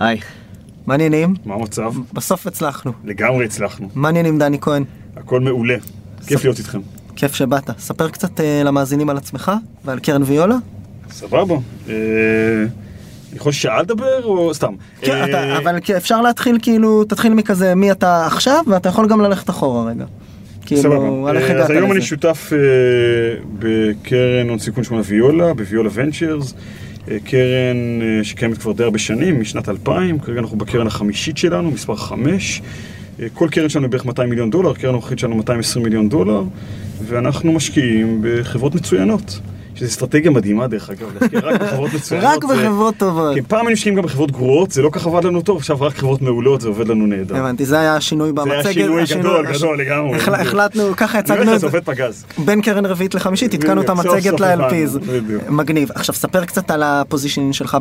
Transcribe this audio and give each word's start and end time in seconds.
היי. 0.00 0.20
מעניינים? 0.86 1.34
מה 1.44 1.54
המצב? 1.54 1.92
בסוף 2.12 2.46
הצלחנו. 2.46 2.92
לגמרי 3.04 3.44
הצלחנו. 3.44 3.88
מעניינים 3.94 4.38
דני 4.38 4.58
כהן. 4.60 4.84
הכל 5.16 5.40
מעולה. 5.40 5.76
כיף 6.26 6.44
להיות 6.44 6.58
איתכם. 6.58 6.80
כיף 7.16 7.34
שבאת. 7.34 7.70
ספר 7.78 8.08
קצת 8.08 8.40
אה, 8.40 8.62
למאזינים 8.64 9.10
על 9.10 9.16
עצמך 9.16 9.52
ועל 9.84 9.98
קרן 9.98 10.22
ויולה. 10.26 10.56
סבבה. 11.10 11.54
אה, 11.88 11.94
אני 13.30 13.36
יכול 13.36 13.52
שעה 13.52 13.82
לדבר 13.82 14.24
או 14.24 14.54
סתם? 14.54 14.74
כן, 15.00 15.12
אה, 15.12 15.24
אתה, 15.24 15.58
אבל 15.58 15.78
אפשר 15.96 16.20
להתחיל 16.20 16.58
כאילו, 16.62 17.04
תתחיל 17.04 17.34
מכזה 17.34 17.74
מי 17.74 17.92
אתה 17.92 18.26
עכשיו, 18.26 18.64
ואתה 18.66 18.88
יכול 18.88 19.08
גם 19.08 19.20
ללכת 19.20 19.50
אחורה 19.50 19.90
רגע. 19.90 20.04
כאילו, 20.66 20.82
סבבה. 20.82 21.30
על 21.30 21.36
איך 21.36 21.50
הגעת 21.50 21.64
אז 21.64 21.70
היום 21.70 21.90
אני 21.90 21.98
לזה. 21.98 22.06
שותף 22.06 22.52
בקרן 23.58 24.48
הון 24.48 24.58
סיכון 24.58 24.84
שמה 24.84 25.00
ויולה, 25.04 25.54
בוויולה 25.54 25.90
ונצ'רס. 25.92 26.54
אה, 27.10 27.16
קרן 27.24 28.02
אה, 28.02 28.24
שקיימת 28.24 28.58
כבר 28.58 28.72
די 28.72 28.84
הרבה 28.84 28.98
שנים, 28.98 29.40
משנת 29.40 29.68
2000, 29.68 30.18
כרגע 30.18 30.40
אנחנו 30.40 30.58
בקרן 30.58 30.86
החמישית 30.86 31.38
שלנו, 31.38 31.70
מספר 31.70 31.96
5. 31.96 32.62
כל 33.34 33.48
קרן 33.50 33.68
שלנו 33.68 33.84
היא 33.84 33.90
בערך 33.90 34.06
200 34.06 34.30
מיליון 34.30 34.50
דולר, 34.50 34.74
קרן 34.74 34.90
הנוכחית 34.90 35.18
שלנו 35.18 35.36
220 35.36 35.84
מיליון 35.84 36.08
דולר, 36.08 36.42
ואנחנו 37.06 37.52
משקיעים 37.52 38.20
בחברות 38.22 38.74
מצוינות. 38.74 39.40
שזו 39.78 39.86
אסטרטגיה 39.88 40.30
מדהימה 40.30 40.66
דרך 40.66 40.90
אגב, 40.90 41.08
להשקיע 41.20 41.40
רק 41.40 41.60
בחברות 41.62 41.90
מצוינות. 41.94 42.26
רק 42.30 42.44
בחברות 42.44 42.94
טובות. 42.96 43.34
כן, 43.34 43.42
פעם 43.48 43.58
היינו 43.60 43.72
משקיעים 43.72 43.96
גם 43.96 44.02
בחברות 44.02 44.30
גרועות, 44.30 44.70
זה 44.70 44.82
לא 44.82 44.90
כך 44.92 45.06
עבד 45.06 45.24
לנו 45.24 45.42
טוב, 45.42 45.56
עכשיו 45.56 45.80
רק 45.80 45.96
חברות 45.96 46.22
מעולות, 46.22 46.60
זה 46.60 46.68
עובד 46.68 46.88
לנו 46.88 47.06
נהדר. 47.06 47.36
הבנתי, 47.36 47.64
זה 47.66 47.78
היה 47.78 47.96
השינוי 47.96 48.32
זה 48.36 48.50
היה 48.50 48.56
במצגת. 48.56 48.72
שינוי 48.74 49.04
גדול, 49.10 49.46
גדול 49.52 49.80
לגמרי. 49.80 50.16
החל- 50.16 50.34
החלטנו, 50.34 50.82
ככה 50.96 51.18
הצגנו 51.18 51.42
לך, 51.42 51.48
את 51.54 51.60
זה. 51.60 51.66
עובד 51.66 51.84
פגז. 51.84 52.24
בין 52.44 52.62
קרן 52.62 52.86
רביעית 52.86 53.14
לחמישית, 53.14 53.54
עדכנו 53.54 53.80
את 53.80 53.88
המצגת 53.88 54.40
ל-LPs. 54.40 54.98
מגניב. 55.50 55.88
עכשיו, 55.94 56.14
ספר 56.14 56.44
קצת 56.44 56.70
על 56.70 56.82
ה 56.82 56.88
positioning 56.88 57.52
שלך 57.54 57.78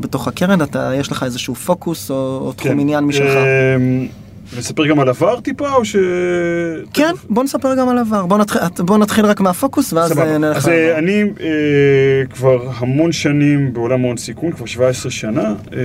בתוך 0.00 0.28
הקרן, 0.28 0.58
יש 0.94 1.12
לך 1.12 1.22
איזשהו 1.22 1.54
פוקוס 1.54 2.10
או 2.10 2.52
תחום 2.56 2.72
כן. 2.72 2.78
עניין 2.80 3.04
משלך. 3.04 3.34
נספר 4.58 4.86
גם 4.86 5.00
על 5.00 5.08
עבר 5.08 5.40
טיפה, 5.40 5.72
או 5.74 5.84
ש... 5.84 5.96
כן, 6.92 7.12
בוא 7.30 7.44
נספר 7.44 7.74
גם 7.74 7.88
על 7.88 7.98
עבר. 7.98 8.26
בוא 8.26 8.38
נתחיל- 8.38 8.60
בוא 8.78 8.98
נתחיל 8.98 9.26
רק 9.26 9.40
מהפוקוס, 9.40 9.92
ואז 9.92 10.10
סבבה. 10.12 10.32
אה, 10.32 10.38
נלך 10.38 10.56
אז 10.56 10.68
אה, 10.68 10.86
לעבר. 10.86 10.98
אני 10.98 11.22
אה, 11.22 11.46
כבר 12.30 12.68
המון 12.78 13.12
שנים 13.12 13.72
בעולם 13.72 14.04
ההון 14.04 14.16
סיכון, 14.16 14.52
כבר 14.52 14.66
17 14.66 15.10
שנה, 15.10 15.42
אה, 15.72 15.78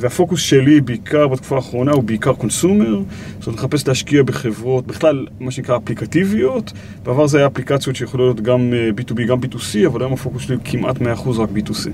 והפוקוס 0.00 0.40
שלי 0.40 0.80
בעיקר 0.80 1.28
בתקופה 1.28 1.56
האחרונה 1.56 1.92
הוא 1.92 2.02
בעיקר 2.02 2.32
consumer, 2.32 3.00
זאת 3.38 3.46
אומרת 3.46 3.60
מחפש 3.60 3.88
להשקיע 3.88 4.22
בחברות, 4.22 4.86
בכלל 4.86 5.26
מה 5.40 5.50
שנקרא 5.50 5.76
אפליקטיביות, 5.76 6.72
בעבר 7.04 7.26
זה 7.26 7.38
היה 7.38 7.46
אפליקציות 7.46 7.96
שיכולות 7.96 8.26
להיות 8.36 8.40
גם 8.46 8.72
אה, 8.72 8.88
B2B, 8.98 9.22
גם 9.28 9.38
B2C, 9.38 9.86
אבל 9.86 10.00
היום 10.02 10.12
הפוקוס 10.12 10.42
שלי 10.42 10.54
הוא 10.54 10.62
כמעט 10.64 10.96
100% 10.96 11.00
רק 11.38 11.48
B2C. 11.56 11.88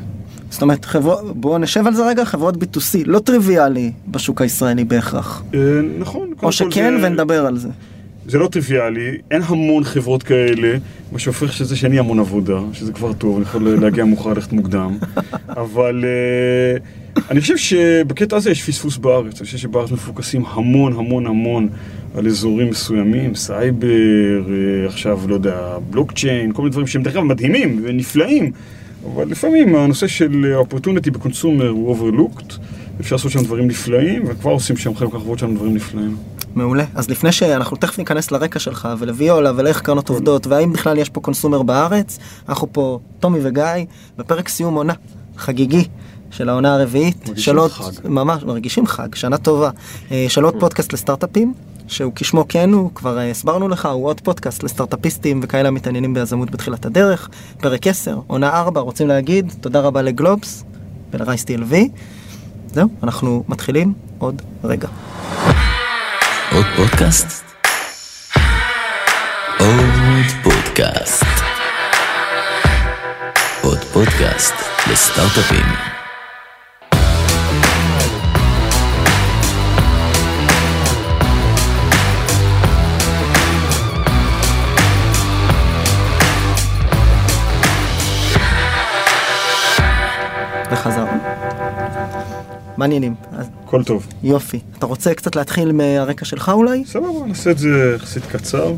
זאת 0.55 0.62
אומרת, 0.62 0.84
חברות, 0.84 1.36
בואו 1.36 1.58
נשב 1.58 1.86
על 1.86 1.94
זה 1.94 2.06
רגע, 2.06 2.24
חברות 2.24 2.55
B2C, 2.55 2.98
לא 3.06 3.19
טריוויאלי 3.19 3.92
בשוק 4.08 4.41
הישראלי 4.42 4.84
בהכרח. 4.84 5.42
אה, 5.55 5.58
נכון. 5.98 6.30
או 6.42 6.52
שכן, 6.52 6.94
זה- 7.00 7.06
ונדבר 7.06 7.47
על 7.47 7.58
זה. 7.58 7.69
זה 8.27 8.38
לא 8.38 8.48
טריוויאלי, 8.48 9.16
אין 9.30 9.42
המון 9.44 9.84
חברות 9.84 10.22
כאלה, 10.22 10.77
מה 11.12 11.19
שהופך 11.19 11.52
שזה 11.52 11.77
שאני 11.77 11.98
המון 11.98 12.19
עבודה, 12.19 12.58
שזה 12.72 12.92
כבר 12.92 13.12
טוב, 13.12 13.36
אני 13.36 13.42
יכול 13.42 13.69
להגיע 13.80 14.05
מאוחר, 14.05 14.32
ללכת 14.32 14.52
מוקדם, 14.52 14.97
אבל 15.48 16.05
uh, 17.16 17.20
אני 17.30 17.41
חושב 17.41 17.56
שבקטע 17.56 18.36
הזה 18.36 18.50
יש 18.50 18.62
פספוס 18.62 18.97
בארץ, 18.97 19.38
אני 19.41 19.44
חושב 19.47 19.58
שבארץ 19.58 19.91
מפוקסים 19.91 20.44
המון 20.47 20.92
המון 20.92 21.27
המון 21.27 21.69
על 22.14 22.27
אזורים 22.27 22.70
מסוימים, 22.70 23.34
סייבר, 23.34 23.88
uh, 24.47 24.88
עכשיו, 24.88 25.20
לא 25.28 25.34
יודע, 25.34 25.56
בלוקצ'יין, 25.91 26.52
כל 26.52 26.62
מיני 26.62 26.70
דברים 26.72 26.86
שהם 26.86 27.02
דרך 27.02 27.12
אגב 27.14 27.22
מדהימים 27.22 27.80
ונפלאים, 27.84 28.52
אבל 29.12 29.28
לפעמים 29.28 29.74
הנושא 29.74 30.06
של 30.06 30.55
opportunity 30.69 31.10
בקונסומר 31.10 31.69
הוא 31.69 31.97
overlooked, 31.97 32.55
אפשר 33.00 33.16
לעשות 33.16 33.33
שם 33.33 33.42
דברים 33.44 33.66
נפלאים, 33.69 34.22
וכבר 34.27 34.50
עושים 34.50 34.77
שם 34.77 34.94
חלק 34.94 35.12
מהחברות 35.12 35.38
שלנו 35.38 35.55
דברים 35.55 35.74
נפלאים. 35.74 36.16
מעולה. 36.55 36.84
אז 36.94 37.10
לפני 37.10 37.32
שאנחנו 37.32 37.77
תכף 37.77 37.98
ניכנס 37.98 38.30
לרקע 38.30 38.58
שלך 38.58 38.88
ולוויולה 38.98 39.52
ולאיך 39.56 39.81
קרנות 39.81 40.09
עובדות 40.09 40.47
והאם 40.47 40.72
בכלל 40.72 40.98
יש 40.98 41.09
פה 41.09 41.20
קונסומר 41.20 41.62
בארץ, 41.62 42.19
אנחנו 42.48 42.72
פה, 42.72 42.98
טומי 43.20 43.38
וגיא, 43.42 43.62
בפרק 44.19 44.48
סיום 44.48 44.75
עונה 44.75 44.92
חגיגי 45.36 45.84
של 46.31 46.48
העונה 46.48 46.75
הרביעית. 46.75 47.16
מרגישים 47.28 47.44
של 47.44 47.59
עוד- 47.59 47.71
חג. 47.71 47.91
ממש, 48.09 48.42
מרגישים 48.42 48.86
חג, 48.86 49.15
שנה 49.15 49.38
טובה. 49.38 49.71
אה, 50.10 50.26
של 50.28 50.44
עוד 50.44 50.54
פודקאסט 50.60 50.92
לסטארט-אפים, 50.92 51.54
שהוא 51.89 52.12
כשמו 52.15 52.45
כן 52.49 52.71
הוא, 52.72 52.91
כבר 52.95 53.19
אה, 53.19 53.31
הסברנו 53.31 53.69
לך, 53.69 53.87
הוא 53.87 54.06
עוד 54.06 54.21
פודקאסט 54.21 54.62
לסטארט-אפיסטים 54.62 55.41
וכאלה 55.43 55.69
המתעניינים 55.69 56.15
ביזמות 56.15 56.50
בתחילת 56.50 56.87
הדרך. 56.87 57.28
פרק 57.59 57.87
10, 57.87 58.19
עונה 58.27 58.61
4, 58.61 58.81
רוצים 58.81 59.09
להגיד 59.09 59.53
תודה 59.61 59.81
רבה 59.81 60.03
לגלובס 60.03 60.65
ולרייס 61.11 61.45
TLV. 61.45 61.75
זהו, 62.67 62.89
אנחנו 63.03 63.45
מתחילים 63.49 63.93
עוד 64.19 64.43
רגע. 64.65 64.89
עוד 66.53 66.65
פודקאסט? 66.77 67.45
עוד 69.59 70.25
פודקאסט. 70.43 71.25
עוד 73.62 73.78
פודקאסט 73.78 74.55
לסטארט-אפים. 74.91 75.94
מעניינים, 92.76 93.14
הכל 93.32 93.84
טוב. 93.84 94.06
יופי. 94.22 94.60
אתה 94.78 94.86
רוצה 94.86 95.14
קצת 95.14 95.36
להתחיל 95.36 95.72
מהרקע 95.72 96.24
שלך 96.24 96.48
אולי? 96.48 96.84
סבבה, 96.86 97.26
נעשה 97.26 97.50
את 97.50 97.58
זה 97.58 97.94
יחסית 97.96 98.26
קצר. 98.26 98.74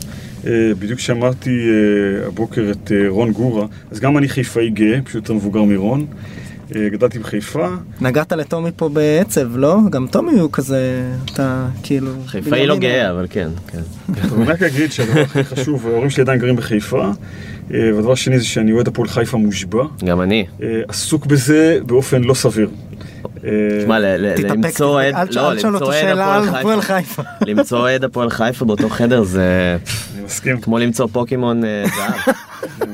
אה, 0.46 0.72
בדיוק 0.78 1.00
שמעתי 1.00 1.50
אה, 1.50 2.26
הבוקר 2.26 2.70
את 2.70 2.92
אה, 2.92 3.08
רון 3.08 3.32
גורה, 3.32 3.66
אז 3.90 4.00
גם 4.00 4.18
אני 4.18 4.28
חיפאי 4.28 4.70
גאה, 4.70 5.02
פשוט 5.02 5.14
יותר 5.14 5.34
מבוגר 5.34 5.62
מרון. 5.62 6.06
גדלתי 6.92 7.18
בחיפה. 7.18 7.68
נגעת 8.00 8.32
לטומי 8.32 8.70
פה 8.76 8.88
בעצב, 8.88 9.56
לא? 9.56 9.78
גם 9.90 10.06
טומי 10.10 10.40
הוא 10.40 10.50
כזה, 10.52 11.12
אתה 11.24 11.68
כאילו... 11.82 12.10
חיפאי 12.26 12.66
לא 12.66 12.78
גאה, 12.78 13.10
אבל 13.10 13.26
כן, 13.30 13.48
כן. 13.66 13.80
אני 14.34 14.44
רק 14.44 14.62
אגיד 14.62 14.92
שהדבר 14.92 15.20
הכי 15.20 15.44
חשוב, 15.44 15.86
ההורים 15.86 16.10
שלי 16.10 16.22
עדיין 16.22 16.38
גרים 16.38 16.56
בחיפה, 16.56 17.10
והדבר 17.70 18.12
השני 18.12 18.38
זה 18.38 18.44
שאני 18.44 18.72
אוהד 18.72 18.88
הפועל 18.88 19.08
חיפה 19.08 19.36
מושבע. 19.36 19.84
גם 20.04 20.20
אני. 20.20 20.46
עסוק 20.88 21.26
בזה 21.26 21.78
באופן 21.86 22.24
לא 22.24 22.34
סביר. 22.34 22.70
אה, 23.44 23.50
תשמע, 23.80 23.98
תתאפק, 24.36 24.50
למצוא 24.50 25.00
תשאל- 25.02 25.42
לא, 25.42 25.52
למצוא 25.52 25.70
אותו 25.70 25.84
אוהד 25.84 26.00
שאלה 26.00 26.34
על 26.34 26.48
הפועל 26.48 26.80
חיפה. 26.80 27.22
חיפה. 27.22 27.22
למצוא 27.50 27.78
אוהד 27.78 28.04
הפועל 28.04 28.30
חיפה 28.30 28.64
באותו 28.64 28.88
חדר 28.88 29.22
זה 29.22 29.76
אני 30.16 30.24
מסכים. 30.24 30.60
כמו 30.60 30.78
למצוא 30.78 31.08
פוקימון 31.12 31.64
אה, 31.64 31.84
זהב. 31.96 32.34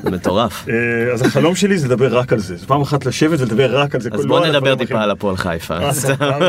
זה 0.03 0.11
מטורף. 0.17 0.69
אה, 0.69 0.75
אז 1.13 1.23
החלום 1.23 1.55
שלי 1.55 1.79
זה 1.79 1.87
לדבר 1.89 2.19
רק 2.19 2.33
על 2.33 2.39
זה. 2.39 2.57
זה 2.57 2.67
פעם 2.67 2.81
אחת 2.83 3.07
לשבת 3.07 3.41
ולדבר 3.41 3.79
רק 3.79 3.95
על 3.95 4.01
זה. 4.01 4.11
אז 4.13 4.27
בוא 4.27 4.41
לא 4.41 4.47
נדבר 4.47 4.75
טיפה. 4.75 5.03
על 5.03 5.11
הפועל 5.11 5.37
חיפה. 5.37 5.75
אה, 5.79 5.93
סבבה, 5.93 6.49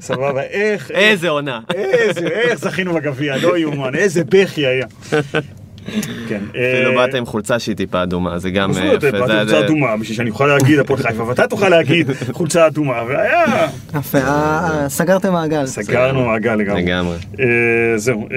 סבבה, 0.00 0.42
איך, 0.42 0.90
איזה 0.90 1.28
עונה. 1.28 1.60
איזה, 1.74 2.20
איך 2.26 2.58
זכינו 2.60 2.94
בגביע, 2.94 3.36
לא 3.36 3.58
יאומן, 3.58 3.94
איזה 3.94 4.22
בכי 4.28 4.66
היה. 4.66 4.86
כן. 6.28 6.40
אפילו 6.50 6.90
אה, 6.90 6.96
באת 7.06 7.14
עם 7.14 7.26
חולצה 7.26 7.58
שהיא 7.58 7.76
טיפה 7.76 8.02
אדומה, 8.02 8.38
זה 8.38 8.50
גם 8.50 8.70
אה, 8.70 8.84
יפה. 8.86 9.10
באתי 9.10 9.10
זה- 9.26 9.26
חולצה 9.28 9.60
אדומה 9.66 9.96
בשביל 9.96 10.16
שאני 10.16 10.30
אוכל 10.30 10.46
להגיד 10.46 10.78
הפועל 10.78 10.98
חיפה, 11.02 11.22
ואתה 11.28 11.46
תוכל 11.46 11.68
להגיד 11.68 12.06
חולצה 12.32 12.66
אדומה, 12.66 13.02
והיה, 13.08 13.68
יפה, 13.98 14.18
אה, 14.18 14.84
סגרתם 14.88 15.32
מעגל. 15.32 15.66
סגרנו 15.66 16.24
מעגל 16.26 16.54
לגמרי. 16.54 16.82
לגמרי. 16.82 17.16
זהו, 17.96 18.28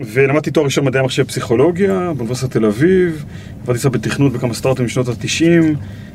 ולמדתי 0.00 0.50
תואר 0.50 0.64
ראשון 0.64 0.84
מדעי 0.84 1.00
המחשב 1.00 1.24
פסיכולוגיה 1.24 2.12
באוניברסיטת 2.16 2.50
תל 2.52 2.64
אביב, 2.64 3.24
עבדתי 3.62 3.78
קצת 3.78 3.90
בתכנות 3.90 4.32
בכמה 4.32 4.54
סטארטים 4.54 4.84
בשנות 4.86 5.08
ה-90, 5.08 5.64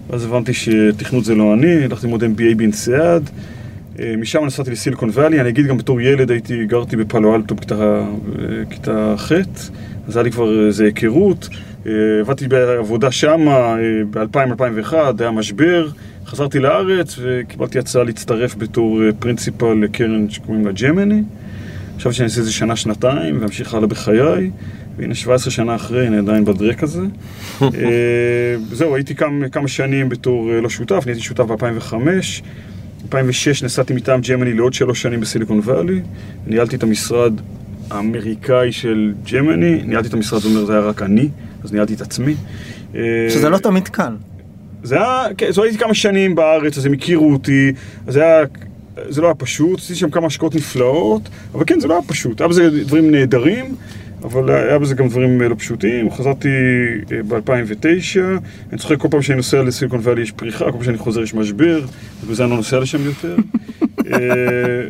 ואז 0.09 0.25
הבנתי 0.25 0.53
שתכנות 0.53 1.25
זה 1.25 1.35
לא 1.35 1.53
אני, 1.53 1.83
הלכתי 1.83 2.05
ללמוד 2.07 2.23
MBA 2.23 2.55
באינסיאד, 2.57 3.29
אה, 3.99 4.13
משם 4.17 4.45
נסעתי 4.45 4.71
לסיליקון 4.71 5.09
וואלי, 5.09 5.41
אני 5.41 5.49
אגיד 5.49 5.67
גם 5.67 5.77
בתור 5.77 6.01
ילד 6.01 6.31
הייתי, 6.31 6.65
גרתי 6.65 6.95
בפאלו 6.95 7.35
אלטו 7.35 7.55
בכיתה 7.55 8.03
כיתה 8.69 9.15
ח', 9.17 9.31
אז 10.07 10.17
היה 10.17 10.23
לי 10.23 10.31
כבר 10.31 10.67
איזה 10.67 10.85
היכרות, 10.85 11.49
אה, 11.85 11.91
עבדתי 12.19 12.47
בעבודה 12.47 13.11
שמה 13.11 13.75
ב-2000-2001, 14.11 14.93
היה 15.19 15.31
משבר, 15.31 15.87
חזרתי 16.25 16.59
לארץ 16.59 17.15
וקיבלתי 17.21 17.79
הצעה 17.79 18.03
להצטרף 18.03 18.55
בתור 18.55 19.03
אה, 19.03 19.09
פרינציפל 19.19 19.73
לקרן 19.73 20.29
שקוראים 20.29 20.65
לה 20.65 20.71
ג'מני. 20.71 21.23
חשבתי 21.97 22.15
שאני 22.15 22.25
אעשה 22.25 22.39
איזה 22.39 22.51
שנה-שנתיים 22.51 23.37
ואמשיך 23.41 23.73
הלאה 23.73 23.87
בחיי, 23.87 24.51
והנה 24.97 25.15
17 25.15 25.51
שנה 25.51 25.75
אחרי, 25.75 26.07
אני 26.07 26.17
עדיין 26.17 26.45
בדרק 26.45 26.83
הזה. 26.83 27.01
אה, 27.61 27.67
זהו, 28.71 28.95
הייתי 28.95 29.15
כמה, 29.15 29.49
כמה 29.49 29.67
שנים 29.67 30.09
בתור 30.09 30.51
אה, 30.51 30.61
לא 30.61 30.69
שותף, 30.69 31.01
אני 31.03 31.11
הייתי 31.11 31.21
שותף 31.21 31.43
ב-2005. 31.43 31.93
2006 33.03 33.63
נסעתי 33.63 33.93
מטעם 33.93 34.21
ג'מני 34.21 34.53
לעוד 34.53 34.73
שלוש 34.73 35.01
שנים 35.01 35.19
בסיליקון 35.19 35.59
וואלי. 35.59 36.01
ניהלתי 36.47 36.75
את 36.75 36.83
המשרד 36.83 37.33
האמריקאי 37.93 38.71
של 38.71 39.13
ג'מני, 39.31 39.81
ניהלתי 39.85 40.07
את 40.07 40.13
המשרד, 40.13 40.39
זאת 40.41 40.51
אומרת, 40.51 40.67
זה 40.67 40.73
היה 40.73 40.81
רק 40.81 41.01
אני, 41.01 41.29
אז 41.63 41.73
ניהלתי 41.73 41.93
את 41.93 42.01
עצמי. 42.01 42.35
אה, 42.95 43.01
שזה 43.29 43.49
לא 43.49 43.57
תמיד 43.57 43.87
קל. 43.87 44.15
זה 44.83 44.95
היה, 44.95 45.25
כן, 45.37 45.51
זו 45.51 45.63
הייתי 45.63 45.77
כמה 45.77 45.93
שנים 45.93 46.35
בארץ, 46.35 46.77
אז 46.77 46.85
הם 46.85 46.93
הכירו 46.93 47.33
אותי, 47.33 47.73
אז 48.07 48.13
זה 48.13 48.23
היה, 48.23 48.45
זה 49.09 49.21
לא 49.21 49.27
היה 49.27 49.35
פשוט, 49.35 49.79
עשיתי 49.79 49.99
שם 49.99 50.09
כמה 50.09 50.27
השקעות 50.27 50.55
נפלאות, 50.55 51.29
אבל 51.53 51.63
כן, 51.67 51.79
זה 51.79 51.87
לא 51.87 51.93
היה 51.93 52.03
פשוט, 52.07 52.41
היה 52.41 52.47
בזה 52.47 52.83
דברים 52.83 53.11
נהדרים, 53.11 53.75
אבל 54.23 54.49
היה 54.49 54.79
בזה 54.79 54.95
גם 54.95 55.07
דברים 55.07 55.41
אה, 55.41 55.47
לא 55.47 55.55
פשוטים. 55.55 56.11
חזרתי 56.11 56.49
ב-2009, 57.27 58.19
אני 58.71 58.79
צוחק 58.79 58.97
כל 58.97 59.07
פעם 59.11 59.21
שאני 59.21 59.37
נוסע 59.37 59.63
לסיליקון 59.63 59.99
ואלי 60.03 60.21
יש 60.21 60.31
פריחה, 60.31 60.65
כל 60.65 60.71
פעם 60.71 60.83
שאני 60.83 60.97
חוזר 60.97 61.21
יש 61.21 61.33
משבר, 61.33 61.81
ובזה 62.23 62.43
אני 62.43 62.51
לא 62.51 62.57
נוסע 62.57 62.79
לשם 62.79 63.05
יותר. 63.05 63.35
אה, 64.13 64.19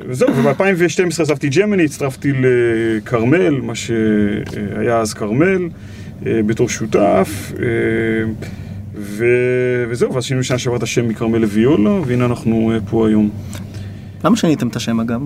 וזהו, 0.08 0.30
וב-2012 0.36 1.22
עזבתי 1.22 1.50
ג'מיני, 1.50 1.86
הצטרפתי 1.86 2.32
לכרמל, 2.34 3.62
מה 3.62 3.76
שהיה 3.76 5.00
אז 5.00 5.14
כרמל, 5.14 5.70
אה, 6.26 6.42
בתור 6.46 6.70
שותף. 6.70 7.52
אה, 7.60 7.66
ו... 8.96 9.26
וזהו, 9.90 10.14
ואז 10.14 10.24
שינו 10.24 10.44
שנה 10.44 10.58
שעברה 10.58 10.78
את 10.78 10.84
השם 10.84 11.08
מכרמל 11.08 11.38
לוויולה, 11.38 12.00
והנה 12.06 12.26
אנחנו 12.26 12.72
פה 12.90 13.08
היום. 13.08 13.30
למה 14.24 14.36
שיניתם 14.36 14.68
את 14.68 14.76
השם 14.76 15.00
אגב? 15.00 15.22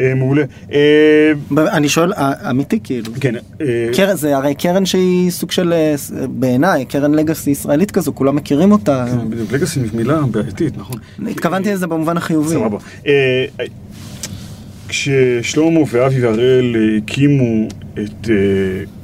אה, 0.00 0.14
מעולה. 0.14 0.42
אה, 0.72 1.32
אני 1.58 1.88
שואל, 1.88 2.12
אה, 2.12 2.50
אמיתי 2.50 2.80
כאילו. 2.84 3.12
כן, 3.20 3.34
קרן, 3.96 4.16
זה 4.16 4.36
הרי 4.36 4.54
קרן 4.54 4.86
שהיא 4.86 5.30
סוג 5.30 5.50
של, 5.50 5.74
בעיניי, 6.28 6.84
קרן 6.84 7.14
לגאסי 7.14 7.50
ישראלית 7.50 7.90
כזו, 7.90 8.14
כולם 8.14 8.36
מכירים 8.36 8.72
אותה. 8.72 9.04
כן, 9.10 9.30
בדיוק, 9.30 9.52
legacy 9.52 9.80
מילה 9.94 10.20
בעייתית, 10.30 10.78
נכון? 10.78 10.96
התכוונתי 11.30 11.72
לזה 11.72 11.86
במובן 11.86 12.16
החיובי. 12.16 12.54
סבבה. 12.54 12.78
כששלמה 14.88 15.80
ואבי 15.90 16.20
והראל 16.20 16.76
הקימו 16.98 17.68
את 17.98 18.28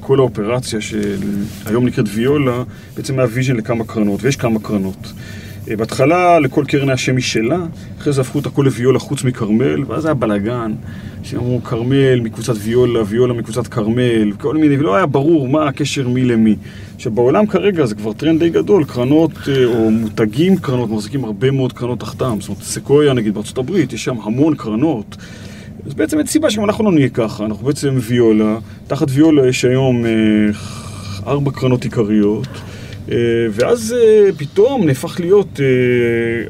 כל 0.00 0.18
האופרציה 0.18 0.80
שהיום 0.80 1.86
נקראת 1.86 2.06
ויולה, 2.14 2.62
בעצם 2.96 3.18
היה 3.18 3.28
vision 3.30 3.56
לכמה 3.56 3.84
קרנות, 3.84 4.22
ויש 4.22 4.36
כמה 4.36 4.60
קרנות. 4.60 5.12
אה, 5.70 5.76
בהתחלה 5.76 6.38
לכל 6.38 6.64
קרן 6.68 6.88
היה 6.88 6.96
שם 6.96 7.16
משלה, 7.16 7.58
אחרי 7.98 8.12
זה 8.12 8.20
הפכו 8.20 8.38
את 8.38 8.46
הכל 8.46 8.62
לוויולה 8.62 8.98
חוץ 8.98 9.24
מכרמל, 9.24 9.84
ואז 9.86 10.04
היה 10.04 10.14
בלאגן, 10.14 10.72
שאמרו 11.22 11.60
כרמל 11.64 12.20
מקבוצת 12.20 12.52
ויולה, 12.56 13.00
ויולה 13.06 13.32
מקבוצת 13.34 13.66
כרמל, 13.66 14.32
כל 14.32 14.56
מיני, 14.56 14.78
ולא 14.78 14.96
היה 14.96 15.06
ברור 15.06 15.48
מה 15.48 15.68
הקשר 15.68 16.08
מי 16.08 16.24
למי. 16.24 16.56
עכשיו 16.96 17.12
בעולם 17.12 17.46
כרגע 17.46 17.86
זה 17.86 17.94
כבר 17.94 18.12
טרנד 18.12 18.40
די 18.40 18.50
גדול, 18.50 18.84
קרנות 18.84 19.30
אה, 19.48 19.64
או 19.64 19.90
מותגים 19.90 20.56
קרנות, 20.56 20.90
מחזיקים 20.90 21.24
הרבה 21.24 21.50
מאוד 21.50 21.72
קרנות 21.72 22.00
תחתם, 22.00 22.36
זאת 22.40 22.48
אומרת 22.48 22.62
סקויה 22.62 23.12
נגיד 23.12 23.34
בארצות 23.34 23.58
הברית, 23.58 23.92
יש 23.92 24.04
שם 24.04 24.16
המון 24.22 24.54
קרנות. 24.54 25.16
אז 25.86 25.94
בעצם 25.94 26.18
אין 26.18 26.26
סיבה 26.26 26.50
שגם 26.50 26.64
אנחנו 26.64 26.84
לא 26.84 26.92
נהיה 26.92 27.08
ככה, 27.08 27.44
אנחנו 27.44 27.66
בעצם 27.66 27.98
ויולה, 28.00 28.58
תחת 28.86 29.06
ויולה 29.10 29.48
יש 29.48 29.64
היום 29.64 30.04
אה, 30.04 30.10
ארבע 31.26 31.50
קרנות 31.50 31.84
עיקריות, 31.84 32.48
ואז 33.50 33.94
אה, 33.98 34.30
פתאום 34.36 34.86
נהפך 34.86 35.20
להיות 35.20 35.60
אה, 35.60 35.66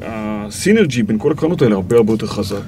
ה 0.01 0.14
synergy 0.14 1.03
בין 1.03 1.17
כל 1.19 1.31
הקרנות 1.31 1.61
האלה 1.61 1.75
הרבה 1.75 1.95
הרבה 1.95 2.13
יותר 2.13 2.27
חזק. 2.27 2.61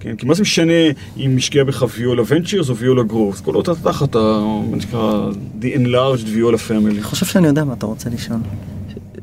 כן, 0.00 0.16
כי 0.16 0.26
מה 0.26 0.34
זה 0.34 0.42
משנה 0.42 0.72
אם 1.16 1.32
משקיע 1.36 1.64
בך 1.64 1.84
ויולה 1.96 2.22
ונצ'רס 2.26 2.68
או 2.70 2.76
ויולה 2.76 3.02
גרואות', 3.02 3.40
כל 3.40 3.54
אותה 3.54 3.72
תחת. 3.74 4.16
מה 4.16 4.80
שנקרא 4.80 5.28
The 5.60 5.64
Enlarged 5.64 6.28
ויולה 6.32 6.58
Family. 6.68 6.90
אני 6.90 7.02
חושב 7.02 7.26
שאני 7.26 7.46
יודע 7.46 7.64
מה 7.64 7.72
אתה 7.72 7.86
רוצה 7.86 8.10
לשאול. 8.10 8.38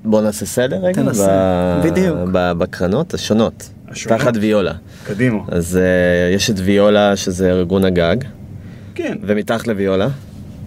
בוא 0.04 0.22
נעשה 0.22 0.46
סדר 0.46 0.78
רגע. 0.84 0.94
תנסה, 1.04 1.82
ב- 1.84 1.88
בדיוק. 1.88 2.18
ב- 2.32 2.52
בקרנות 2.52 3.14
השונות. 3.14 3.70
השונות? 3.88 4.20
תחת 4.20 4.34
ויולה. 4.42 4.74
קדימה. 5.06 5.40
אז 5.48 5.80
uh, 5.82 6.36
יש 6.36 6.50
את 6.50 6.56
ויולה 6.64 7.16
שזה 7.16 7.52
ארגון 7.52 7.86
הגג, 7.86 8.16
כן. 8.96 9.18
ומתחת 9.22 9.68
לוויולה. 9.68 10.08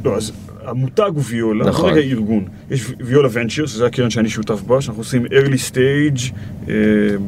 לא, 0.04 0.16
אז 0.16 0.32
המותג 0.70 1.10
הוא 1.14 1.22
ויולה, 1.26 1.64
נכון. 1.64 1.84
נכון. 1.84 1.98
רגע 1.98 2.00
ארגון. 2.00 2.44
יש 2.70 2.92
ויולה 3.00 3.28
ונצ'ר, 3.32 3.66
שזה 3.66 3.86
הקרן 3.86 4.10
שאני 4.10 4.28
שותף 4.28 4.62
בה, 4.62 4.80
שאנחנו 4.80 5.00
עושים 5.00 5.26
early 5.26 5.72
stage 5.72 6.32
אה, 6.68 6.74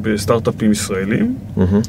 בסטארט-אפים 0.03 0.73
ישראלים. 0.73 1.37
מהמם. 1.57 1.81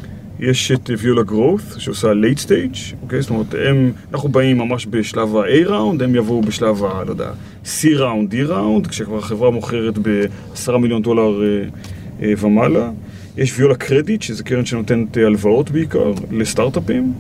יש 0.42 0.72
את 0.72 0.90
ויולה 1.00 1.22
growth, 1.22 1.80
שעושה 1.80 2.12
late 2.12 2.40
stage, 2.46 2.96
אוקיי? 3.02 3.22
זאת 3.22 3.30
אומרת, 3.30 3.56
הם, 3.68 3.92
אנחנו 4.14 4.30
באים 4.30 4.58
ממש 4.58 4.88
בשלב 4.90 5.36
ה-A 5.36 5.70
ראונד, 5.70 6.02
הם 6.02 6.16
יבואו 6.16 6.42
בשלב 6.42 6.84
ה, 6.84 7.04
לא 7.04 7.10
יודע, 7.10 7.32
C 7.66 7.88
round, 7.96 8.34
D 8.34 8.38
round, 8.48 8.88
כשכבר 8.88 9.18
החברה 9.18 9.52
מוכרת 9.52 9.98
ב-10 10.02 10.78
מיליון 10.78 11.02
דולר 11.02 11.44
אה, 11.44 11.64
אה, 12.22 12.34
ומעלה. 12.42 12.92
יש 13.38 13.60
ויולה 13.60 13.76
קרדיט, 13.76 14.22
שזה 14.22 14.44
קרן 14.44 14.66
שנותנת 14.66 15.18
אה, 15.18 15.26
הלוואות 15.26 15.72
בעיקר 15.72 16.12
לסטארט-אפים. 16.32 17.14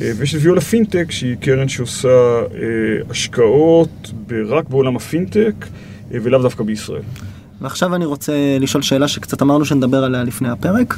אה, 0.00 0.12
ויש 0.16 0.34
את 0.34 0.40
ויולה 0.42 0.60
פינטק, 0.60 1.10
שהיא 1.10 1.36
קרן 1.40 1.68
שעושה 1.68 2.08
אה, 2.08 2.60
השקעות 3.10 4.12
רק 4.46 4.68
בעולם 4.68 4.96
הפינטק, 4.96 5.66
אה, 6.14 6.18
ולאו 6.22 6.42
דווקא 6.42 6.64
בישראל. 6.64 7.02
ועכשיו 7.60 7.94
אני 7.94 8.04
רוצה 8.04 8.32
לשאול 8.60 8.82
שאלה 8.82 9.08
שקצת 9.08 9.42
אמרנו 9.42 9.64
שנדבר 9.64 10.04
עליה 10.04 10.24
לפני 10.24 10.48
הפרק. 10.48 10.96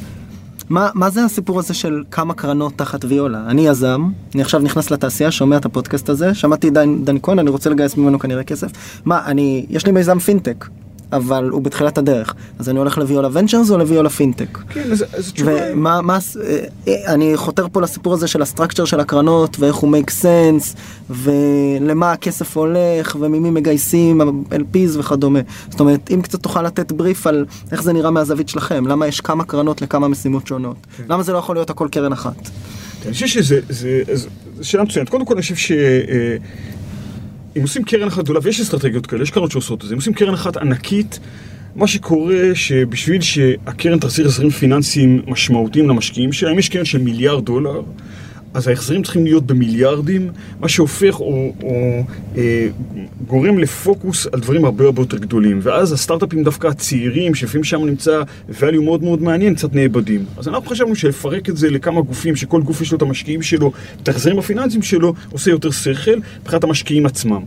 מה, 0.69 0.91
מה 0.95 1.11
זה 1.11 1.25
הסיפור 1.25 1.59
הזה 1.59 1.75
של 1.75 2.03
כמה 2.11 2.35
קרנות 2.35 2.73
תחת 2.77 3.05
ויולה? 3.05 3.45
אני 3.49 3.67
יזם, 3.67 4.11
אני 4.35 4.43
עכשיו 4.43 4.61
נכנס 4.61 4.91
לתעשייה, 4.91 5.31
שומע 5.31 5.57
את 5.57 5.65
הפודקאסט 5.65 6.09
הזה, 6.09 6.35
שמעתי 6.35 6.71
דן, 6.71 7.05
דני 7.05 7.19
כהן, 7.23 7.39
אני 7.39 7.51
רוצה 7.51 7.71
לגייס 7.71 7.97
ממנו 7.97 8.19
כנראה 8.19 8.45
כסף. 8.45 8.71
מה, 9.05 9.27
אני, 9.27 9.67
יש 9.71 9.87
לי 9.87 9.93
מיזם 9.93 10.19
פינטק, 10.19 10.67
אבל 11.13 11.49
הוא 11.49 11.63
בתחילת 11.63 11.99
הדרך. 11.99 12.35
אז 12.59 12.69
אני 12.69 12.79
הולך 12.79 12.99
לוויולה 12.99 13.29
ונצ'רס 13.33 13.71
או 13.71 13.79
לוויולה 13.79 14.11
פינטק? 14.11 14.59
כן, 14.69 14.93
אז, 14.93 15.05
אז 15.13 15.33
תשובה... 15.33 15.53
ומה, 15.73 16.01
מה, 16.01 16.19
אה, 16.41 16.65
אה, 16.89 17.15
אני 17.15 17.37
חותר 17.37 17.67
פה 17.73 17.81
לסיפור 17.81 18.15
הזה 18.15 18.29
של 18.29 18.43
ה 18.43 18.47
structure 18.47 18.85
של 18.85 19.01
הקרנות 19.01 19.57
ואיך 19.61 19.77
הוא 19.77 19.97
make 19.97 20.11
sense 20.11 20.77
ולמה 21.11 22.13
הכסף 22.13 22.57
הולך 22.57 23.17
וממי 23.21 23.51
מגייסים, 23.51 24.21
LPs 24.51 24.99
וכדומה. 24.99 25.41
זאת 25.71 25.81
אומרת, 25.81 26.11
אם 26.11 26.23
קצת 26.23 26.43
תוכל 26.43 26.63
לתת 26.63 26.93
בריף 26.93 27.27
על 27.27 27.45
איך 27.73 27.83
זה 27.83 27.93
נראה 27.93 28.11
מהזווית 28.11 28.49
שלכם, 28.49 28.87
למה 28.87 29.07
יש 29.07 29.21
כמה 29.21 29.45
קרנות 29.45 29.83
לכמה 29.83 30.09
משימות 30.09 30.47
שונות, 30.47 30.77
למה 31.09 31.23
זה 31.23 31.33
לא 31.33 31.39
יכול 31.39 31.57
להיות 31.57 31.71
הכל 31.71 31.89
קרן 31.91 32.13
אחת. 32.13 32.51
אני 33.05 33.13
חושב 33.13 33.27
שזה 33.27 33.61
זה, 33.69 34.03
זה, 34.15 34.17
זה 34.57 34.65
שאלה 34.65 34.83
מצוינת. 34.83 35.09
קודם 35.09 35.25
כל, 35.25 35.35
אני 35.35 35.43
חושב 35.43 35.57
ש... 35.57 35.73
אה, 35.73 36.37
אם 37.57 37.63
עושים 37.63 37.85
קרן 37.85 38.09
אחת 38.09 38.25
גדולה, 38.25 38.41
ויש 38.43 38.61
אסטרטגיות 38.61 39.07
כאלה, 39.07 39.23
יש 39.23 39.31
קרנות 39.31 39.51
שעושות 39.51 39.83
את 39.83 39.89
זה, 39.89 39.95
אם 39.95 39.99
עושים 39.99 40.15
קרן 40.15 40.35
אחת 40.35 40.57
ענקית, 40.57 41.21
מה 41.77 41.87
שקורה 41.87 42.55
שבשביל 42.55 43.21
שהקרן 43.21 43.99
תחזיר 43.99 44.27
החזרים 44.27 44.51
פיננסיים 44.51 45.23
משמעותיים 45.27 45.89
למשקיעים 45.89 46.33
שלה, 46.33 46.51
אם 46.51 46.59
יש 46.59 46.69
קרן 46.69 46.85
של 46.85 46.99
מיליארד 46.99 47.45
דולר, 47.45 47.83
אז 48.55 48.69
ההחזרים 48.69 49.03
צריכים 49.03 49.25
להיות 49.25 49.47
במיליארדים, 49.47 50.31
מה 50.61 50.69
שהופך 50.69 51.21
או, 51.21 51.53
או 51.63 52.03
אה, 52.37 52.69
גורם 53.27 53.59
לפוקוס 53.59 54.27
על 54.33 54.41
דברים 54.41 54.65
הרבה 54.65 54.85
הרבה 54.85 55.03
יותר 55.03 55.19
גדולים. 55.19 55.59
ואז 55.63 55.93
הסטארט-אפים 55.93 56.45
דווקא 56.45 56.67
הצעירים, 56.67 57.35
שלפעמים 57.35 57.65
שם 57.65 57.85
נמצא 57.85 58.23
value 58.61 58.81
מאוד 58.83 59.03
מאוד 59.03 59.23
מעניין, 59.23 59.55
קצת 59.55 59.75
נאבדים. 59.75 60.25
אז 60.37 60.49
אנחנו 60.49 60.67
חשבנו 60.67 60.97
שלפרק 60.97 61.49
את 61.49 61.57
זה 61.57 61.71
לכמה 61.71 62.01
גופים, 62.01 62.37
שכל 62.37 62.63
גוף 62.63 62.81
יש 62.81 62.93
לו 62.93 62.97
את 62.97 63.03
המשקיעים 63.03 63.43
שלו, 63.43 63.73
את 64.03 64.09
ההחזרים 64.09 64.39
הפיננסיים 64.39 64.83
שלו, 64.83 65.15
עושה 65.31 65.51
יותר 65.51 65.71
שכל 65.71 66.19
מבחינת 66.43 66.65
המשקיעים 66.65 67.07
עצמם. 67.07 67.41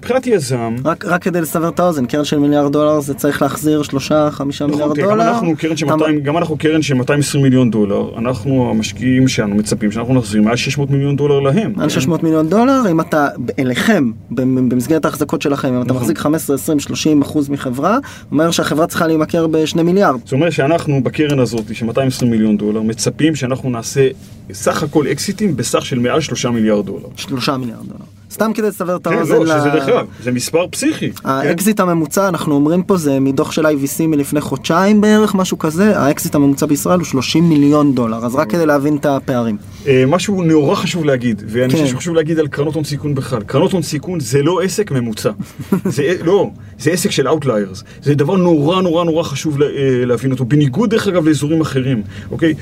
מבחינת 0.00 0.26
יזם, 0.26 0.76
רק, 0.84 1.04
רק 1.04 1.22
כדי 1.22 1.40
לסבר 1.40 1.68
את 1.68 1.80
האוזן, 1.80 2.06
קרן 2.06 2.24
של 2.24 2.38
מיליארד 2.38 2.72
דולר 2.72 3.00
זה 3.00 3.14
צריך 3.14 3.42
להחזיר 3.42 3.82
שלושה, 3.82 4.30
חמישה 4.30 4.64
נכון, 4.66 4.78
מיליארד 4.78 4.96
תראה, 4.96 5.06
דולר. 5.10 5.24
גם 5.24 5.34
אנחנו 5.34 5.56
קרן 5.58 5.76
של 5.76 5.86
אתה- 5.86 5.96
200, 5.96 6.20
גם 6.20 6.36
אנחנו 6.36 6.56
קרן 6.58 6.82
של 6.82 6.94
220 6.94 7.42
מיליון 7.42 7.70
דולר, 7.70 8.18
אנחנו 8.18 8.70
המשקיעים 8.70 9.28
שלנו 9.28 9.54
מצפים 9.54 9.92
שאנחנו 9.92 10.14
נחזיר 10.14 10.42
מעל 10.42 10.56
600 10.56 10.90
מיליון 10.90 11.16
דולר 11.16 11.40
להם. 11.40 11.72
מעל 11.76 11.88
כן? 11.88 11.94
600 11.94 12.22
מיליון 12.22 12.48
דולר, 12.48 12.82
אם 12.90 13.00
אתה, 13.00 13.28
אליכם, 13.58 14.10
במסגרת 14.30 15.04
ההחזקות 15.04 15.42
שלכם, 15.42 15.68
אם 15.74 15.82
אתה 15.82 15.88
נכון. 15.88 15.96
מחזיק 16.02 16.18
15, 16.18 16.56
20, 16.56 16.80
30 16.80 17.22
אחוז 17.22 17.48
מחברה, 17.48 17.98
אומר 18.32 18.50
שהחברה 18.50 18.86
צריכה 18.86 19.06
להימכר 19.06 19.46
בשני 19.46 19.82
מיליארד. 19.82 20.20
זאת 20.24 20.32
אומרת 20.32 20.52
שאנחנו 20.52 21.02
בקרן 21.02 21.38
הזאת 21.38 21.74
של 21.74 21.86
220 21.86 22.30
מיליון 22.30 22.56
דולר 22.56 22.82
מצפים 22.82 23.34
שאנחנו 23.36 23.70
נעשה 23.70 24.08
סך 24.52 24.82
הכל 24.82 25.06
אקזיטים 25.12 25.56
בסך 25.56 25.84
של 25.86 25.98
מעל 25.98 26.20
3 26.20 26.46
מיליארד 26.46 26.86
דולר. 26.86 27.06
שלושה 27.16 27.56
מיליארד 27.56 27.86
דולר. 27.86 28.19
סתם 28.32 28.52
כדי 28.54 28.68
לסבר 28.68 28.96
את 28.96 29.06
כן, 29.08 29.14
האוזן. 29.14 29.34
לא, 29.34 29.44
ל- 29.44 29.58
שזה 29.60 29.68
דרך 29.70 29.88
אגב, 29.88 30.06
זה 30.22 30.32
מספר 30.32 30.66
פסיכי. 30.70 31.12
כן? 31.12 31.28
האקזיט 31.28 31.80
הממוצע, 31.80 32.28
אנחנו 32.28 32.54
אומרים 32.54 32.82
פה, 32.82 32.96
זה 32.96 33.20
מדוח 33.20 33.52
של 33.52 33.66
IVC 33.66 34.02
מלפני 34.08 34.40
חודשיים 34.40 35.00
בערך, 35.00 35.34
משהו 35.34 35.58
כזה, 35.58 35.98
האקזיט 35.98 36.34
הממוצע 36.34 36.66
בישראל 36.66 36.98
הוא 36.98 37.06
30 37.06 37.48
מיליון 37.48 37.94
דולר, 37.94 38.26
אז 38.26 38.34
רק 38.34 38.50
כדי 38.50 38.66
להבין 38.66 38.96
את 38.96 39.06
הפערים. 39.06 39.56
אה, 39.86 40.04
משהו 40.08 40.42
נורא 40.42 40.74
חשוב 40.74 41.04
להגיד, 41.04 41.42
ואני 41.46 41.72
כן. 41.72 41.78
חושב 41.78 41.86
שחשוב 41.86 42.14
להגיד 42.14 42.38
על 42.38 42.48
קרנות 42.48 42.74
הון 42.74 42.84
סיכון 42.84 43.14
בכלל. 43.14 43.42
קרנות 43.42 43.72
הון 43.72 43.82
סיכון 43.82 44.20
זה 44.20 44.42
לא 44.42 44.60
עסק 44.62 44.90
ממוצע. 44.90 45.30
זה 45.84 46.14
לא, 46.24 46.50
זה 46.78 46.90
עסק 46.90 47.10
של 47.10 47.28
Outliers. 47.28 47.82
זה 48.02 48.14
דבר 48.14 48.36
נורא 48.36 48.82
נורא 48.82 49.04
נורא 49.04 49.22
חשוב 49.22 49.62
אה, 49.62 49.68
להבין 50.06 50.30
אותו, 50.32 50.44
בניגוד 50.44 50.90
דרך 50.90 51.08
אגב 51.08 51.26
לאזורים 51.28 51.60
אחרים, 51.60 52.02
אוקיי? 52.30 52.54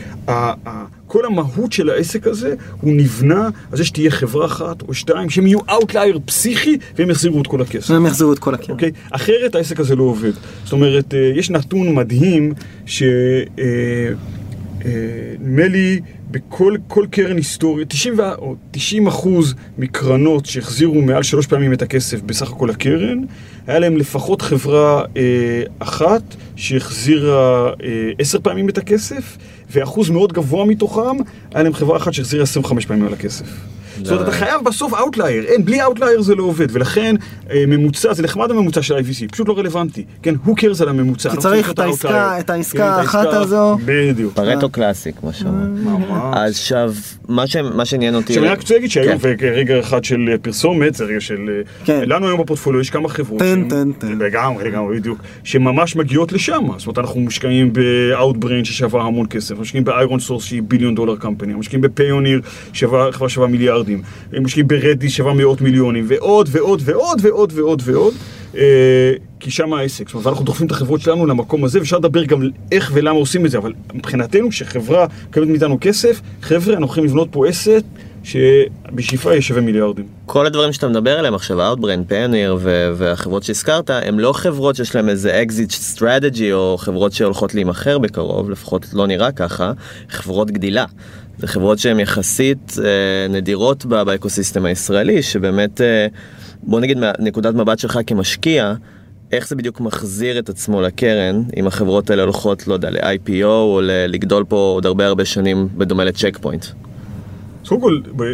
כל 1.08 1.26
המהות 1.26 1.72
של 1.72 1.90
העסק 1.90 2.26
הזה, 2.26 2.54
הוא 2.80 2.92
נבנה 2.94 3.48
על 3.70 3.78
זה 3.78 3.84
שתהיה 3.84 4.10
חברה 4.10 4.46
אחת 4.46 4.82
או 4.82 4.94
שתיים, 4.94 5.30
שהם 5.30 5.46
יהיו 5.46 5.58
Outlier 5.60 6.18
פסיכי, 6.24 6.78
והם 6.98 7.10
יחזירו 7.10 7.40
את 7.40 7.46
כל 7.46 7.62
הכסף. 7.62 7.90
והם 7.90 8.06
יחזירו 8.06 8.32
את 8.32 8.38
כל 8.38 8.54
הקרן. 8.54 8.70
אוקיי? 8.70 8.90
אחרת 9.10 9.54
העסק 9.54 9.80
הזה 9.80 9.96
לא 9.96 10.02
עובד. 10.02 10.32
זאת 10.64 10.72
אומרת, 10.72 11.14
אה, 11.14 11.32
יש 11.34 11.50
נתון 11.50 11.94
מדהים 11.94 12.52
ש... 12.86 13.02
אה, 14.84 14.90
אה, 14.90 15.34
נדמה 15.40 15.68
לי 15.68 16.00
בכל 16.30 16.74
כל 16.88 17.06
קרן 17.10 17.36
היסטורית, 17.36 17.90
90, 17.90 18.18
ו- 18.18 18.34
או 18.34 18.54
90 18.70 19.06
אחוז 19.06 19.54
מקרנות 19.78 20.46
שהחזירו 20.46 21.02
מעל 21.02 21.22
שלוש 21.22 21.46
פעמים 21.46 21.72
את 21.72 21.82
הכסף 21.82 22.20
בסך 22.22 22.52
הכל 22.52 22.66
לקרן, 22.66 23.24
היה 23.66 23.78
להם 23.78 23.96
לפחות 23.96 24.42
חברה 24.42 25.04
אה, 25.16 25.62
אחת 25.78 26.22
שהחזירה 26.56 27.68
אה, 27.68 28.10
עשר 28.18 28.38
פעמים 28.40 28.68
את 28.68 28.78
הכסף, 28.78 29.36
ואחוז 29.70 30.10
מאוד 30.10 30.32
גבוה 30.32 30.64
מתוכם, 30.64 31.16
היה 31.54 31.62
להם 31.62 31.72
חברה 31.72 31.96
אחת 31.96 32.12
שהחזירה 32.12 32.42
25 32.42 32.86
פעמים 32.86 33.06
על 33.06 33.12
הכסף. 33.12 33.46
זאת 34.02 34.12
אומרת, 34.12 34.28
אתה 34.28 34.36
חייב 34.36 34.64
בסוף 34.64 34.94
outlier, 34.94 35.44
אין, 35.44 35.64
בלי 35.64 35.82
outlier 35.82 36.20
זה 36.22 36.34
לא 36.34 36.42
עובד, 36.42 36.66
ולכן 36.70 37.14
אה, 37.50 37.64
ממוצע, 37.68 38.14
זה 38.14 38.22
נחמד 38.22 38.50
הממוצע 38.50 38.82
של 38.82 38.96
IVC, 38.96 39.32
פשוט 39.32 39.48
לא 39.48 39.58
רלוונטי, 39.58 40.04
כן, 40.22 40.34
who 40.46 40.50
cares 40.50 40.82
על 40.82 40.88
הממוצע. 40.88 41.30
כי 41.30 41.36
צריך 41.36 41.70
את 41.70 41.78
העסקה-. 41.78 42.36
את 42.40 42.50
העסקה 42.50 42.78
כן, 42.78 42.84
האחת 42.84 43.26
העסקה- 43.26 43.36
הזו. 43.36 43.78
בדיוק. 43.84 44.32
פרטו 44.34 44.68
קלאסי, 44.70 45.12
כמו 45.12 45.32
שאומרים. 45.32 45.86
אז 46.32 46.52
עכשיו, 46.54 46.92
מה 47.28 47.86
שעניין 47.86 48.14
אותי... 48.14 48.26
עכשיו 48.32 48.42
אני 48.44 48.52
רק 48.52 48.60
רוצה 48.60 48.74
להגיד 48.74 48.90
שהיום, 48.90 49.18
כן. 49.18 49.34
ורגע 49.40 49.80
אחד 49.80 50.04
של 50.04 50.28
אה, 50.32 50.38
פרסומת, 50.38 50.94
זה 50.94 51.04
רגע 51.04 51.20
של... 51.20 51.38
אה, 51.48 51.62
כן. 51.84 52.02
לנו 52.06 52.26
היום 52.26 52.40
ב-portfolio 52.40 52.80
יש 52.80 52.90
כמה 52.90 53.08
חברות. 53.08 53.38
טן, 53.38 53.46
שהן- 53.46 53.68
טן, 53.68 53.92
טן. 53.92 54.18
לגמרי, 54.18 54.64
לגמרי, 54.64 54.96
בדיוק. 55.00 55.18
שממש 55.44 55.96
מגיעות 55.96 56.32
לשם. 56.32 56.66
זאת 56.78 56.86
אומרת, 56.86 56.98
אנחנו 56.98 57.20
מושקעים 57.20 57.72
ב-Outbrain 57.72 58.64
ששווה 58.64 59.02
המון 59.02 59.26
כסף, 59.30 59.50
אנחנו 59.50 59.62
משקיעים 59.62 59.84
ב-ironSource 59.84 60.44
שהיא 60.44 60.62
billion 60.62 60.94
dollar 60.94 61.16
company, 61.16 61.48
אנחנו 61.48 61.60
משקיעים 61.60 61.80
ב-Payoneer, 61.80 62.40
חברה 62.74 63.28
שווה 63.28 63.46
מיליארדים, 63.88 64.02
אנחנו 64.24 64.42
משקיעים 64.42 64.68
ב-Redis 64.68 65.10
שווה 65.10 65.34
מאות 65.34 65.60
מיליונים, 65.60 66.04
ועוד 66.08 66.48
ועוד 66.52 66.82
ועוד 66.84 67.20
ועוד 67.22 67.52
ועוד 67.54 67.82
ועוד. 67.84 68.14
אה, 68.56 69.12
כי 69.40 69.50
שם 69.50 69.72
העסק, 69.72 70.06
זאת 70.06 70.14
אומרת, 70.14 70.26
ואנחנו 70.26 70.44
דוחפים 70.44 70.66
את 70.66 70.72
החברות 70.72 71.00
שלנו 71.00 71.26
למקום 71.26 71.64
הזה, 71.64 71.78
ואפשר 71.78 71.98
לדבר 71.98 72.24
גם 72.24 72.42
איך 72.72 72.90
ולמה 72.94 73.18
עושים 73.18 73.46
את 73.46 73.50
זה, 73.50 73.58
אבל 73.58 73.72
מבחינתנו, 73.94 74.50
כשחברה 74.50 75.06
מקבלת 75.28 75.48
מאיתנו 75.48 75.78
כסף, 75.80 76.20
חבר'ה, 76.42 76.72
אנחנו 76.72 76.86
הולכים 76.86 77.04
לבנות 77.04 77.28
פה 77.30 77.48
עסק 77.48 77.80
שבשאיפה 78.24 79.30
יהיה 79.30 79.42
שווה 79.42 79.60
מיליארדים. 79.60 80.04
כל 80.26 80.46
הדברים 80.46 80.72
שאתה 80.72 80.88
מדבר 80.88 81.18
עליהם 81.18 81.34
עכשיו, 81.34 81.74
Outbrain, 81.74 82.12
ו- 82.58 82.90
והחברות 82.96 83.42
שהזכרת, 83.42 83.90
הם 83.90 84.18
לא 84.18 84.32
חברות 84.32 84.76
שיש 84.76 84.94
להם 84.94 85.08
איזה 85.08 85.42
exit 85.42 85.96
strategy 85.96 86.52
או 86.52 86.76
חברות 86.78 87.12
שהולכות 87.12 87.54
להימכר 87.54 87.98
בקרוב, 87.98 88.50
לפחות 88.50 88.86
לא 88.92 89.06
נראה 89.06 89.32
ככה, 89.32 89.72
חברות 90.08 90.50
גדילה. 90.50 90.84
זה 91.38 91.46
חברות 91.46 91.78
שהן 91.78 92.00
יחסית 92.00 92.76
אה, 92.84 93.28
נדירות 93.28 93.86
ב-ecosystem 93.86 94.64
הישראלי, 94.64 95.22
שבאמת, 95.22 95.80
אה, 95.80 96.06
בוא 96.62 96.80
נגיד 96.80 96.98
מנקודת 96.98 97.54
מבט 97.54 97.78
שלך 97.78 97.98
כמשקיע, 98.06 98.74
איך 99.32 99.48
זה 99.48 99.56
בדיוק 99.56 99.80
מחזיר 99.80 100.38
את 100.38 100.48
עצמו 100.48 100.82
לקרן, 100.82 101.42
אם 101.56 101.66
החברות 101.66 102.10
האלה 102.10 102.22
הולכות, 102.22 102.68
לא 102.68 102.74
יודע, 102.74 102.90
ל-IPO 102.90 103.44
או 103.44 103.80
לגדול 103.84 104.44
פה 104.48 104.56
עוד 104.56 104.86
הרבה 104.86 105.06
הרבה 105.06 105.24
שנים 105.24 105.68
בדומה 105.76 106.04
ל-Check 106.04 106.38
Point. 106.40 106.66
קודם 107.68 107.80
כל, 107.80 108.00
אה, 108.20 108.26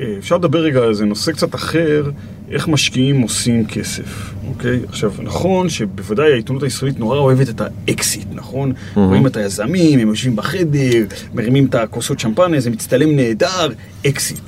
אה, 0.00 0.14
אפשר 0.18 0.36
לדבר 0.36 0.58
רגע 0.58 0.80
על 0.80 0.88
איזה 0.88 1.04
נושא 1.04 1.32
קצת 1.32 1.54
אחר, 1.54 2.10
איך 2.50 2.68
משקיעים 2.68 3.20
עושים 3.20 3.66
כסף, 3.66 4.32
אוקיי? 4.48 4.80
עכשיו, 4.88 5.12
נכון 5.22 5.68
שבוודאי 5.68 6.32
העיתונות 6.32 6.62
הישראלית 6.62 6.98
נורא 6.98 7.18
אוהבת 7.18 7.48
את 7.48 7.60
האקסיט, 7.60 8.28
נכון? 8.32 8.72
רואים 8.94 9.26
את 9.26 9.36
היזמים, 9.36 9.98
הם 9.98 10.08
יושבים 10.08 10.36
בחדר, 10.36 11.04
מרימים 11.34 11.66
את 11.66 11.74
הכוסות 11.74 12.20
שמפניה, 12.20 12.60
זה 12.60 12.70
מצטלם 12.70 13.16
נהדר, 13.16 13.68
אקסיט. 14.06 14.40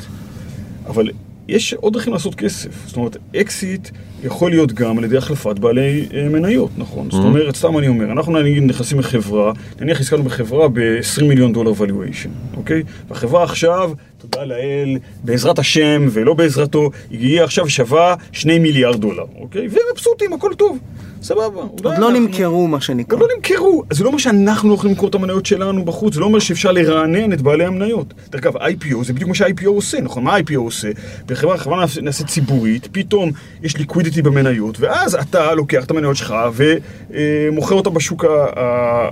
אבל 0.87 1.11
יש 1.49 1.75
עוד 1.75 1.92
דרכים 1.92 2.12
לעשות 2.12 2.35
כסף. 2.35 2.71
זאת 2.87 2.97
אומרת, 2.97 3.16
אקזיט 3.37 3.88
יכול 4.25 4.50
להיות 4.50 4.73
גם 4.73 4.99
על 4.99 5.04
ידי 5.04 5.16
החלפת 5.16 5.59
בעלי 5.59 6.07
אה, 6.14 6.28
מניות, 6.28 6.71
נכון? 6.76 7.11
זאת 7.11 7.25
אומרת, 7.25 7.57
סתם 7.57 7.78
אני 7.78 7.88
אומר, 7.88 8.12
אנחנו 8.12 8.40
נגיד 8.40 8.62
נכנסים 8.62 8.99
לחברה, 8.99 9.52
נניח 9.80 10.00
הסכמנו 10.00 10.23
בחברה 10.23 10.69
ב-20 10.69 11.25
מיליון 11.25 11.52
דולר 11.52 11.73
valuation, 11.73 12.57
אוקיי? 12.57 12.83
והחברה 13.09 13.45
עכשיו, 13.45 13.90
תודה 14.20 14.44
לאל, 14.44 14.98
בעזרת 15.24 15.58
השם 15.58 16.06
ולא 16.10 16.34
בעזרתו, 16.34 16.90
היא 17.10 17.42
עכשיו 17.42 17.68
שווה 17.68 18.14
2 18.32 18.62
מיליארד 18.62 19.00
דולר, 19.00 19.24
אוקיי? 19.40 19.68
והם 19.68 19.82
מבסוטים, 19.92 20.32
הכל 20.32 20.52
טוב. 20.58 20.78
סבבה. 21.22 21.60
עוד 21.60 21.80
לא 21.84 21.90
אנחנו- 21.92 22.10
נמכרו 22.10 22.66
מה 22.66 22.80
שנקרא. 22.80 23.18
עוד 23.18 23.28
לא 23.30 23.36
נמכרו. 23.36 23.82
זה 23.90 24.04
לא 24.04 24.08
אומר 24.08 24.18
שאנחנו 24.18 24.68
לא 24.68 24.74
יכולים 24.74 24.94
למכור 24.94 25.08
את 25.08 25.14
המניות 25.14 25.46
שלנו 25.46 25.84
בחוץ, 25.84 26.14
זה 26.14 26.20
לא 26.20 26.26
אומר 26.26 26.38
שאפשר 26.38 26.72
לרענן 26.72 27.32
את 27.32 27.42
בעלי 27.42 27.64
המניות. 27.64 28.14
דרך 28.30 28.40
אגב, 28.46 28.56
IPO 28.56 29.04
זה 29.04 29.12
בדיוק 29.12 29.28
מה 29.28 29.34
שה-IPO 29.34 29.66
עושה, 29.66 30.00
נכון? 30.00 30.24
מה 30.24 30.34
ה-IPO 30.36 30.56
עושה? 30.56 30.88
בחברה, 31.26 31.58
חברה 31.58 31.84
נעש- 31.86 31.98
נעשית 32.02 32.26
ציבורית, 32.26 32.88
פתאום 32.92 33.30
יש 33.62 33.76
ליקווידיטי 33.76 34.22
במניות, 34.22 34.80
ואז 34.80 35.14
אתה 35.14 35.54
לוקח 35.54 35.84
את 35.84 35.90
המניות 35.90 36.16
שלך 36.16 36.34
ומוכר 36.54 37.74
אותה 37.74 37.90
בשוק 37.90 38.24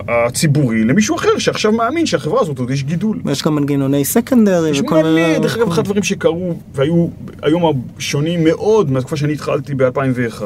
הציבורי 0.09 0.85
למישהו 0.85 1.17
אחר 1.17 1.39
שעכשיו 1.39 1.73
מאמין 1.73 2.07
שהחברה 2.07 2.41
הזאת 2.41 2.59
עוד 2.59 2.71
יש 2.71 2.85
גידול. 2.85 3.21
ויש 3.25 3.43
גם 3.43 3.55
מנגנוני 3.55 4.05
secondary 4.05 4.71
יש 4.71 4.81
מלא, 4.81 5.39
דרך 5.39 5.57
אגב, 5.57 5.69
אחד 5.69 5.79
הדברים 5.79 6.03
שקרו 6.03 6.55
והיו 6.75 7.09
היום 7.43 7.83
שונים 7.99 8.45
מאוד 8.45 8.91
מהתקופה 8.91 9.17
שאני 9.17 9.33
התחלתי 9.33 9.75
ב-2001, 9.75 10.43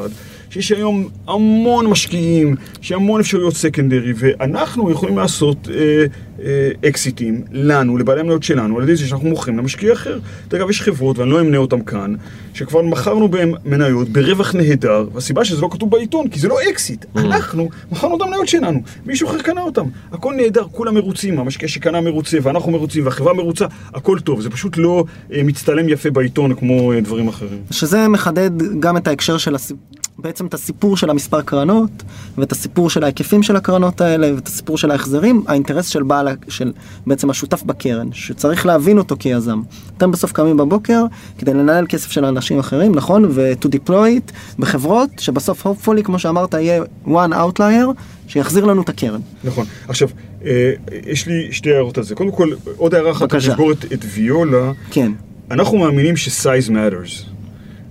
שיש 0.53 0.73
היום 0.73 1.09
המון 1.29 1.87
משקיעים, 1.87 2.57
יש 2.83 2.93
המון 2.93 3.21
אפשרויות 3.21 3.55
secondary, 3.55 4.13
ואנחנו 4.17 4.91
יכולים 4.91 5.19
לעשות 5.19 5.69
אה, 5.75 6.05
אה, 6.45 6.89
אקזיטים 6.89 7.43
לנו, 7.53 7.97
לבעלי 7.97 8.21
המניות 8.21 8.43
שלנו, 8.43 8.79
על 8.79 8.83
ידי 8.83 8.97
זה 8.97 9.07
שאנחנו 9.07 9.29
מוכרים 9.29 9.59
למשקיע 9.59 9.93
אחר. 9.93 10.19
דרך 10.49 10.61
אגב, 10.61 10.71
יש 10.71 10.83
חברות, 10.83 11.19
ואני 11.19 11.31
לא 11.31 11.41
אמנה 11.41 11.57
אותן 11.57 11.83
כאן, 11.83 12.15
שכבר 12.55 12.83
מכרנו 12.83 13.29
בהן 13.29 13.53
מניות 13.65 14.09
ברווח 14.09 14.55
נהדר, 14.55 15.07
והסיבה 15.15 15.45
שזה 15.45 15.63
לא 15.63 15.69
כתוב 15.73 15.91
בעיתון, 15.91 16.29
כי 16.29 16.41
זה 16.41 16.49
לא 16.49 16.57
אקזיט. 16.71 17.05
אנחנו 17.17 17.69
מכרנו 17.93 18.17
את 18.17 18.23
המניות 18.23 18.49
שלנו, 18.49 18.81
מישהו 19.07 19.29
אחר 19.29 19.39
קנה 19.39 19.61
אותן. 19.61 19.85
הכל 20.13 20.35
נהדר, 20.35 20.65
כולם 20.73 20.95
מרוצים, 20.95 21.39
המשקיע 21.39 21.69
שקנה 21.69 22.01
מרוצה, 22.01 22.39
ואנחנו 22.43 22.73
מרוצים, 22.73 23.05
והחברה 23.05 23.35
מרוצה, 23.35 23.67
הכל 23.95 24.19
טוב. 24.21 24.41
זה 24.41 24.51
פשוט 24.51 24.77
לא 24.77 25.05
אה, 25.33 25.43
מצטלם 25.43 25.89
יפה 25.89 26.11
בעיתון 26.11 26.55
כמו 26.55 26.93
אה, 26.93 27.01
דברים 27.01 27.29
אחרים. 27.29 27.59
שזה 27.71 28.09
מחדד 28.09 28.51
גם 28.81 28.97
את 28.97 29.09
ההקשר 29.09 29.39
של 29.39 29.55
הסיפ... 29.55 29.77
בעצם 30.19 30.47
את 30.47 30.55
הסיפור 30.55 30.97
של 30.97 31.11
המספר 31.11 31.43
קרנות 31.43 31.91
ואת 32.39 32.53
הסיפור 32.53 32.91
של 32.91 33.05
ההיקפים 33.05 33.43
של 33.43 33.57
הקרנות 33.57 34.01
האלה 34.01 34.35
ואת 34.35 34.47
הסיפור 34.47 34.79
של 34.79 34.91
ההחזרים 34.91 35.45
האינטרס 35.47 35.87
של 35.87 36.03
בעל 36.03 36.29
של 36.49 36.73
בעצם 37.07 37.31
השותף 37.31 37.63
בקרן 37.63 38.13
שצריך 38.13 38.67
להבין 38.67 38.99
אותו 38.99 39.17
כיזם. 39.19 39.63
אתם 39.97 40.11
בסוף 40.11 40.33
קמים 40.33 40.57
בבוקר 40.57 41.05
כדי 41.39 41.55
לנהל 41.55 41.87
כסף 41.89 42.11
של 42.11 42.25
אנשים 42.25 42.59
אחרים 42.59 42.95
נכון 42.95 43.25
ו-to 43.25 43.67
deploy 43.67 43.91
it 43.91 44.33
בחברות 44.59 45.11
שבסוף 45.19 45.67
hopefully 45.67 46.03
כמו 46.05 46.19
שאמרת 46.19 46.55
יהיה 46.55 46.83
one 47.07 47.33
outlier 47.33 47.87
שיחזיר 48.29 48.65
לנו 48.65 48.83
את 48.83 48.89
הקרן. 48.89 49.21
נכון. 49.45 49.67
עכשיו, 49.89 50.09
אה, 50.45 50.73
יש 51.07 51.27
לי 51.27 51.49
שתי 51.53 51.75
הערות 51.75 51.99
על 51.99 52.05
זה. 52.05 52.15
קודם 52.15 52.33
כל, 52.33 52.51
עוד 52.77 52.95
הערה 52.95 53.11
אחת, 53.11 53.23
בבקשה. 53.23 53.51
לסגור 53.51 53.73
את, 53.73 53.85
את 53.93 54.05
ויולה. 54.15 54.73
כן. 54.91 55.13
אנחנו 55.51 55.79
מאמינים 55.79 56.17
ש-size 56.17 56.69
matters. 56.69 57.33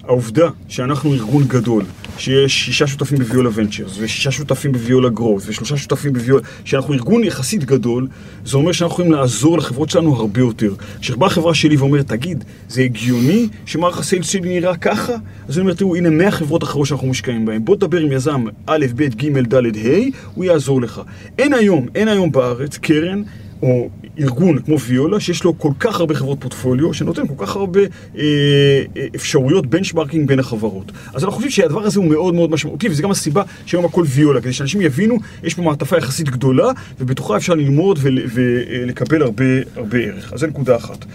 העובדה 0.04 0.50
שאנחנו 0.68 1.14
ארגון 1.14 1.44
גדול, 1.44 1.84
שיש 2.18 2.66
שישה 2.66 2.88
שותפים 2.88 3.18
בוויולה 3.18 3.50
ונצ'רס, 3.54 3.98
ושישה 4.00 4.32
שותפים 4.32 4.72
בוויולה 4.72 5.10
גרואות, 5.10 5.44
ושלושה 5.46 5.78
שותפים 5.78 6.14
בוויולה, 6.14 6.42
שאנחנו 6.66 6.94
ארגון 6.94 7.24
יחסית 7.24 7.64
גדול, 7.64 8.08
זה 8.46 8.58
אומר 8.58 8.72
שאנחנו 8.72 8.94
יכולים 8.94 9.12
לעזור 9.12 9.58
לחברות 9.58 9.90
שלנו 9.90 10.16
הרבה 10.16 10.40
יותר. 10.40 10.74
כשבאה 11.02 11.28
החברה 11.28 11.54
שלי 11.54 11.76
ואומרת, 11.76 12.08
תגיד, 12.08 12.44
זה 12.70 12.82
הגיוני 12.82 13.48
שמערך 13.66 14.00
ה-sales 14.00 14.30
שלי 14.30 14.60
נראה 14.60 14.78
ככה? 14.78 15.14
אז 15.48 15.58
אני 15.58 15.62
אומר, 15.62 15.74
תראו, 15.74 15.96
הנה 15.96 16.10
100 16.10 16.32
חברות 16.32 16.64
אחרות 16.64 16.88
שאנחנו 16.88 17.08
מושקעים 17.08 17.46
בהן. 17.46 17.66
בוא 17.66 17.76
תדבר 17.76 17.98
עם 17.98 18.12
יזם 18.12 18.44
א', 18.66 18.86
ב', 18.96 19.04
ג', 19.04 19.54
ד', 19.54 19.56
ה', 19.56 19.90
הוא 20.36 20.46
יעזור 20.46 20.82
לך. 20.82 21.02
אין 21.38 21.54
היום, 21.54 21.88
אין 21.96 22.08
היום 22.08 22.32
בארץ 22.32 22.78
קרן 22.78 23.24
או 23.62 23.90
ארגון 24.20 24.60
כמו 24.60 24.80
ויולה, 24.80 25.20
שיש 25.20 25.44
לו 25.44 25.60
כל 25.60 25.72
כך 25.80 26.00
הרבה 26.00 26.16
חברות 26.16 26.42
פורטפוליו, 26.42 26.94
שנותן 26.94 27.28
כל 27.28 27.46
כך 27.46 27.56
הרבה 27.56 27.80
אה, 27.80 27.86
אה, 28.18 29.08
אפשרויות 29.16 29.68
benchmarking 29.68 30.28
בין 30.28 30.40
החברות. 30.40 30.92
אז 31.14 31.24
אנחנו 31.24 31.32
חושבים 31.32 31.52
שהדבר 31.52 31.84
הזה 31.84 32.00
הוא 32.00 32.10
מאוד 32.10 32.34
מאוד 32.34 32.52
משמעותי, 32.52 32.90
וזה 32.90 33.04
גם 33.04 33.12
הסיבה 33.12 33.44
שהיום 33.66 33.86
הכל 33.86 34.04
ויולה, 34.08 34.42
כדי 34.42 34.54
שאנשים 34.54 34.82
יבינו, 34.82 35.18
יש 35.44 35.54
פה 35.54 35.62
מעטפה 35.62 35.98
יחסית 35.98 36.30
גדולה, 36.30 36.72
ובתוכה 37.00 37.38
אפשר 37.38 37.54
ללמוד 37.54 38.00
ולקבל 38.02 39.22
הרבה, 39.22 39.46
הרבה 39.76 39.98
ערך. 39.98 40.34
אז 40.34 40.40
זו 40.40 40.48
נקודה 40.48 40.76
אחת. 40.76 41.06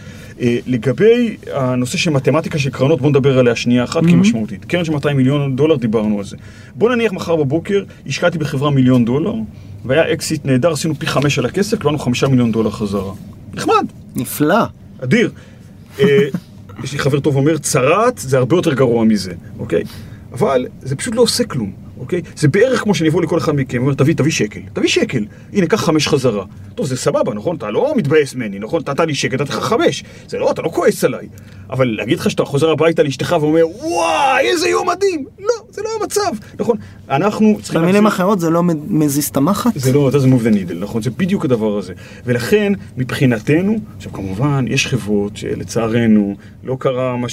אה, 0.40 0.58
לגבי 0.66 1.36
הנושא 1.52 1.98
של 1.98 2.10
מתמטיקה 2.10 2.58
של 2.58 2.70
קרנות, 2.70 2.98
בואו 2.98 3.10
נדבר 3.10 3.38
עליה 3.38 3.56
שנייה 3.56 3.84
אחת, 3.84 4.04
כי 4.04 4.08
היא 4.08 4.16
משמעותית. 4.16 4.64
קרן 4.64 4.84
של 4.84 4.92
200 4.92 5.16
מיליון 5.16 5.56
דולר, 5.56 5.76
דיברנו 5.76 6.18
על 6.18 6.24
זה. 6.24 6.36
בואו 6.74 6.94
נניח 6.94 7.12
מחר 7.12 7.36
בבוקר, 7.36 7.84
השקעתי 8.06 8.38
בחברה 8.38 8.70
מיליון 8.70 9.04
דולר, 9.04 9.34
והיה 9.87 10.12
אקזיט 10.12 10.45
נהדר, 10.45 10.73
עשינו 10.73 10.95
פי 10.95 11.07
חמש 11.07 11.38
על 11.38 11.47
הכסף, 11.47 11.78
קיבלנו 11.78 11.99
חמישה 11.99 12.28
מיליון 12.28 12.52
דולר 12.52 12.71
חזרה. 12.71 13.12
נחמד, 13.55 13.87
נפלא. 14.16 14.64
אדיר. 14.99 15.31
אה, 15.99 16.07
יש 16.85 16.93
לי 16.93 16.99
חבר 16.99 17.21
טוב 17.21 17.37
אומר, 17.37 17.59
צרעת 17.59 18.19
זה 18.19 18.38
הרבה 18.38 18.57
יותר 18.57 18.75
גרוע 18.75 19.05
מזה, 19.05 19.33
אוקיי? 19.59 19.83
אבל 20.33 20.66
זה 20.83 20.97
פשוט 20.97 21.14
לא 21.14 21.21
עושה 21.21 21.45
כלום, 21.45 21.73
אוקיי? 21.99 22.23
זה 22.37 22.49
בערך 22.49 22.83
כמו 22.83 22.95
שאני 22.95 23.09
אבוא 23.09 23.23
לכל 23.23 23.38
אחד 23.38 23.55
מכם, 23.55 23.83
אומר, 23.83 23.95
תביא, 23.95 24.14
תביא 24.14 24.33
שקל, 24.33 24.61
תביא 24.73 24.88
שקל. 24.88 25.25
הנה, 25.52 25.66
קח 25.66 25.85
חמש 25.85 26.09
חזרה. 26.09 26.45
טוב, 26.75 26.87
זה 26.87 26.97
סבבה, 26.97 27.35
נכון? 27.35 27.57
אתה 27.57 27.71
לא 27.71 27.95
מתבאס 27.97 28.35
ממני, 28.35 28.59
נכון? 28.59 28.81
נתת 28.81 29.00
לי 29.00 29.14
שקט, 29.14 29.40
נתת 29.40 29.50
לך 29.50 29.57
חמש. 29.57 30.05
זה 30.28 30.38
לא, 30.38 30.50
אתה 30.50 30.62
לא 30.62 30.69
כועס 30.69 31.05
עליי. 31.05 31.28
אבל 31.70 31.94
להגיד 31.99 32.18
לך 32.18 32.30
שאתה 32.30 32.44
חוזר 32.44 32.70
הביתה 32.70 33.02
לאשתך 33.02 33.37
ואומר, 33.40 33.62
וואי, 33.82 34.46
איזה 34.46 34.68
יום 34.68 34.88
מדהים. 34.88 35.25
לא, 35.38 35.49
זה 35.70 35.82
לא 35.82 35.88
המצב, 36.00 36.30
נכון? 36.61 36.76
אנחנו 37.11 37.58
צריכים... 37.62 37.82
במילים 37.82 38.04
להחזיר- 38.04 38.16
אחרות 38.25 38.40
זה 38.40 38.50
לא 38.50 38.62
מזיז 38.88 39.28
את 39.28 39.37
המחט? 39.37 39.70
זה 39.75 39.92
לא, 39.92 40.11
זה 40.11 40.26
move 40.28 40.40
the 40.40 40.70
needle, 40.70 40.75
נכון? 40.75 41.02
זה 41.02 41.11
בדיוק 41.11 41.44
הדבר 41.44 41.78
הזה. 41.78 41.92
ולכן, 42.26 42.73
מבחינתנו, 42.96 43.76
עכשיו 43.96 44.12
כמובן, 44.12 44.64
יש 44.68 44.87
חברות 44.87 45.37
שלצערנו 45.37 46.37
לא 46.64 46.76
קרה 46.80 47.16
מה 47.16 47.26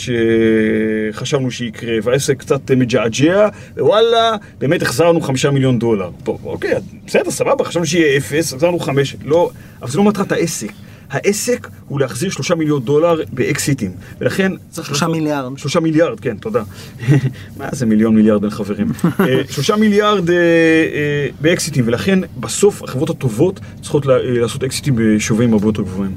שחשבנו 1.12 1.52
שיקרה, 1.52 1.94
והעסק 2.04 2.38
קצת 2.38 2.72
מג'עג'ע, 2.72 3.48
ווואלה, 3.78 4.32
באמת 4.60 4.82
החזרנו 4.82 5.22
חמישה 5.22 5.52
מיליון 5.52 5.80
דולר. 5.80 6.10
טוב, 6.24 6.40
אוקיי, 6.46 6.74
בסדר, 7.08 7.32
סבבה, 7.32 7.64
חשבנו 7.66 7.86
שיהיה 7.86 8.18
אפס, 8.18 8.54
החזרנו 8.54 8.80
חמש, 8.80 9.16
לא, 9.26 9.50
אבל 9.82 9.92
זה 9.92 9.98
לא 9.98 10.04
מטרת 10.04 10.32
העסק. 10.32 10.72
העסק 11.14 11.68
הוא 11.88 12.00
להחזיר 12.00 12.30
שלושה 12.30 12.56
מיליון 12.56 12.84
דולר 12.84 13.16
באקסיטים, 13.32 13.92
ולכן 14.20 14.52
צריך... 14.70 14.88
שלושה 14.88 15.08
מיליארד. 15.08 15.58
שלושה 15.58 15.80
מיליארד, 15.80 16.20
כן, 16.20 16.38
תודה. 16.38 16.64
מה 17.58 17.70
זה 17.72 17.86
מיליון 17.86 18.16
מיליארד 18.16 18.42
בין 18.42 18.50
חברים? 18.50 18.92
אה, 19.20 19.42
שלושה 19.50 19.76
מיליארד 19.76 20.30
אה, 20.30 20.36
אה, 20.36 21.28
באקסיטים, 21.42 21.88
ולכן 21.88 22.20
בסוף 22.40 22.84
החברות 22.84 23.10
הטובות 23.10 23.60
צריכות 23.82 24.06
לעשות 24.06 24.64
אקסיטים 24.64 24.96
בשווים 24.98 25.54
הרבה 25.54 25.68
יותר 25.68 25.82
גבוהים. 25.82 26.16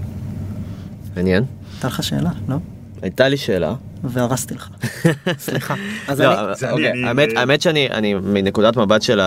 מעניין. 1.17 1.45
הייתה 1.75 1.89
לך 1.89 2.03
שאלה, 2.03 2.31
לא? 2.49 2.57
הייתה 3.03 3.29
לי 3.29 3.37
שאלה. 3.37 3.75
והרסתי 4.05 4.55
לך. 4.55 4.69
סליחה. 5.39 5.75
אז 6.09 6.21
לא, 6.21 6.41
אני... 6.41 6.71
אוקיי, 6.71 6.91
אני, 6.93 7.11
אני- 7.11 7.37
האמת- 7.37 7.61
שאני, 7.63 7.89
אני 7.91 8.15
מנקודת 8.15 8.77
מבט 8.77 9.03
של 9.03 9.21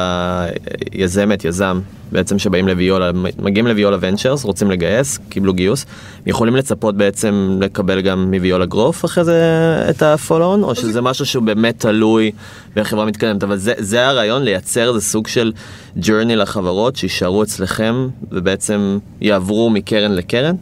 היזמת, 0.92 1.46
יזם, 1.46 1.80
בעצם 2.12 2.40
שבאים 2.40 2.68
לוויולה, 2.68 3.12
מגיעים 3.40 3.68
לוויולה 3.68 3.98
ונצ'רס, 4.02 4.44
רוצים 4.44 4.72
לגייס, 4.72 5.20
קיבלו 5.30 5.54
גיוס, 5.54 5.86
יכולים 6.26 6.56
לצפות 6.56 6.98
בעצם 6.98 7.58
לקבל 7.62 8.02
גם 8.02 8.32
מוויולה 8.36 8.66
גרוף 8.66 9.06
אחרי 9.06 9.24
זה 9.24 9.42
את 9.90 10.02
הפולון, 10.04 10.64
או 10.64 10.76
שזה 10.76 11.02
משהו 11.02 11.26
שהוא 11.26 11.44
באמת 11.44 11.80
תלוי 11.80 12.32
בחברה 12.76 13.06
מתקדמת, 13.06 13.44
אבל 13.44 13.58
זה- 13.58 13.74
זה 13.78 14.08
הרעיון, 14.08 14.44
לייצר 14.44 14.90
איזה 14.90 15.02
סוג 15.02 15.28
של 15.28 15.52
journey 15.98 16.36
לחברות, 16.36 16.96
שיישארו 16.96 17.44
אצלכם 17.44 18.08
ובעצם 18.32 18.98
יעברו 19.22 19.70
מקרן 19.70 20.12
לקרן? 20.12 20.56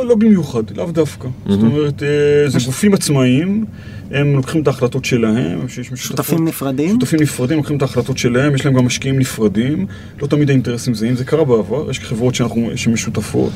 לא, 0.00 0.06
לא 0.06 0.14
במיוחד, 0.14 0.62
לאו 0.76 0.90
דווקא. 0.90 1.28
זאת 1.48 1.62
אומרת, 1.62 2.02
אה, 2.02 2.48
זה 2.48 2.58
גופים 2.66 2.94
עצמאיים, 2.94 3.64
הם 4.10 4.36
לוקחים 4.36 4.62
את 4.62 4.66
ההחלטות 4.66 5.04
שלהם, 5.04 5.68
שותפים 5.94 6.44
נפרדים? 6.48 6.90
שותפים 6.90 7.20
נפרדים, 7.20 7.56
לוקחים 7.56 7.76
את 7.76 7.82
ההחלטות 7.82 8.18
שלהם, 8.18 8.54
יש 8.54 8.64
להם 8.64 8.74
גם 8.74 8.84
משקיעים 8.84 9.18
נפרדים, 9.18 9.86
לא 10.22 10.26
תמיד 10.26 10.50
האינטרסים 10.50 10.94
זהים, 10.94 11.16
זה 11.16 11.24
קרה 11.24 11.44
בעבר, 11.44 11.90
יש 11.90 12.00
חברות 12.00 12.34
שאנחנו, 12.34 12.70
שמשותפות, 12.76 13.52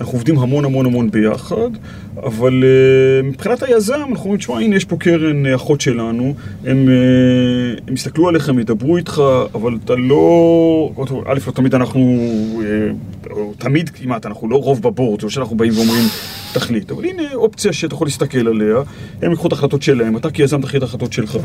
אנחנו 0.00 0.12
עובדים 0.12 0.38
המון 0.38 0.64
המון 0.64 0.86
המון 0.86 1.10
ביחד, 1.10 1.70
אבל 2.16 2.62
uh, 2.62 3.26
מבחינת 3.26 3.62
היזם, 3.62 3.94
אנחנו 3.94 4.24
אומרים, 4.24 4.36
תשמע, 4.36 4.60
הנה 4.60 4.76
יש 4.76 4.84
פה 4.84 4.96
קרן 4.96 5.46
אה, 5.46 5.54
אחות 5.54 5.80
שלנו, 5.80 6.34
הם, 6.64 6.88
uh, 6.88 7.80
הם 7.88 7.94
יסתכלו 7.94 8.28
עליך, 8.28 8.48
הם 8.48 8.58
ידברו 8.58 8.96
איתך, 8.96 9.22
אבל 9.54 9.78
אתה 9.84 9.94
לא, 9.94 10.92
א', 11.26 11.38
לא 11.46 11.52
תמיד 11.52 11.74
אנחנו, 11.74 12.18
uh, 12.60 13.19
או 13.30 13.52
תמיד 13.58 13.88
כמעט, 13.88 14.26
אנחנו 14.26 14.48
לא 14.48 14.56
רוב 14.56 14.82
בבורד, 14.82 15.20
זה 15.20 15.26
לא 15.26 15.30
שאנחנו 15.30 15.56
באים 15.56 15.72
ואומרים, 15.76 16.04
תחליט, 16.52 16.90
אבל 16.90 17.04
הנה 17.04 17.22
אופציה 17.34 17.72
שאתה 17.72 17.94
יכול 17.94 18.06
להסתכל 18.06 18.48
עליה, 18.48 18.76
הם 19.22 19.32
יקחו 19.32 19.46
את 19.46 19.52
ההחלטות 19.52 19.82
שלהם, 19.82 20.16
אתה 20.16 20.30
כיזם 20.30 20.60
תחליט 20.60 20.76
את 20.76 20.82
ההחלטות 20.82 21.12
שלך. 21.12 21.38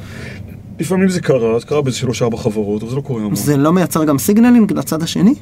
לפעמים 0.79 1.09
זה 1.09 1.21
קרה, 1.21 1.59
זה 1.59 1.65
קרה 1.65 1.81
באיזה 1.81 1.97
שלוש 1.97 2.21
ארבע 2.21 2.37
חברות, 2.37 2.81
אבל 2.81 2.89
זה 2.89 2.95
לא 2.95 3.01
קורה 3.01 3.21
המון. 3.21 3.35
זה 3.35 3.57
לא 3.57 3.73
מייצר 3.73 4.03
גם 4.03 4.17
סיגנלים 4.17 4.67
לצד 4.75 5.03
השני? 5.03 5.33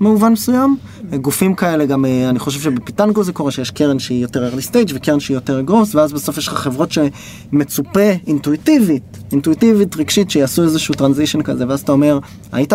במובן 0.00 0.32
מסוים? 0.32 0.76
גופים 1.20 1.54
כאלה 1.54 1.86
גם, 1.86 2.04
אה, 2.04 2.28
אני 2.28 2.38
חושב 2.38 2.60
שבפיטנגו 2.60 3.24
זה 3.24 3.32
קורה 3.32 3.50
שיש 3.50 3.70
קרן 3.70 3.98
שהיא 3.98 4.22
יותר 4.22 4.50
early 4.50 4.70
stage 4.70 4.92
וקרן 4.94 5.20
שהיא 5.20 5.34
יותר 5.34 5.60
גרוס, 5.60 5.94
ואז 5.94 6.12
בסוף 6.12 6.38
יש 6.38 6.48
לך 6.48 6.54
חברות 6.54 6.92
שמצופה 6.92 8.10
אינטואיטיבית, 8.26 9.18
אינטואיטיבית 9.32 9.96
רגשית 9.96 10.30
שיעשו 10.30 10.62
איזשהו 10.62 10.94
טרנזישן 10.94 11.42
כזה, 11.42 11.64
ואז 11.68 11.80
אתה 11.80 11.92
אומר, 11.92 12.18
היית 12.52 12.72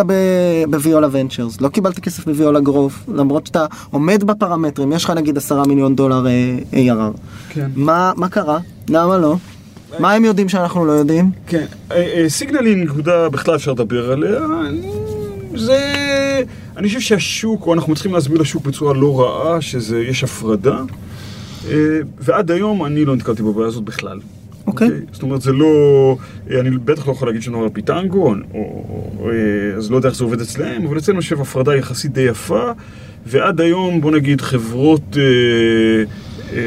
ב-Viola 0.70 1.08
Ventures, 1.12 1.60
לא 1.60 1.68
קיבלת 1.68 1.98
כסף 1.98 2.24
ב-Viola 2.24 2.60
Growth, 2.60 3.04
למרות 3.14 3.46
שאתה 3.46 3.66
עומד 3.90 4.24
בפרמטרים, 4.24 4.92
יש 4.92 5.04
לך 5.04 5.10
נגיד 5.10 5.36
עשרה 5.36 5.66
מיליון 5.66 5.96
דולר 5.96 6.26
אה, 6.26 6.58
ARR. 6.72 7.18
כן. 7.48 7.70
מה, 7.74 8.12
מה 8.16 8.28
קרה? 8.28 8.58
למה 8.88 9.18
לא? 9.18 9.36
מה 9.98 10.12
הם 10.12 10.24
יודעים 10.24 10.48
שאנחנו 10.48 10.86
לא 10.86 10.92
יודעים? 10.92 11.30
כן, 11.46 11.66
אה, 11.92 11.96
אה, 11.96 12.28
signaling, 12.28 12.90
נקודה 12.90 13.28
בכלל 13.28 13.54
אפשר 13.56 13.72
לדבר 13.72 14.12
עליה. 14.12 14.40
זה... 15.58 16.42
אני 16.76 16.88
חושב 16.88 17.00
שהשוק, 17.00 17.66
או 17.66 17.74
אנחנו 17.74 17.94
צריכים 17.94 18.12
להסביר 18.12 18.40
לשוק 18.40 18.66
בצורה 18.66 18.94
לא 18.94 19.20
רעה, 19.20 19.60
שזה, 19.60 20.02
יש 20.02 20.24
הפרדה. 20.24 20.82
אה, 21.68 21.98
ועד 22.18 22.50
היום 22.50 22.84
אני 22.84 23.04
לא 23.04 23.16
נתקלתי 23.16 23.42
בבעיה 23.42 23.68
הזאת 23.68 23.84
בכלל. 23.84 24.20
אוקיי. 24.66 24.88
זאת 25.12 25.22
אומרת, 25.22 25.42
זה 25.42 25.52
לא... 25.52 26.16
אה, 26.50 26.60
אני 26.60 26.70
בטח 26.70 27.06
לא 27.06 27.12
יכול 27.12 27.28
להגיד 27.28 27.42
אומר 27.48 27.68
פיטנגו, 27.72 28.26
או, 28.26 28.34
או, 28.54 28.60
או, 29.18 29.30
אה, 29.30 29.76
אז 29.76 29.90
לא 29.90 29.96
יודע 29.96 30.08
איך 30.08 30.16
זה 30.16 30.24
עובד 30.24 30.40
אצלם, 30.40 30.86
אבל 30.86 30.98
אצלנו 30.98 31.18
יושב 31.18 31.40
הפרדה 31.40 31.76
יחסית 31.76 32.12
די 32.12 32.20
יפה, 32.20 32.70
ועד 33.26 33.60
היום, 33.60 34.00
בוא 34.00 34.10
נגיד, 34.10 34.40
חברות... 34.40 35.16
אה, 35.16 35.22
אה, 36.52 36.58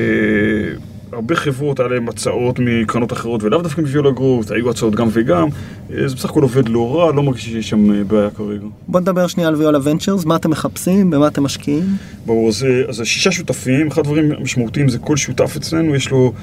הרבה 1.19 1.35
חברות, 1.35 1.79
היה 1.79 1.89
להם 1.89 2.09
הצעות 2.09 2.59
מקרנות 2.59 3.13
אחרות 3.13 3.43
ולאו 3.43 3.61
דווקא 3.61 3.81
מוויולה 3.81 4.11
גרוט, 4.11 4.51
היו 4.51 4.69
הצעות 4.69 4.95
גם 4.95 5.07
וגם, 5.11 5.47
אה, 5.93 6.07
זה 6.07 6.15
בסך 6.15 6.29
הכל 6.29 6.41
עובד 6.41 6.69
לא 6.69 6.95
רע, 6.95 7.11
לא 7.11 7.23
מרגיש 7.23 7.45
שיש 7.45 7.69
שם 7.69 7.91
אה, 7.91 8.03
בעיה 8.03 8.29
כרגע. 8.29 8.65
בוא 8.87 8.99
נדבר 8.99 9.27
שנייה 9.27 9.49
על 9.49 9.55
ויולה 9.55 9.79
ונצ'רס, 9.83 10.25
מה 10.25 10.35
אתם 10.35 10.49
מחפשים, 10.49 11.09
במה 11.09 11.27
אתם 11.27 11.43
משקיעים? 11.43 11.83
ברור, 12.25 12.49
אז, 12.49 12.63
אה, 12.63 12.89
אז 12.89 13.01
שישה 13.03 13.31
שותפים, 13.31 13.87
אחד 13.87 13.99
הדברים 13.99 14.31
המשמעותיים 14.31 14.89
זה 14.89 14.99
כל 14.99 15.17
שותף 15.17 15.53
אצלנו, 15.55 15.95
יש 15.95 16.11
לו, 16.11 16.33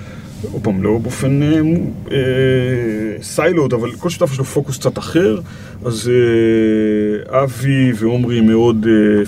עוד 0.52 0.62
פעם, 0.62 0.82
לא 0.82 0.98
באופן 0.98 1.42
אה, 1.42 1.60
אה, 2.10 3.22
siloed, 3.22 3.72
אבל 3.72 3.92
כל 3.92 4.10
שותף 4.10 4.32
יש 4.32 4.38
לו 4.38 4.44
פוקוס 4.44 4.78
קצת 4.78 4.98
אחר, 4.98 5.40
אז 5.84 6.10
אה, 6.10 7.42
אבי 7.42 7.92
ועומרי 7.94 8.40
מאוד 8.40 8.86
אה, 8.88 9.22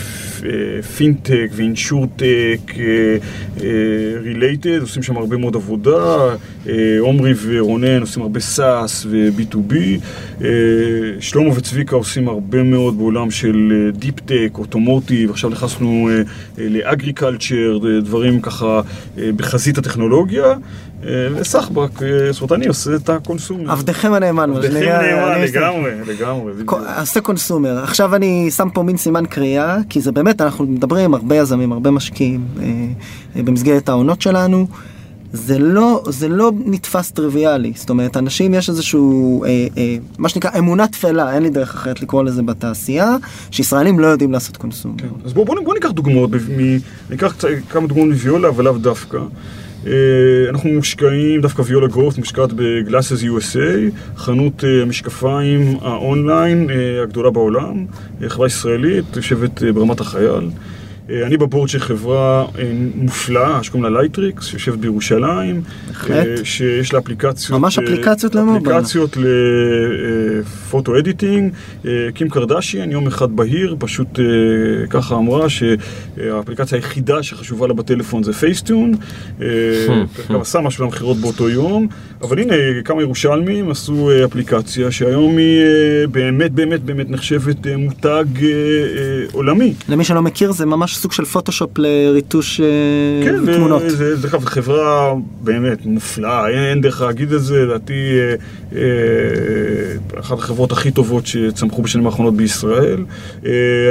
אה, 0.49 0.83
fintech 0.83 1.49
ו-insurtech, 1.53 2.73
related, 4.23 4.81
עושים 4.81 5.03
שם 5.03 5.17
הרבה 5.17 5.37
מאוד 5.37 5.57
עבודה, 5.57 6.35
אה, 6.69 6.97
עומרי 7.01 7.33
ורונן 7.43 8.01
עושים 8.01 8.23
הרבה 8.23 8.41
SaaS 8.41 9.07
ו-B2B, 9.11 9.75
אה, 10.45 10.49
שלמה 11.21 11.51
וצביקה 11.55 11.97
עושים 11.97 12.29
הרבה 12.29 12.63
מאוד 12.63 12.99
בעולם 12.99 13.31
של 13.31 13.91
deep 13.95 14.21
tech, 14.21 14.51
automotive, 14.59 15.31
עכשיו 15.31 15.51
נכנסנו 15.51 16.09
אה, 16.11 16.17
אה, 16.59 16.69
לאגריקלצ'ר, 16.69 17.79
אה, 17.85 18.01
דברים 18.01 18.41
ככה 18.41 18.81
אה, 19.19 19.31
בחזית 19.37 19.79
הטכנולוגיה, 19.79 20.45
אה, 20.45 20.57
וסחבק, 21.35 22.03
אה, 22.03 22.33
זאת 22.33 22.53
אני 22.53 22.67
עושה 22.67 22.95
את 22.95 23.09
הקונסומר. 23.09 23.71
עבדכם 23.73 24.13
הנאמן, 24.13 24.51
עבדכם 24.51 24.73
שנקרא, 24.73 25.03
נאמן, 25.03 25.33
אני 25.33 25.43
עושה- 25.47 25.59
לגמרי, 25.61 25.91
לגמרי. 26.07 26.53
עושה 27.01 27.21
קונסומר. 27.21 27.79
עכשיו 27.83 28.15
אני 28.15 28.51
שם 28.51 28.69
פה 28.75 28.83
מין 28.83 28.97
סימן 28.97 29.27
קריאה, 29.27 29.77
כי 29.89 30.01
זה 30.01 30.13
באמת, 30.13 30.41
אנחנו 30.41 30.67
מדברים 30.67 31.05
עם 31.05 31.15
הרבה 31.15 31.37
יזמים, 31.37 31.73
הרבה 31.73 31.91
משקיעים 31.91 32.45
אה, 32.61 32.65
אה, 33.37 33.43
במסגרת 33.43 33.89
העונות 33.89 34.23
שלנו. 34.23 34.67
זה 35.33 35.59
לא, 35.59 36.03
זה 36.09 36.29
לא 36.29 36.53
נתפס 36.65 37.11
טריוויאלי, 37.11 37.73
זאת 37.77 37.91
אומרת, 37.91 38.17
אנשים 38.17 38.55
יש 38.55 38.69
איזשהו, 38.69 39.45
אה, 39.45 39.49
אה, 39.77 39.97
מה 40.19 40.29
שנקרא 40.29 40.51
אמונה 40.59 40.87
תפלה, 40.89 41.35
אין 41.35 41.43
לי 41.43 41.51
דרך 41.51 41.75
אחרת 41.75 42.03
לקרוא 42.03 42.25
לזה 42.25 42.43
בתעשייה, 42.43 43.17
שישראלים 43.51 43.99
לא 43.99 44.07
יודעים 44.07 44.33
לעשות 44.33 44.57
consumer. 44.57 44.95
כן. 44.99 45.07
אז 45.25 45.33
בואו 45.33 45.45
בוא, 45.47 45.55
בוא 45.65 45.75
ניקח 45.75 45.91
דוגמאות, 45.91 46.31
מ- 46.35 46.79
ניקח 47.11 47.35
כמה 47.71 47.87
דוגמאות 47.87 48.09
מ-Viola, 48.09 48.49
אבל 48.49 48.65
לאו 48.65 48.79
דווקא. 48.79 49.19
אה, 49.87 49.93
אנחנו 50.51 50.71
מושקעים, 50.71 51.41
דווקא 51.41 51.63
Viola 51.67 51.87
Growth 51.87 52.19
מושקעת 52.19 52.53
ב-GlassesUSA, 52.53 53.93
חנות 54.17 54.65
אה, 54.65 54.83
המשקפיים 54.83 55.77
ה-online 55.81 56.71
אה, 56.71 57.03
הגדולה 57.03 57.31
בעולם, 57.31 57.87
חברה 58.29 58.47
ישראלית, 58.47 59.17
יושבת 59.17 59.63
ברמת 59.63 60.01
החייל. 60.01 60.51
אה, 61.11 61.27
אני 61.27 61.37
ב-board 61.37 61.69
של 61.69 61.79
חברה 61.79 62.47
אה, 62.59 62.73
מופלאה 62.95 63.63
שקוראים 63.63 63.93
לה 63.93 64.01
Lightricks, 64.01 64.45
שיושבת 64.47 64.79
בירושלים. 64.79 65.63
בהחלט. 65.89 66.27
אה, 66.27 66.45
שיש 66.45 66.93
לה 66.93 66.99
אפליקציות... 66.99 67.61
ממש 67.61 67.79
אפליקציות 67.79 68.35
ל-mobile. 68.35 68.77
אפליקציות 68.79 69.17
לפוטו 70.41 70.99
אדיטינג. 70.99 71.53
קים 72.15 72.29
קרדשיאן, 72.29 72.91
יום 72.91 73.07
אחד 73.07 73.37
בהיר, 73.37 73.77
פשוט 73.79 74.19
ככה 74.91 75.15
אמרה 75.15 75.47
שהאפליקציה 75.49 76.79
היחידה 76.79 77.23
שחשובה 77.23 77.67
לה 77.67 77.75
בטלפון 77.75 78.23
זה 78.23 78.33
פייסטיון. 78.33 78.95
גם 80.33 80.41
עשה 80.41 80.61
משהו 80.61 80.85
למכירות 80.85 81.17
באותו 81.17 81.49
יום. 81.49 81.89
אבל 82.23 82.39
הנה, 82.39 82.55
כמה 82.85 83.03
ירושלמים 83.03 83.71
עשו 83.71 84.11
אה, 84.11 84.25
אפליקציה 84.25 84.91
שהיום 84.91 85.37
היא 85.37 85.61
אה, 85.63 86.07
באמת 86.07 86.53
באמת 86.53 86.83
באמת 86.83 87.11
נחשבת 87.11 87.67
אה, 87.67 87.77
מותג 87.77 88.25
עולמי. 89.33 89.75
למי 89.89 90.05
שלא 90.05 90.23
מכיר, 90.23 90.53
זה 90.53 90.67
ממש 90.67 90.97
סוג 90.97 91.13
של 91.13 91.25
פוטושופ 91.25 91.71
לריטוש 91.79 92.61
אה, 92.61 92.67
כן, 93.25 93.55
תמונות. 93.55 93.83
זה, 93.87 94.17
זה 94.17 94.29
אגב 94.29 94.45
חברה 94.45 95.15
באמת 95.41 95.87
מופלאה, 95.87 96.49
אין, 96.49 96.59
אין 96.59 96.81
דרך 96.81 97.01
להגיד 97.01 97.33
את 97.33 97.43
זה, 97.43 97.65
לדעתי 97.65 98.19
אחת 100.21 100.39
החברות 100.39 100.73
הכי 100.73 100.91
טובות 100.91 101.27
שצמחו 101.27 101.83
בשנים 101.83 102.07
האחרונות 102.07 102.35
בישראל. 102.37 103.05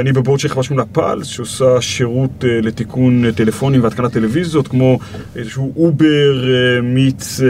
אני 0.00 0.12
בבורד 0.12 0.40
של 0.40 0.48
חברה 0.48 0.76
לה 0.76 0.84
פלס, 0.84 1.26
שעושה 1.26 1.80
שירות 1.80 2.44
לתיקון 2.62 3.32
טלפונים 3.32 3.84
והתקנת 3.84 4.12
טלוויזיות, 4.12 4.68
כמו 4.68 4.98
איזשהו 5.36 5.72
אובר 5.76 6.44
מיץ 6.82 7.40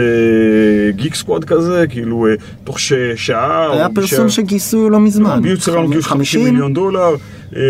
גיק 0.95 1.15
סקוואד 1.15 1.43
כזה, 1.43 1.85
כאילו 1.89 2.27
אה, 2.27 2.33
תוך 2.63 2.79
ש, 2.79 2.93
שעה. 3.15 3.73
היה 3.73 3.87
פרסום 3.95 4.29
שעה- 4.29 4.45
שגייסו 4.45 4.89
לא 4.89 4.99
מזמן. 4.99 5.39
ביוץ 5.43 5.69
אראונד 5.69 5.91
גיוס 5.91 6.05
50 6.05 6.43
מיליון 6.43 6.73
דולר, 6.73 7.15
אה, 7.55 7.61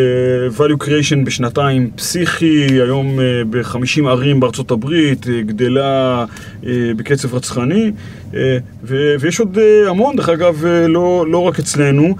value 0.57 0.83
creation 0.83 1.25
בשנתיים 1.25 1.89
פסיכי, 1.95 2.67
היום 2.71 3.19
אה, 3.19 3.25
ב-50 3.49 4.07
ערים 4.07 4.39
בארצות 4.39 4.71
הברית, 4.71 5.25
גדלה 5.27 6.25
בקצב 6.95 7.35
רצחני, 7.35 7.91
ו- 8.83 9.15
ויש 9.19 9.39
עוד 9.39 9.57
המון, 9.87 10.15
דרך 10.15 10.29
אגב, 10.29 10.65
לא, 10.87 11.25
לא 11.29 11.37
רק 11.37 11.59
אצלנו. 11.59 12.15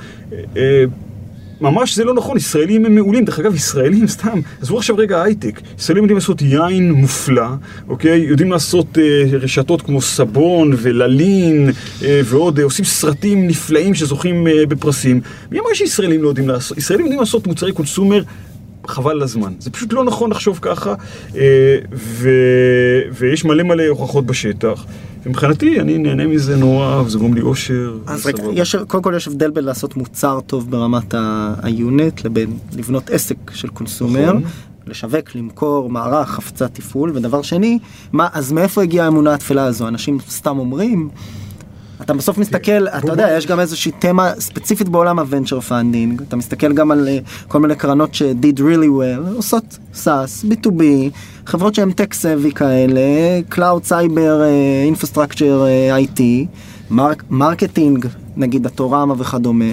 ממש 1.61 1.95
זה 1.95 2.03
לא 2.03 2.13
נכון, 2.13 2.37
ישראלים 2.37 2.85
הם 2.85 2.95
מעולים. 2.95 3.25
דרך 3.25 3.39
אגב, 3.39 3.55
ישראלים 3.55 4.07
סתם, 4.17 4.39
עזבו 4.61 4.77
עכשיו 4.77 4.97
רגע 4.97 5.23
הייטק. 5.23 5.61
ישראלים 5.79 6.03
יודעים 6.03 6.17
לעשות 6.17 6.41
יין 6.41 6.91
מופלא, 6.91 7.47
אוקיי? 7.87 8.19
יודעים 8.19 8.51
לעשות 8.51 8.97
אה, 8.97 9.23
רשתות 9.37 9.81
כמו 9.81 10.01
סבון 10.01 10.71
וללין 10.77 11.69
אה, 12.03 12.21
ועוד, 12.25 12.59
אה, 12.59 12.63
עושים 12.63 12.85
סרטים 12.85 13.47
נפלאים 13.47 13.95
שזוכים 13.95 14.47
אה, 14.47 14.65
בפרסים. 14.65 15.21
מי 15.51 15.59
אמר 15.59 15.73
שישראלים 15.73 16.23
לא 16.23 16.27
יודעים 16.27 16.47
לעשות? 16.47 16.77
ישראלים 16.77 17.05
יודעים 17.05 17.19
לעשות 17.19 17.47
מוצרי 17.47 17.71
קונסומר. 17.71 18.23
חבל 18.87 19.11
על 19.11 19.21
הזמן. 19.21 19.53
זה 19.59 19.69
פשוט 19.69 19.93
לא 19.93 20.03
נכון 20.03 20.31
לחשוב 20.31 20.59
ככה, 20.61 20.93
אה, 21.35 21.77
ו... 21.93 22.29
ויש 23.11 23.45
מלא 23.45 23.63
מלא 23.63 23.87
הוכחות 23.87 24.25
בשטח. 24.25 24.85
ומבחינתי, 25.25 25.79
אני 25.79 25.97
נהנה 25.97 26.27
מזה 26.27 26.57
נורא, 26.57 27.01
וזה 27.01 27.17
גורם 27.17 27.33
לי 27.33 27.41
אושר. 27.41 27.97
אז 28.05 28.25
רגע. 28.25 28.43
יש, 28.53 28.75
קודם 28.75 29.03
כל 29.03 29.13
יש 29.17 29.27
הבדל 29.27 29.51
בין 29.51 29.63
לעשות 29.63 29.97
מוצר 29.97 30.39
טוב 30.47 30.71
ברמת 30.71 31.13
ה-unit 31.61 32.25
לבין 32.25 32.57
לבנות 32.77 33.09
עסק 33.09 33.37
של 33.53 33.67
consumer. 33.67 34.33
נכון. 34.33 34.43
לשווק, 34.87 35.35
למכור, 35.35 35.89
מערך, 35.89 36.37
הפצת 36.37 36.73
תפעול, 36.73 37.11
ודבר 37.15 37.41
שני, 37.41 37.79
מה, 38.11 38.27
אז 38.33 38.51
מאיפה 38.51 38.83
הגיעה 38.83 39.05
האמונה 39.05 39.33
התפלה 39.33 39.63
הזו? 39.63 39.87
אנשים 39.87 40.17
סתם 40.29 40.59
אומרים, 40.59 41.09
אתה 42.09 42.17
בסוף 42.17 42.37
מסתכל, 42.37 42.87
אתה 42.87 42.99
בוא- 43.01 43.09
יודע, 43.09 43.31
יש 43.37 43.45
גם 43.47 43.59
איזושהי 43.59 43.91
תמה 43.99 44.31
ספציפית 44.39 44.89
בעולם 44.89 45.19
ה-venture 45.19 45.59
funding, 45.59 46.21
אתה 46.27 46.35
מסתכל 46.35 46.73
גם 46.73 46.91
על 46.91 47.07
אה, 47.07 47.17
כל 47.47 47.59
מיני 47.59 47.75
קרנות 47.75 48.13
ש-did 48.15 48.57
really 48.59 48.89
well, 48.99 49.35
עושות 49.35 49.63
SaaS, 50.03 50.45
B2B, 50.45 50.81
חברות 51.45 51.75
שהן 51.75 51.89
tech 51.89 52.13
savvy 52.13 52.51
כאלה, 52.55 53.01
Cloud 53.51 53.89
Cyber 53.89 54.19
אה, 54.41 54.89
Infrastructure 54.93 55.43
אה, 55.65 55.97
IT, 55.99 56.21
mark- 56.91 57.23
marketing, 57.29 58.05
נגיד 58.37 58.65
התורמה 58.65 59.13
וכדומה, 59.17 59.65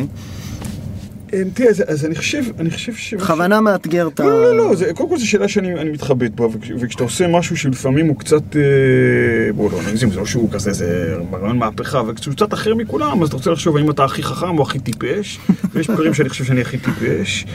תראה, 1.54 1.70
אז, 1.70 1.84
אז 1.86 2.04
אני 2.04 2.14
חושב, 2.14 2.42
אני 2.58 2.70
חושב 2.70 2.94
ש... 2.94 3.14
בכוונה 3.14 3.60
מאתגר 3.60 4.08
את 4.08 4.20
ה... 4.20 4.24
לא, 4.24 4.42
לא, 4.42 4.56
לא, 4.56 4.74
זה, 4.74 4.92
קודם 4.94 5.08
כל 5.08 5.18
זו 5.18 5.28
שאלה 5.28 5.48
שאני 5.48 5.80
אני 5.80 5.90
מתחבט 5.90 6.30
בה, 6.30 6.46
וכש, 6.46 6.70
וכשאתה 6.80 7.04
עושה 7.04 7.28
משהו 7.28 7.56
שלפעמים 7.56 8.06
הוא 8.06 8.16
קצת, 8.16 8.56
אה, 8.56 9.52
בוא 9.52 9.72
לא 9.72 9.78
נגזים, 9.88 10.10
זה 10.10 10.16
לא 10.16 10.26
שהוא 10.26 10.50
כזה, 10.52 10.72
זה 10.72 11.16
רעיון 11.32 11.58
מהפכה, 11.58 12.02
וכשהוא 12.06 12.34
קצת 12.34 12.54
אחר 12.54 12.74
מכולם, 12.74 13.22
אז 13.22 13.28
אתה 13.28 13.36
רוצה 13.36 13.50
לחשוב 13.50 13.76
האם 13.76 13.90
אתה 13.90 14.04
הכי 14.04 14.22
חכם 14.22 14.58
או 14.58 14.62
הכי 14.62 14.78
טיפש, 14.78 15.38
ויש 15.72 15.90
דברים 15.90 16.14
שאני 16.14 16.28
חושב 16.28 16.44
שאני 16.44 16.60
הכי 16.60 16.78
טיפש, 16.78 17.46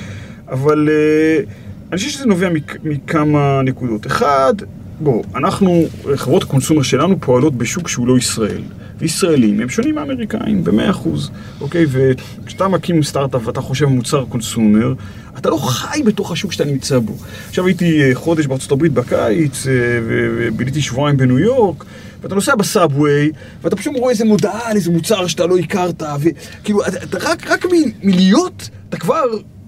אבל 0.47 0.89
אה, 0.89 1.43
אני 1.91 1.97
חושב 1.97 2.09
שזה 2.09 2.25
נובע 2.25 2.49
מכ, 2.49 2.75
מכמה 2.83 3.61
נקודות. 3.63 4.07
אחד, 4.07 4.53
בוא, 4.99 5.23
אנחנו, 5.35 5.85
חברות 6.15 6.43
הקונסומר 6.43 6.81
שלנו 6.81 7.19
פועלות 7.19 7.55
בשוק 7.55 7.87
שהוא 7.87 8.07
לא 8.07 8.17
ישראל. 8.17 8.61
וישראלים 9.01 9.59
הם 9.59 9.69
שונים 9.69 9.95
מאמריקאים 9.95 10.63
במאה 10.63 10.89
אחוז, 10.89 11.31
אוקיי? 11.61 11.85
וכשאתה 11.89 12.67
מקים 12.67 13.03
סטארט-אפ 13.03 13.47
ואתה 13.47 13.61
חושב 13.61 13.85
מוצר 13.85 14.25
קונסומר, 14.25 14.93
אתה 15.37 15.49
לא 15.49 15.57
חי 15.57 16.01
בתוך 16.05 16.31
השוק 16.31 16.51
שאתה 16.51 16.65
נמצא 16.65 16.99
בו. 16.99 17.13
עכשיו 17.49 17.67
הייתי 17.67 18.03
אה, 18.03 18.15
חודש 18.15 18.45
בארצות 18.45 18.71
הברית 18.71 18.93
בקיץ, 18.93 19.67
אה, 19.67 19.73
וביליתי 20.07 20.81
שבועיים 20.81 21.17
בניו 21.17 21.39
יורק, 21.39 21.85
ואתה 22.21 22.35
נוסע 22.35 22.55
בסאבווי, 22.55 23.31
ואתה 23.61 23.75
פשוט 23.75 23.93
רואה 23.97 24.11
איזה 24.11 24.25
מודעה 24.25 24.69
על 24.69 24.75
איזה 24.75 24.91
מוצר 24.91 25.27
שאתה 25.27 25.45
לא 25.45 25.57
הכרת, 25.57 26.03
וכאילו, 26.19 26.79
רק, 27.13 27.51
רק 27.51 27.65
מלהיות, 28.03 28.69
אתה 28.89 28.97
כבר 28.97 29.23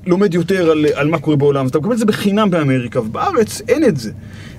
לומד 0.05 0.33
יותר 0.33 0.71
על, 0.71 0.85
על 0.93 1.07
מה 1.07 1.19
קורה 1.19 1.37
בעולם, 1.37 1.67
אתה 1.67 1.79
מקבל 1.79 1.93
את 1.93 1.97
זה 1.97 2.05
בחינם 2.05 2.49
באמריקה, 2.49 3.01
ובארץ 3.01 3.61
אין 3.67 3.83
את 3.83 3.97
זה. 3.97 4.11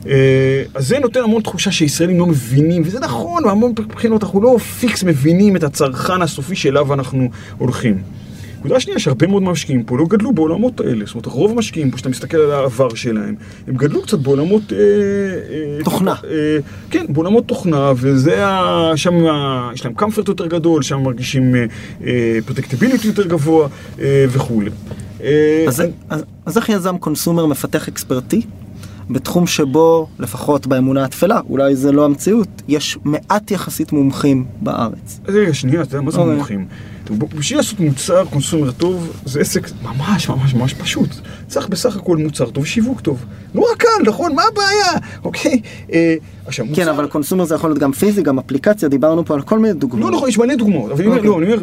אה, 0.07 0.63
אז 0.75 0.89
זה 0.89 0.99
נותן 0.99 1.21
המון 1.21 1.43
תחושה 1.43 1.73
שישראלים 1.73 2.19
לא 2.19 2.27
מבינים, 2.27 2.83
וזה 2.85 3.01
נכון, 3.01 3.43
בהמון 3.45 3.75
בחינות 3.75 4.23
אנחנו 4.23 4.43
לא 4.43 4.59
פיקס 4.59 5.05
מבינים 5.05 5.57
את 5.57 5.65
הצרכן 5.65 6.23
הסופי 6.23 6.57
שאליו 6.57 6.95
אנחנו 6.95 7.29
הולכים. 7.59 7.99
נקודה 8.65 8.81
שנייה, 8.81 8.99
שהרבה 8.99 9.27
מאוד 9.27 9.43
מהמשקיעים 9.43 9.83
פה 9.83 9.99
לא 9.99 10.05
גדלו 10.09 10.33
בעולמות 10.33 10.81
האלה. 10.81 11.05
זאת 11.05 11.15
אומרת, 11.15 11.27
רוב 11.27 11.51
המשקיעים 11.51 11.91
פה, 11.91 11.99
שאתה 11.99 12.09
מסתכל 12.09 12.37
על 12.37 12.51
העבר 12.51 12.95
שלהם, 12.95 13.35
הם 13.69 13.75
גדלו 13.75 14.03
קצת 14.03 14.19
בעולמות... 14.19 14.73
אה, 14.73 14.79
אה, 14.79 15.85
תוכנה. 15.85 16.15
אה, 16.31 16.59
כן, 16.91 17.07
בעולמות 17.09 17.47
תוכנה, 17.47 17.93
וזה 17.97 18.47
ה... 18.47 18.93
שם. 18.97 19.15
יש 19.75 19.85
להם 19.85 19.95
comfort 19.99 20.29
יותר 20.29 20.47
גדול, 20.47 20.83
שם 20.83 21.01
מרגישים 21.03 21.55
פרדקטיביליטי 22.47 23.07
יותר 23.07 23.27
גבוה 23.27 23.69
אה, 24.01 24.25
וכולי. 24.29 24.71
אה, 25.25 25.65
אז, 26.47 26.57
איך 26.57 26.69
יזם 26.69 26.99
קונסומר 26.99 27.47
מפתח 27.47 27.89
אקספרטי? 27.89 28.43
בתחום 29.11 29.47
שבו, 29.47 30.09
לפחות 30.19 30.67
באמונה 30.67 31.05
התפלה, 31.05 31.41
אולי 31.51 31.77
זה 31.77 31.93
לא 31.93 32.05
המציאות, 32.05 32.49
יש 32.69 32.99
מעט 33.05 33.51
יחסית 33.51 33.93
מומחים 33.93 34.45
בארץ. 34.61 35.21
אז 35.25 35.35
רגע, 35.35 35.55
שנייה, 35.55 35.83
אתה 35.83 35.97
יודע, 35.97 36.05
מה 36.05 36.11
זה 36.11 36.19
אוקיי. 36.19 36.35
מומחים? 36.35 36.67
בשביל 37.39 37.59
לעשות 37.59 37.81
מוצר 37.81 38.25
קונסומר 38.25 38.71
טוב, 38.71 39.13
זה 39.25 39.41
עסק 39.41 39.71
ממש 39.83 40.29
ממש 40.29 40.55
ממש 40.55 40.75
פשוט. 40.75 41.09
צריך 41.47 41.69
בסך 41.69 41.97
הכל 41.97 42.17
מוצר 42.17 42.51
טוב 42.51 42.63
ושיווק 42.63 43.01
טוב. 43.01 43.25
נורא 43.55 43.75
קל, 43.79 43.89
נכון? 44.07 44.35
מה 44.35 44.43
הבעיה? 44.53 45.09
אוקיי? 45.25 45.61
אה, 45.93 46.15
עכשיו, 46.47 46.67
כן, 46.75 46.89
אבל 46.89 47.07
consumer 47.07 47.45
זה 47.45 47.55
יכול 47.55 47.71
להיות 47.71 47.79
גם 47.79 47.93
פיזי, 47.93 48.23
גם 48.23 48.39
אפליקציה, 48.39 48.89
דיברנו 48.89 49.25
פה 49.25 49.35
על 49.35 49.43
כל 49.43 49.59
מיני 49.59 49.75
דוגמאות. 49.75 50.11
לא 50.11 50.17
נכון, 50.17 50.29
יש 50.29 50.39
מלא 50.39 50.55
דוגמאות, 50.55 50.91
אבל 50.91 51.01
אני 51.01 51.07
אומר, 51.07 51.17
אוקיי. 51.17 51.31
לא, 51.31 51.39
אני 51.39 51.53
אומר, 51.53 51.63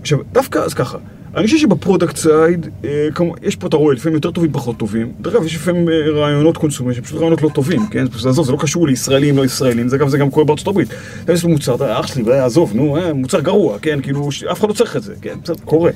עכשיו, 0.00 0.18
דווקא 0.32 0.58
אז 0.58 0.74
ככה, 0.74 0.98
אני 1.36 1.46
חושב 1.46 1.58
שב 1.58 1.75
product 1.75 2.16
side, 2.16 2.68
אה, 2.84 3.08
יש 3.42 3.56
פה, 3.56 3.66
אתה 3.66 3.76
רואה, 3.76 3.94
לפעמים 3.94 4.14
יותר 4.14 4.30
טובים, 4.30 4.52
פחות 4.52 4.76
טובים. 4.76 5.12
דרך 5.20 5.34
אגב, 5.34 5.44
יש 5.44 5.54
לפעמים 5.54 5.88
אה, 5.88 6.10
רעיונות 6.10 6.56
consumer 6.56 6.92
שהם 6.92 7.04
פשוט 7.04 7.18
רעיונות 7.18 7.42
לא 7.42 7.48
טובים, 7.54 7.86
כן? 7.90 8.04
עזוב, 8.14 8.46
זה 8.46 8.52
לא 8.52 8.58
קשור 8.60 8.86
לישראלים, 8.86 9.36
לא 9.36 9.44
ישראלים, 9.44 9.88
זה 9.88 9.98
גם, 9.98 10.08
זה 10.08 10.18
גם 10.18 10.30
קורה 10.30 10.44
בארצות 10.44 10.68
הברית. 10.68 10.88
אתה 11.24 11.32
יש 11.32 11.44
מוצר, 11.44 12.00
אח 12.00 12.06
שלי, 12.06 12.32
אה, 12.32 12.44
עזוב, 12.44 12.72
נו, 12.74 12.96
מוצר 13.14 13.40
גרוע, 13.40 13.78
כן? 13.78 14.00
כאילו, 14.02 14.28
אף 14.52 14.60
אחד 14.60 14.68
לא 14.68 14.74
צריך 14.74 14.96
את 14.96 15.02
זה, 15.02 15.14
כן? 15.22 15.34
בסדר, 15.42 15.56
קורה. 15.64 15.90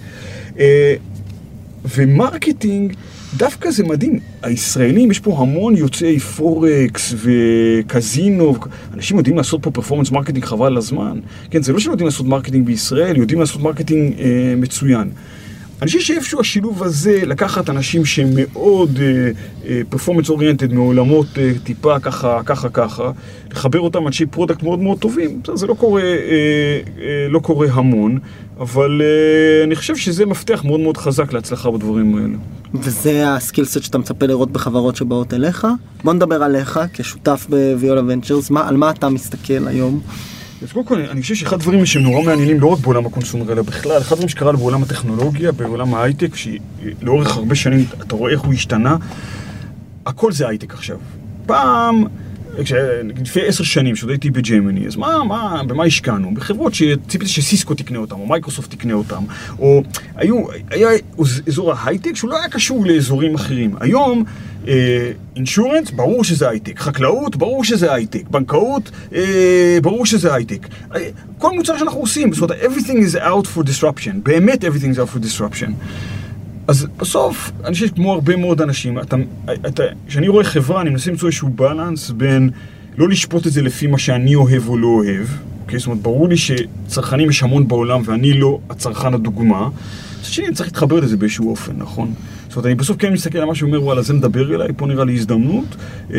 ו 1.85 1.94
marketing, 1.94 2.92
דווקא 3.37 3.71
זה 3.71 3.85
מדהים. 3.85 4.18
הישראלים, 4.42 5.11
יש 5.11 5.21
פה 5.21 5.38
המון 5.38 5.77
יוצאי 5.77 6.18
forex 6.18 7.14
וקזינו, 7.16 8.55
אנשים 8.95 9.16
יודעים 9.16 9.37
לעשות 9.37 9.62
פה 9.62 9.71
performance 9.70 10.11
marketing 10.11 10.44
חבל 10.45 10.66
על 10.66 10.77
הזמן. 10.77 11.21
כן, 11.51 11.62
זה 11.62 11.73
לא 11.73 11.79
שהם 11.79 11.90
יודעים 11.90 12.07
לעשות 12.07 12.27
marketing 12.27 12.66
בישראל, 12.66 13.16
יודעים 13.16 13.40
לעשות 13.40 13.62
marketing 13.62 14.20
אה, 14.21 14.55
מצוין. 14.57 15.11
אני 15.83 15.87
חושב 15.87 16.01
שאיפשהו 16.01 16.40
השילוב 16.40 16.83
הזה, 16.83 17.21
לקחת 17.27 17.71
אנשים 17.71 18.05
שהם 18.05 18.29
מאוד 18.35 18.99
performance 19.88 20.29
uh, 20.29 20.31
oriented 20.31 20.72
מעולמות 20.73 21.27
uh, 21.35 21.38
טיפה 21.64 22.01
ככה, 22.01 22.40
ככה, 22.45 22.68
ככה, 22.68 23.11
לחבר 23.53 23.81
אותם 23.81 24.07
אנשי 24.07 24.27
product 24.27 24.62
מאוד 24.62 24.79
מאוד 24.79 24.99
טובים, 24.99 25.40
זה 25.55 25.66
לא 25.66 25.75
קורה, 25.75 26.03
uh, 26.03 26.88
uh, 26.99 27.01
לא 27.29 27.38
קורה 27.38 27.66
המון, 27.73 28.18
אבל 28.61 29.01
uh, 29.01 29.64
אני 29.66 29.77
חושב 29.77 29.97
שזה 29.97 30.27
מפתח 30.27 30.62
מאוד 30.64 30.81
מאוד 30.81 30.97
חזק 30.97 31.33
להצלחה 31.33 31.71
בדברים 31.71 32.16
האלה. 32.16 32.37
וזה 32.75 33.35
ה 33.35 33.40
skillset 33.40 33.83
שאתה 33.83 33.99
מצפה 33.99 34.27
לראות 34.27 34.51
בחברות 34.51 34.97
שבאות 34.97 35.35
אליך. 35.35 35.66
בוא 36.05 36.12
נדבר 36.12 36.42
עליך 36.42 36.81
כשותף 36.92 37.47
בוויולה 37.49 38.03
ונצ'רס, 38.07 38.51
על 38.57 38.77
מה 38.77 38.90
אתה 38.90 39.09
מסתכל 39.09 39.68
היום? 39.68 40.01
אז 40.62 40.72
קודם 40.72 40.87
כל, 40.87 41.01
אני 41.01 41.22
חושב 41.22 41.35
שאחד 41.35 41.57
הדברים 41.57 41.87
שהם 41.87 42.03
נורא 42.03 42.22
מעניינים 42.22 42.61
לא 42.61 42.66
רק 42.66 42.79
בעולם 42.79 43.07
ה 43.07 43.11
consumer, 43.11 43.53
אלא 43.53 43.62
בכלל, 43.62 43.98
אחד 43.98 44.12
הדברים 44.12 44.29
שקרה 44.29 44.53
בעולם 44.53 44.83
הטכנולוגיה, 44.83 45.53
בעולם 45.53 45.94
ההייטק, 45.94 46.37
שלאורך 46.37 47.37
הרבה 47.37 47.55
שנים 47.55 47.85
אתה 48.03 48.16
רואה 48.16 48.33
איך 48.33 48.40
הוא 48.40 48.53
השתנה, 48.53 48.96
הכל 50.07 50.33
זה 50.33 50.48
הייטק 50.48 50.75
עכשיו. 50.75 50.98
פעם, 51.46 52.05
לפני 52.59 53.42
עשר 53.46 53.64
שנים, 53.64 53.94
כשעוד 53.94 54.11
הייתי 54.11 54.31
בג'מיני, 54.31 54.87
אז 54.87 54.96
מה, 54.96 55.25
מה, 55.25 55.62
במה 55.66 55.85
השקענו? 55.85 56.35
בחברות 56.35 56.75
שציפיתי 56.75 57.31
שסיסקו 57.31 57.75
תקנה 57.75 57.98
אותם, 57.98 58.20
או 58.20 58.27
מייקרוסופט 58.27 58.70
תקנה 58.70 58.94
אותם, 58.94 59.22
או 59.59 59.83
היו, 60.16 60.44
היה 60.70 60.88
אזור 61.46 61.72
ההייטק 61.72 62.16
שהוא 62.16 62.31
לא 62.31 62.38
היה 62.38 62.48
קשור 62.48 62.87
לאזורים 62.87 63.35
אחרים. 63.35 63.75
היום, 63.81 64.25
insurance, 65.37 65.90
ברור 65.90 66.25
שזה 66.25 66.48
הייטק, 66.48 66.79
חקלאות, 66.79 67.37
ברור 67.37 67.64
שזה 67.64 67.94
הייטק, 67.94 68.29
בנקאות, 68.31 68.90
אה, 69.14 69.79
ברור 69.83 70.07
שזה 70.07 70.35
הייטק. 70.35 70.68
אה, 70.94 71.09
כל 71.38 71.51
מוצר 71.57 71.79
שאנחנו 71.79 72.01
עושים, 72.01 72.33
זאת 72.33 72.51
אומרת, 72.51 72.62
everything 72.62 73.12
is 73.12 73.16
out 73.16 73.46
for 73.57 73.62
disruption, 73.62 74.12
באמת 74.22 74.64
everything 74.64 74.96
is 74.96 74.98
out 74.98 75.16
for 75.16 75.18
disruption. 75.18 75.70
אז 76.68 76.87
בסוף, 76.96 77.51
אני 77.64 77.75
חושב 77.75 77.88
כמו 77.88 78.12
הרבה 78.12 78.37
מאוד 78.37 78.61
אנשים, 78.62 78.98
כשאני 80.07 80.29
רואה 80.29 80.44
חברה, 80.44 80.81
אני 80.81 80.90
מנסה 80.90 81.11
למצוא 81.11 81.29
איזשהו 81.29 81.48
בלנס 81.48 82.11
בין 82.11 82.51
לא 82.98 83.09
לשפוט 83.09 83.46
את 83.46 83.53
זה 83.53 83.62
לפי 83.62 83.87
מה 83.87 83.98
שאני 83.98 84.35
אוהב 84.35 84.68
או 84.68 84.79
לא 84.79 84.87
אוהב, 84.87 85.27
אוקיי? 85.62 85.79
זאת 85.79 85.87
אומרת, 85.87 86.03
ברור 86.03 86.29
לי 86.29 86.37
שצרכנים 86.37 87.31
יש 87.31 87.42
המון 87.42 87.68
בעולם 87.68 88.03
ואני 88.05 88.33
לא 88.33 88.59
הצרכן 88.70 89.14
הדוגמה. 89.14 89.68
מצד 90.20 90.31
שני, 90.31 90.46
אני 90.46 90.55
צריך 90.55 90.68
להתחבר 90.68 91.01
לזה 91.01 91.16
באיזשהו 91.16 91.51
אופן, 91.51 91.72
נכון? 91.77 92.14
זאת 92.53 92.57
אומרת, 92.57 92.67
אני 92.67 92.75
בסוף 92.75 92.97
כן 92.97 93.12
מסתכל 93.12 93.38
על 93.38 93.45
מה 93.45 93.55
שאומר, 93.55 93.85
וואלה, 93.85 94.03
זה 94.03 94.15
מדבר 94.15 94.55
אליי, 94.55 94.69
פה 94.77 94.87
נראה 94.87 95.05
לי 95.05 95.15
הזדמנות, 95.15 95.65
אה, 96.11 96.19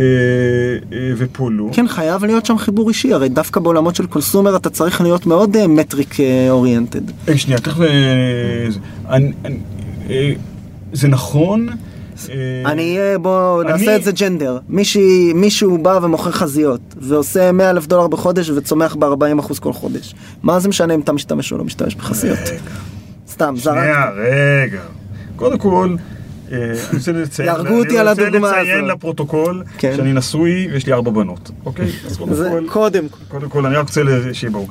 אה, 0.93 1.11
ופה 1.17 1.51
לא. 1.51 1.69
כן, 1.71 1.87
חייב 1.87 2.25
להיות 2.25 2.45
שם 2.45 2.57
חיבור 2.57 2.89
אישי, 2.89 3.13
הרי 3.13 3.29
דווקא 3.29 3.59
בעולמות 3.59 3.95
של 3.95 4.05
קונסומר 4.05 4.55
אתה 4.55 4.69
צריך 4.69 5.01
להיות 5.01 5.25
מאוד 5.25 5.67
מטריק 5.67 6.19
אה, 6.19 6.47
אוריינטד. 6.49 7.01
שנייה, 7.35 7.59
תכף... 7.59 7.79
זה 10.93 11.07
נכון. 11.07 11.67
אני, 12.65 12.97
בוא 13.21 13.63
נעשה 13.63 13.95
את 13.95 14.03
זה 14.03 14.11
ג'נדר. 14.11 14.57
מישהו 15.33 15.77
בא 15.77 15.99
ומוכר 16.01 16.31
חזיות, 16.31 16.81
ועושה 16.97 17.51
100 17.51 17.69
אלף 17.69 17.87
דולר 17.87 18.07
בחודש 18.07 18.49
וצומח 18.49 18.95
ב-40% 18.95 19.59
כל 19.59 19.73
חודש. 19.73 20.15
מה 20.43 20.59
זה 20.59 20.69
משנה 20.69 20.93
אם 20.93 20.99
אתה 20.99 21.13
משתמש 21.13 21.51
או 21.51 21.57
לא 21.57 21.63
משתמש 21.63 21.95
בחזיות? 21.95 22.39
סתם, 23.29 23.55
זרק. 23.57 23.77
שנייה, 23.77 24.09
רגע. 24.09 24.81
קודם 25.35 25.57
כל... 25.57 25.95
אה, 26.53 26.59
אני 26.59 26.97
רוצה 26.97 27.11
לציין, 27.11 27.47
יהרגו 27.49 27.79
אותי 27.79 27.99
על 27.99 28.07
הדוגמה 28.07 28.29
הזאת. 28.29 28.41
אני 28.41 28.47
רוצה 28.49 28.61
לציין 28.61 28.85
לפרוטוקול 28.85 29.63
כן. 29.77 29.93
שאני 29.97 30.13
נשוי 30.13 30.67
ויש 30.71 30.85
לי 30.85 30.93
ארבע 30.93 31.11
בנות, 31.11 31.51
אוקיי? 31.65 31.91
קודם 32.17 32.49
כל, 32.49 32.65
קודם. 32.69 33.03
קודם 33.27 33.49
כל, 33.49 33.65
אני 33.65 33.75
רק 33.75 33.87
רוצה 33.87 34.01
שיהיה 34.33 34.51
ברור. 34.51 34.67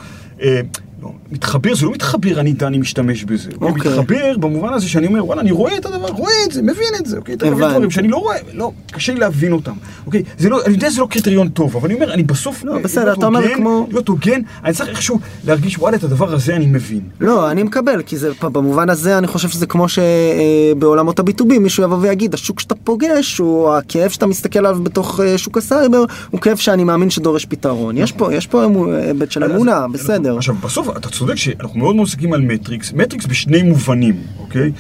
אה, 1.02 1.08
לא, 1.08 1.12
מתחבר, 1.32 1.74
זה 1.74 1.86
לא 1.86 1.92
מתחבר, 1.92 2.40
אני 2.40 2.52
דני 2.52 2.78
משתמש 2.78 3.24
בזה. 3.24 3.50
Okay. 3.50 3.54
אוקיי. 3.60 3.90
מתחבר 3.90 4.38
במובן 4.38 4.72
הזה 4.72 4.88
שאני 4.88 5.06
אומר, 5.06 5.26
וואלה, 5.26 5.40
אני 5.40 5.50
רואה 5.50 5.76
את 5.76 5.86
הדבר, 5.86 6.08
רואה 6.08 6.32
את 6.46 6.52
זה, 6.52 6.62
מבין 6.62 6.94
את 7.00 7.06
זה, 7.06 7.16
אוקיי? 7.16 7.34
Okay? 7.34 7.46
הבנתי. 7.46 7.70
דברים 7.70 7.90
שאני 7.90 8.08
לא 8.08 8.16
רואה, 8.16 8.36
לא, 8.52 8.72
קשה 8.92 9.14
לי 9.14 9.20
להבין 9.20 9.52
אותם. 9.52 9.72
אוקיי? 10.06 10.22
זה 10.38 10.48
לא, 10.48 10.64
אני 10.64 10.74
יודע 10.74 10.90
שזה 10.90 11.00
לא 11.00 11.06
קריטריון 11.10 11.48
טוב, 11.48 11.76
אבל 11.76 11.86
אני 11.88 11.94
אומר, 11.94 12.14
אני 12.14 12.22
בסוף... 12.22 12.64
לא, 12.64 12.78
בסדר, 12.78 13.12
אתה 13.12 13.26
אומר 13.26 13.54
כמו... 13.54 13.86
להיות 13.90 14.08
הוגן, 14.08 14.40
אני 14.64 14.74
צריך 14.74 14.88
איכשהו 14.88 15.18
להרגיש, 15.44 15.78
וואלה, 15.78 15.96
את 15.96 16.04
הדבר 16.04 16.34
הזה 16.34 16.56
אני 16.56 16.66
מבין. 16.66 17.00
לא, 17.20 17.50
אני 17.50 17.62
מקבל, 17.62 18.02
כי 18.02 18.16
זה, 18.16 18.30
במובן 18.42 18.90
הזה, 18.90 19.18
אני 19.18 19.26
חושב 19.26 19.48
שזה 19.48 19.66
כמו 19.66 19.86
שבעולמות 19.88 21.18
הביטובי, 21.18 21.58
מישהו 21.58 21.82
יבוא 21.84 21.96
ויגיד, 22.00 22.34
השוק 22.34 22.60
שאתה 22.60 22.74
פוגש, 22.74 23.40
או 23.40 23.76
הכאב 23.76 24.10
שאתה 24.10 24.26
מסתכל 24.26 24.58
עליו 24.58 24.78
בתוך 24.82 25.20
אה, 25.20 25.38
שוק 25.38 25.58
הסייבר, 25.58 26.04
הוא 26.30 26.40
כאב 26.40 26.56
שאני 26.56 26.84
מאמין 26.84 27.10
שדורש 27.10 27.44
פתרון. 27.44 27.96
יש 27.96 28.12
פה, 28.12 28.34
יש 28.34 28.46
פה 28.46 28.62
היבט 29.02 29.30
של 29.30 29.44
אמונה, 29.44 29.88
בסדר. 29.88 30.36
עכשיו, 30.36 30.54
בסוף, 30.54 30.88
אתה 30.96 31.08
צודק 31.08 31.34
שאנחנו 31.34 31.78
מאוד 31.78 31.96
מאוד 31.96 32.08
על 32.32 32.40
metrics, 32.40 32.92
metrics 32.92 33.26
בשני 33.26 33.62
מובנים, 33.62 34.16
אוקיי? 34.38 34.72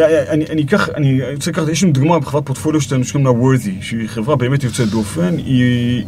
אני, 0.00 0.46
אני 0.46 0.62
אקח, 0.62 0.88
אני 0.88 1.34
רוצה 1.34 1.50
לקחת, 1.50 1.68
יש 1.68 1.82
לנו 1.82 1.92
דוגמה 1.92 2.18
בחברת 2.18 2.46
פורטפוליו 2.46 2.80
שלנו 2.80 3.04
שקוראים 3.04 3.26
לה 3.26 3.32
worthy, 3.32 3.82
שהיא 3.84 4.08
חברה 4.08 4.36
באמת 4.36 4.64
יוצאת 4.64 4.88
דופן, 4.88 5.36
היא, 5.36 6.04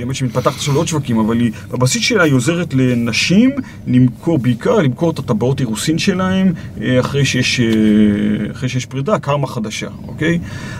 האמת 0.00 0.14
שהיא 0.14 0.28
מתפתחת 0.28 0.54
עכשיו 0.56 0.74
לעוד 0.74 0.88
שווקים, 0.88 1.18
אבל 1.18 1.40
היא, 1.40 1.52
בבסיס 1.70 2.02
שלה 2.02 2.22
היא 2.22 2.32
עוזרת 2.32 2.74
לנשים 2.74 3.50
למכור 3.86 4.38
בעיקר, 4.38 4.76
למכור 4.76 5.10
את 5.10 5.18
הטבעות 5.18 5.60
אירוסין 5.60 5.98
שלהם 5.98 6.52
אה, 6.80 7.00
אחרי 7.00 7.24
שיש, 7.24 7.60
אה, 7.60 7.66
אחרי 8.50 8.68
שיש 8.68 8.86
פרידה, 8.86 9.18
קרמה 9.18 9.46
חדשה, 9.46 9.88
אוקיי? 10.08 10.38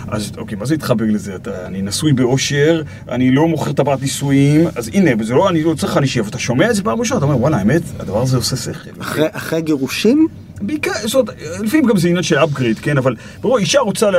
אז 0.08 0.32
אוקיי, 0.36 0.58
מה 0.58 0.66
זה 0.66 0.74
התחבר 0.74 1.04
לזה? 1.08 1.36
אתה, 1.36 1.66
אני 1.66 1.82
נשוי 1.82 2.12
באושר, 2.12 2.82
אני 3.08 3.30
לא 3.30 3.48
מוכר 3.48 3.72
טבעת 3.72 4.02
נישואים, 4.02 4.66
אז 4.76 4.90
הנה, 4.94 5.10
וזה 5.18 5.34
לא, 5.34 5.48
אני 5.48 5.62
לא 5.62 5.74
צריך 5.74 5.92
חנישי, 5.92 6.20
אבל 6.20 6.28
אתה 6.28 6.38
שומע 6.38 6.70
את 6.70 6.74
זה 6.74 6.82
פעם 6.82 7.00
ראשונה, 7.00 7.18
אתה 7.18 7.26
אומר, 7.26 7.40
וואלה, 7.40 7.56
האמת, 7.56 7.82
הדבר 7.98 8.22
הזה 8.22 8.36
עושה 8.36 8.56
שכל. 8.56 8.90
אחרי, 9.00 9.26
אחרי 9.32 9.62
גירושים? 9.62 10.28
בעיקר, 10.60 10.92
זאת 11.02 11.14
אומרת, 11.14 11.36
לפעמים 11.60 11.86
גם 11.86 11.96
זה 11.96 12.08
עניין 12.08 12.22
של 12.22 12.38
upgrade, 12.38 12.80
כן, 12.82 12.98
אבל 12.98 13.14
ברור, 13.40 13.58
אישה 13.58 13.80
רוצה 13.80 14.10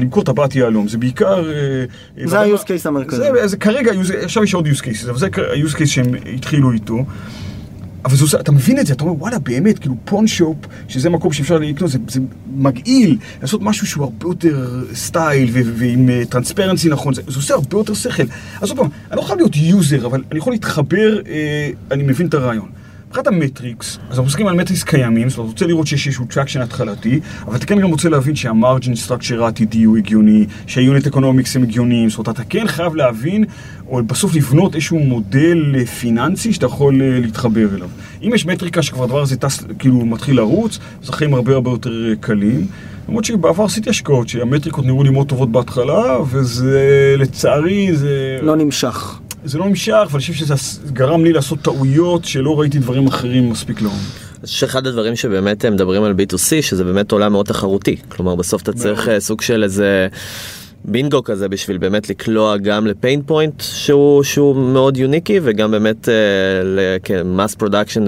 למכור 0.00 0.24
טבעת 0.24 0.54
יהלום, 0.54 0.88
זה 0.88 0.98
בעיקר... 0.98 1.50
אה, 1.50 1.84
זה 2.24 2.40
ה-use 2.40 2.62
case 2.62 2.84
המרכזי. 2.84 3.22
זה 3.44 3.56
כרגע, 3.56 3.92
עכשיו 4.22 4.44
יש 4.44 4.54
עוד 4.54 4.66
use 4.66 4.80
cases, 4.80 5.10
אבל 5.10 5.18
זה 5.18 5.26
ה-use 5.26 5.74
case 5.74 5.86
שהם 5.86 6.14
התחילו 6.34 6.72
איתו. 6.72 7.04
אבל 8.04 8.16
זה, 8.16 8.40
אתה 8.40 8.52
מבין 8.52 8.78
את 8.78 8.86
זה, 8.86 8.92
אתה 8.92 9.04
אומר, 9.04 9.14
וואלה, 9.18 9.38
באמת, 9.38 9.78
כאילו 9.78 9.94
pawn 10.04 10.27
shop, 10.27 10.56
שזה 10.88 11.10
מקום 11.10 11.32
שאפשר 11.32 11.58
לקנות, 11.58 11.90
זה, 11.90 11.98
זה 12.08 12.20
מגעיל, 12.56 13.18
לעשות 13.40 13.62
משהו 13.62 13.86
שהוא 13.86 14.04
הרבה 14.04 14.26
יותר 14.28 14.84
style 14.94 15.50
ועם 15.52 16.08
transparency 16.28 16.88
נכון, 16.88 17.14
זה, 17.14 17.22
זה 17.26 17.36
עושה 17.36 17.54
הרבה 17.54 17.78
יותר 17.78 17.94
שכל. 17.94 18.22
אז 18.60 18.68
עוד 18.68 18.78
פעם, 18.78 18.88
אני 19.10 19.16
לא 19.16 19.22
חייב 19.22 19.38
להיות 19.38 19.56
user, 19.56 20.06
אבל 20.06 20.22
אני 20.30 20.38
יכול 20.38 20.52
להתחבר, 20.52 21.20
אה, 21.28 21.70
אני 21.90 22.02
מבין 22.02 22.26
את 22.26 22.34
הרעיון. 22.34 22.68
מבחינת 23.08 23.26
ה 23.26 23.34
metrics, 23.34 23.98
אז 24.04 24.10
אנחנו 24.10 24.24
מסתכלים 24.24 24.48
על 24.48 24.56
metrics 24.56 24.82
קיימים, 24.82 25.28
זאת 25.28 25.38
אומרת, 25.38 25.52
רוצה 25.52 25.66
לראות 25.66 25.86
שיש 25.86 26.06
איזשהו 26.06 26.24
traction 26.24 26.60
התחלתי, 26.60 27.20
אבל 27.46 27.56
אתה 27.56 27.66
כן 27.66 27.80
גם 27.80 27.90
רוצה 27.90 28.08
להבין 28.08 28.36
שה 28.36 28.55
margin 28.55 28.94
structure 28.94 29.44
העתידי 29.44 29.84
הוא 29.84 29.96
הגיוני, 29.96 30.46
שה 30.66 30.83
unit 30.83 31.06
economics 31.06 31.56
הם 31.56 31.62
הגיוניים, 31.62 32.10
זאת 32.10 32.18
אומרת, 32.18 32.28
אתה 32.28 32.44
כן 32.48 32.66
חייב 32.66 32.94
להבין, 32.94 33.44
או 33.86 34.02
בסוף 34.02 34.34
לבנות 34.34 34.74
איזשהו 34.74 34.98
מודל 34.98 35.74
אה, 35.78 35.86
פיננסי 35.86 36.52
שאתה 36.52 36.66
יכול 36.66 37.02
אה, 37.02 37.20
להתחבר 37.20 37.74
אליו. 37.74 37.88
אם 38.22 38.30
יש 38.34 38.46
מטריקה 38.46 38.82
שכבר 38.82 39.04
הדבר 39.04 39.22
הזה 39.22 39.36
טס, 39.36 39.64
כאילו 39.78 40.06
מתחיל 40.06 40.36
לרוץ, 40.36 40.78
אז 41.02 41.08
החיים 41.08 41.34
הרבה 41.34 41.52
הרבה 41.52 41.70
יותר 41.70 42.08
אה, 42.10 42.16
קלים. 42.20 42.66
למרות 43.08 43.24
שבעבר 43.24 43.64
עשיתי 43.64 43.90
השקעות 43.90 44.28
שהמטריקות 44.28 44.84
נראו 44.84 45.02
לי 45.02 45.10
מאוד 45.10 45.28
טובות 45.28 45.52
בהתחלה, 45.52 46.20
וזה, 46.30 47.14
לצערי, 47.18 47.96
זה... 47.96 48.38
לא 48.42 48.56
נמשך. 48.56 49.18
זה 49.44 49.58
לא 49.58 49.68
נמשך, 49.68 50.06
ואני 50.10 50.20
חושב 50.20 50.32
שזה 50.32 50.54
גרם 50.92 51.24
לי 51.24 51.32
לעשות 51.32 51.58
טעויות 51.62 52.24
שלא 52.24 52.60
ראיתי 52.60 52.78
דברים 52.78 53.06
אחרים 53.06 53.50
מספיק 53.50 53.82
לעומק. 53.82 53.98
אני 54.38 54.46
חושב 54.46 54.58
שאחד 54.58 54.86
הדברים 54.86 55.16
שבאמת 55.16 55.64
מדברים 55.64 56.04
על 56.04 56.12
B2C, 56.12 56.62
שזה 56.62 56.84
באמת 56.84 57.12
עולם 57.12 57.32
מאוד 57.32 57.46
תחרותי. 57.46 57.96
כלומר, 58.08 58.34
בסוף 58.34 58.62
אתה 58.62 58.72
צריך 58.72 59.08
אה, 59.08 59.20
סוג 59.20 59.40
של 59.40 59.64
איזה... 59.64 60.08
בינגו 60.84 61.24
כזה 61.24 61.48
בשביל 61.48 61.78
באמת 61.78 62.10
לקלוע 62.10 62.56
גם 62.56 62.86
ל 62.86 62.93
pain 62.93 63.22
point 63.22 63.60
שהוא, 63.60 64.22
שהוא 64.22 64.56
מאוד 64.56 64.96
unique-י 64.96 65.40
וגם 65.42 65.70
באמת 65.70 66.08
ל 66.64 66.82
mass 66.82 67.54
uh, 67.54 67.58
production 67.58 68.04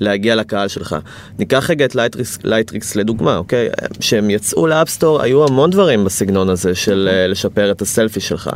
ולהגיע 0.00 0.36
לקהל 0.36 0.68
שלך. 0.68 0.96
ניקח 1.38 1.70
רגע 1.70 1.84
את 1.84 1.96
לייטריקס 2.44 2.96
לדוגמה, 2.96 3.36
אוקיי? 3.36 3.68
כשהם 4.00 4.30
יצאו 4.30 4.66
ל 4.66 4.72
App 4.72 4.91
Store 4.91 5.22
היו 5.22 5.46
המון 5.46 5.70
דברים 5.70 6.04
בסגנון 6.04 6.48
הזה 6.48 6.74
של 6.74 7.08
uh, 7.10 7.30
לשפר 7.30 7.70
את 7.70 7.82
הסלפי 7.82 8.20
שלך. 8.20 8.50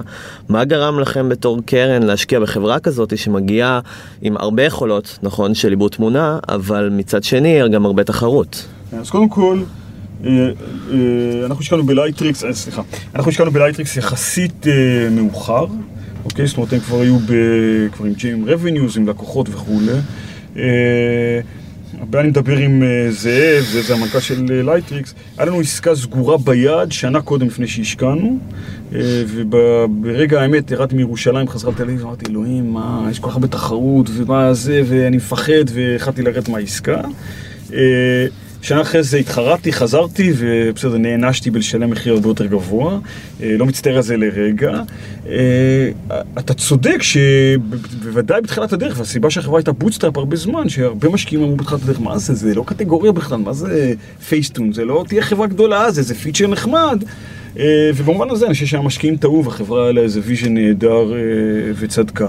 מה 0.48 0.64
גרם 0.64 1.00
לכם 1.00 1.28
בתור 1.28 1.58
קרן 1.66 2.02
להשקיע 2.02 2.40
בחברה 2.40 2.78
כזאת 2.78 3.18
שמגיעה 3.18 3.80
עם 4.22 4.36
הרבה 4.36 4.62
יכולות, 4.62 5.18
נכון, 5.22 5.54
של 5.54 5.70
עיבוד 5.70 5.90
תמונה, 5.90 6.38
אבל 6.48 6.88
מצד 6.92 7.24
שני 7.24 7.68
גם 7.68 7.86
הרבה 7.86 8.04
תחרות? 8.04 8.66
אז 8.92 9.10
קודם 9.10 9.28
כל... 9.28 9.58
אה, 10.24 10.30
אה, 10.30 11.46
אנחנו 11.46 11.62
השקענו 11.62 11.86
בלייטריקס, 11.86 12.44
אה, 12.44 12.52
סליחה, 12.52 12.82
אנחנו 13.14 13.30
השקענו 13.30 13.50
בלייטריקס 13.50 13.96
יחסית 13.96 14.66
מאוחר, 15.10 15.66
אוקיי? 16.24 16.46
זאת 16.46 16.56
אומרת, 16.56 16.72
הם 16.72 16.80
כבר 16.80 17.00
היו 17.00 17.18
כבר 17.92 18.06
עם 18.06 18.12
good 18.12 18.44
revenues, 18.48 18.96
עם 18.96 19.08
לקוחות 19.08 19.48
וכולי. 19.48 19.92
הרבה 22.00 22.20
אני 22.20 22.28
מדבר 22.28 22.56
עם 22.56 22.82
זאב, 23.10 23.64
זה 23.86 23.94
המנכ"ל 23.94 24.20
של 24.20 24.62
לייטריקס, 24.64 25.14
היה 25.38 25.46
לנו 25.46 25.60
עסקה 25.60 25.94
סגורה 25.94 26.38
ביד 26.38 26.92
שנה 26.92 27.20
קודם 27.22 27.46
לפני 27.46 27.66
שהשקענו, 27.66 28.38
וברגע 29.26 30.42
האמת 30.42 30.70
ירדתי 30.70 30.94
מירושלים, 30.94 31.48
חזרה 31.48 31.70
לתל 31.70 31.82
אביב, 31.82 32.02
אמרתי, 32.02 32.30
אלוהים, 32.30 32.72
מה, 32.72 33.08
יש 33.10 33.18
כל 33.18 33.28
כך 33.28 33.34
הרבה 33.34 33.48
תחרות, 33.48 34.10
ומה 34.12 34.54
זה, 34.54 34.82
ואני 34.86 35.16
מפחד, 35.16 35.64
והחלטתי 35.74 36.22
לרדת 36.22 36.48
מהעסקה. 36.48 37.00
שנה 38.66 38.80
אחרי 38.80 39.02
זה 39.02 39.18
התחרטתי, 39.18 39.72
חזרתי, 39.72 40.32
ובסדר, 40.36 40.98
נענשתי 40.98 41.50
בלשלם 41.50 41.90
מחיר 41.90 42.14
הרבה 42.14 42.28
יותר 42.28 42.46
גבוה. 42.46 42.98
אה, 43.42 43.54
לא 43.58 43.66
מצטער 43.66 43.96
על 43.96 44.02
זה 44.02 44.16
לרגע. 44.16 44.82
אה, 45.28 45.90
אתה 46.38 46.54
צודק 46.54 47.02
שבוודאי 47.02 48.40
בתחילת 48.40 48.72
הדרך, 48.72 48.98
והסיבה 48.98 49.30
שהחברה 49.30 49.58
הייתה 49.58 49.72
bootstrap 49.72 50.16
הרבה 50.16 50.36
זמן, 50.36 50.68
שהרבה 50.68 51.08
משקיעים 51.08 51.44
אמרו 51.44 51.56
בתחילת 51.56 51.82
הדרך, 51.82 52.00
מה 52.00 52.18
זה, 52.18 52.34
זה 52.34 52.54
לא 52.54 52.64
קטגוריה 52.66 53.12
בכלל, 53.12 53.38
מה 53.38 53.52
זה 53.52 53.94
Facetune, 54.28 54.72
זה 54.72 54.84
לא 54.84 55.04
תהיה 55.08 55.22
חברה 55.22 55.46
גדולה, 55.46 55.90
זה, 55.90 56.02
זה 56.02 56.14
פיצ'ר 56.14 56.46
נחמד. 56.46 57.04
אה, 57.58 57.90
ובמובן 57.96 58.30
הזה 58.30 58.46
אני 58.46 58.54
חושב 58.54 58.66
שהמשקיעים 58.66 59.16
טעו 59.16 59.44
והחברה 59.44 59.84
היה 59.84 59.92
לה 59.92 60.00
איזה 60.00 60.20
vision 60.24 60.54
נהדר 60.54 61.12
וצדקה. 61.78 62.26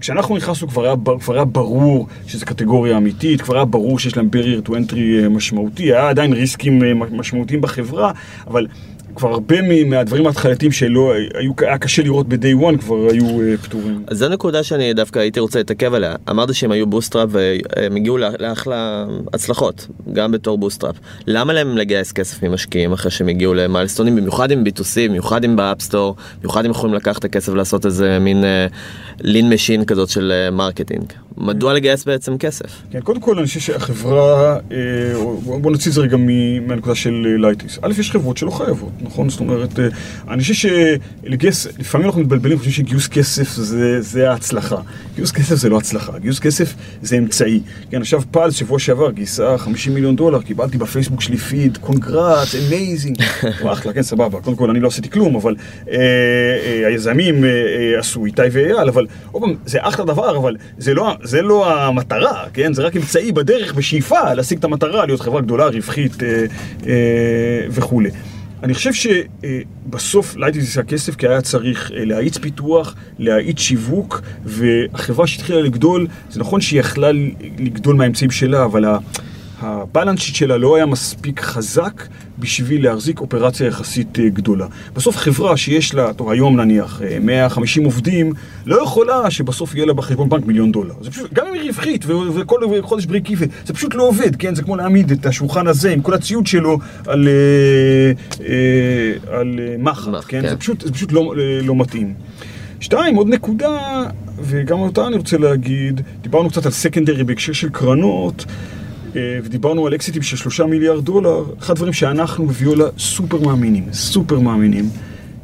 כשאנחנו 0.00 0.36
נכנסנו 0.36 0.68
כבר 0.68 0.84
היה, 0.84 0.94
כבר 1.20 1.34
היה 1.34 1.44
ברור 1.44 2.06
שזו 2.26 2.46
קטגוריה 2.46 2.96
אמיתית, 2.96 3.40
כבר 3.40 3.56
היה 3.56 3.64
ברור 3.64 3.98
שיש 3.98 4.16
להם 4.16 4.28
barrier 4.32 4.68
to 4.68 4.70
entry 4.70 5.22
אה, 5.22 5.28
משמעותי, 5.28 5.82
היה 5.82 6.08
עדיין 6.08 6.32
risk-ים 6.32 6.82
אה, 6.82 6.94
משמעותיים 6.94 7.60
בחברה, 7.60 8.12
אבל 8.46 8.66
כבר 9.14 9.28
הרבה 9.32 9.56
מהדברים 9.84 10.26
ההתחלתיים 10.26 10.72
שלא 10.72 11.12
היו, 11.34 11.52
היה 11.58 11.78
קשה 11.78 12.02
לראות 12.02 12.28
ב-day 12.28 12.62
one 12.62 12.78
כבר 12.80 12.96
היו 13.10 13.40
אה, 13.40 13.56
פתורים. 13.56 14.02
אז 14.06 14.18
זו 14.18 14.28
נקודה 14.28 14.62
שאני 14.62 14.94
דווקא 14.94 15.18
הייתי 15.18 15.40
רוצה 15.40 15.58
להתעכב 15.58 15.94
עליה. 15.94 16.14
אמרת 16.30 16.54
שהם 16.54 16.70
היו 16.70 16.86
bootstrap 16.86 17.28
והם 17.32 17.96
הגיעו 17.96 18.16
לה- 18.18 18.30
לאחלה 18.38 19.04
הצלחות, 19.34 19.86
גם 20.12 20.32
בתור 20.32 20.58
bootstrap. 20.58 20.96
למה 21.26 21.52
להם 21.52 21.76
לגייס 21.78 22.12
כסף 22.12 22.42
ממשקיעים 22.42 22.92
אחרי 22.92 23.10
שהם 23.10 23.28
הגיעו 23.28 23.54
ל 23.54 23.58
milestone-ים, 23.58 24.16
במיוחד 24.16 24.50
עם 24.50 24.64
B2C, 24.66 25.08
במיוחד 25.08 25.44
עם 25.44 25.56
ב 25.56 25.62
App 25.62 25.80
Store, 25.80 26.16
במיוחד 26.38 26.64
אם 26.64 26.70
יכולים 26.70 26.94
לקחת 26.96 27.18
את 27.18 27.24
הכסף 27.24 27.54
לעשות 27.54 27.86
איזה 27.86 28.18
מין 28.18 28.44
lean 29.20 29.50
machine 29.50 29.84
כזאת 29.84 30.08
של 30.08 30.32
אה, 30.34 30.50
marketing. 30.50 31.04
מדוע 31.36 31.74
לגייס 31.74 32.04
בעצם 32.04 32.38
כסף? 32.38 32.82
כן, 32.90 33.00
קודם 33.00 33.20
כל 33.20 33.38
אני 33.38 33.46
חושב 33.46 33.60
שהחברה, 33.60 34.56
אה, 34.72 34.78
בוא 35.60 35.70
נוציא 35.70 35.90
את 35.90 35.94
זה 35.94 36.00
רגע 36.00 36.16
מהנקודה 36.66 36.94
של 36.94 37.26
אה, 37.26 37.36
לייטריקס. 37.48 37.78
א', 37.82 37.92
יש 37.98 38.10
חברות 38.10 38.36
שלא 38.36 38.50
חייבות, 38.50 38.90
נכון? 39.02 39.28
זאת 39.28 39.40
אומרת, 39.40 39.78
אה, 39.78 39.88
אני 40.28 40.42
חושב 40.42 40.54
שלגייס, 40.54 41.66
לפעמים 41.78 42.06
אנחנו 42.06 42.20
מתבלבלים, 42.20 42.58
חושבים 42.58 42.74
שגיוס 42.74 43.08
כסף 43.08 43.48
זה, 43.48 44.00
זה 44.00 44.30
ההצלחה. 44.30 44.76
גיוס 45.16 45.32
כסף 45.32 45.54
זה 45.54 45.68
לא 45.68 45.78
הצלחה, 45.78 46.18
גיוס 46.18 46.38
כסף 46.38 46.74
זה 47.02 47.18
אמצעי. 47.18 47.60
כן, 47.90 48.00
עכשיו 48.00 48.22
פלס, 48.30 48.54
שבוע 48.54 48.78
שעבר, 48.78 49.10
גייסה 49.10 49.58
50 49.58 49.94
מיליון 49.94 50.16
דולר, 50.16 50.42
קיבלתי 50.42 50.78
בפייסבוק 50.78 51.20
שלי 51.20 51.36
פיד, 51.36 51.78
congrats, 51.80 52.54
amazing. 52.60 53.22
אחלה, 53.72 53.92
כן, 53.92 54.02
סבבה. 54.02 54.40
קודם 54.40 54.56
כל, 54.56 54.70
אני 54.70 54.80
לא 54.80 54.88
עשיתי 54.88 55.10
כלום, 55.10 55.36
אבל 55.36 55.54
אה, 55.88 55.96
אה, 55.96 56.86
היזמים 56.86 57.44
אה, 57.44 57.50
אה, 57.50 57.98
עשו 57.98 58.24
איתי 58.24 58.42
ואייל, 58.52 58.88
אבל 58.88 59.06
עוד 59.32 59.42
פעם, 59.42 59.54
זה 59.66 59.78
אחלה 59.82 60.04
דבר, 60.04 60.36
אבל 60.36 60.56
זה 60.78 60.94
לא, 60.94 61.14
זה 61.22 61.42
לא 61.42 61.80
המטרה, 61.82 62.44
כן? 62.52 62.72
זה 62.72 62.82
רק 62.82 62.96
אמצעי 62.96 63.32
בדרך, 63.32 63.74
בשאיפה, 63.74 64.34
להשיג 64.34 64.58
את 64.58 64.64
המטרה, 64.64 65.06
להיות 65.06 65.20
חברה 65.20 65.40
גדולה, 65.40 65.66
רווחית 65.66 66.22
אה, 66.22 66.44
אה, 66.86 67.66
וכולי. 67.70 68.10
אני 68.62 68.74
חושב 68.74 68.90
שבסוף 68.92 70.36
Lightricks 70.36 70.64
עשה 70.64 70.82
כסף 70.82 71.16
כי 71.16 71.28
היה 71.28 71.40
צריך 71.40 71.92
אה, 71.94 72.04
להאיץ 72.04 72.38
פיתוח, 72.38 72.94
להאיץ 73.18 73.58
שיווק, 73.58 74.20
והחברה 74.44 75.26
שהתחילה 75.26 75.60
לגדול, 75.60 76.06
זה 76.30 76.40
נכון 76.40 76.60
שהיא 76.60 76.80
יכלה 76.80 77.12
לגדול 77.58 77.96
מהאמצעים 77.96 78.30
שלה, 78.30 78.64
אבל 78.64 78.84
הבלנס 79.60 80.20
שיט 80.20 80.34
שלה 80.34 80.56
לא 80.56 80.76
היה 80.76 80.86
מספיק 80.86 81.40
חזק 81.40 82.06
בשביל 82.38 82.84
להחזיק 82.84 83.20
אופרציה 83.20 83.66
יחסית 83.66 84.18
אה, 84.18 84.28
גדולה. 84.28 84.66
בסוף 84.94 85.16
חברה 85.16 85.56
שיש 85.56 85.94
לה, 85.94 86.12
טוב 86.12 86.30
היום 86.30 86.60
נניח, 86.60 87.02
אה, 87.02 87.18
150 87.20 87.84
עובדים, 87.84 88.32
לא 88.66 88.82
יכולה 88.82 89.30
שבסוף 89.30 89.74
יהיה 89.74 89.86
לה 89.86 89.92
בחשבון 89.92 90.28
בנק 90.28 90.46
מיליון 90.46 90.72
דולר. 90.72 90.94
זה 91.00 91.10
פשוט, 91.10 91.32
גם 91.32 91.46
אם 91.46 91.52
היא 91.54 91.62
רווחית 91.70 92.04
וכל 92.34 92.60
חודש 92.82 93.06
בריק 93.06 93.30
איבן, 93.30 93.46
זה 93.66 93.74
פשוט 93.74 93.94
לא 93.94 94.02
עובד, 94.02 94.36
כן? 94.36 94.54
זה 94.54 94.62
כמו 94.62 94.76
להעמיד 94.76 95.10
את 95.10 95.26
השולחן 95.26 95.66
הזה 95.66 95.90
עם 95.90 96.00
כל 96.00 96.14
הציוד 96.14 96.46
שלו 96.46 96.78
על, 97.06 97.28
אה, 97.28 98.12
אה, 98.46 99.38
על 99.38 99.60
אה, 99.62 99.74
מחט, 99.78 100.24
כן? 100.28 100.42
כן. 100.42 100.48
זה 100.48 100.56
פשוט, 100.56 100.80
זה 100.80 100.92
פשוט 100.92 101.12
לא, 101.12 101.34
אה, 101.38 101.62
לא 101.62 101.76
מתאים. 101.76 102.14
שתיים, 102.80 103.16
עוד 103.16 103.28
נקודה, 103.28 104.04
וגם 104.42 104.78
אותה 104.78 105.06
אני 105.06 105.16
רוצה 105.16 105.38
להגיד, 105.38 106.00
דיברנו 106.22 106.50
קצת 106.50 106.66
על 106.66 106.72
סקנדרי 106.72 107.24
בהקשר 107.24 107.52
של 107.52 107.68
קרנות, 107.68 108.44
אה, 108.48 108.79
ודיברנו 109.14 109.86
על 109.86 109.94
אקזיטים 109.94 110.22
של 110.22 110.36
שלושה 110.36 110.66
מיליארד 110.66 111.04
דולר, 111.04 111.44
אחד 111.58 111.72
הדברים 111.72 111.92
שאנחנו 111.92 112.46
בוויולה 112.46 112.84
סופר 112.98 113.40
מאמינים, 113.40 113.84
סופר 113.92 114.38
מאמינים, 114.38 114.90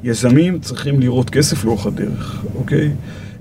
יזמים 0.04 0.58
צריכים 0.58 1.00
לראות 1.00 1.30
כסף 1.30 1.64
לאורך 1.64 1.86
הדרך, 1.86 2.44
אוקיי? 2.54 2.90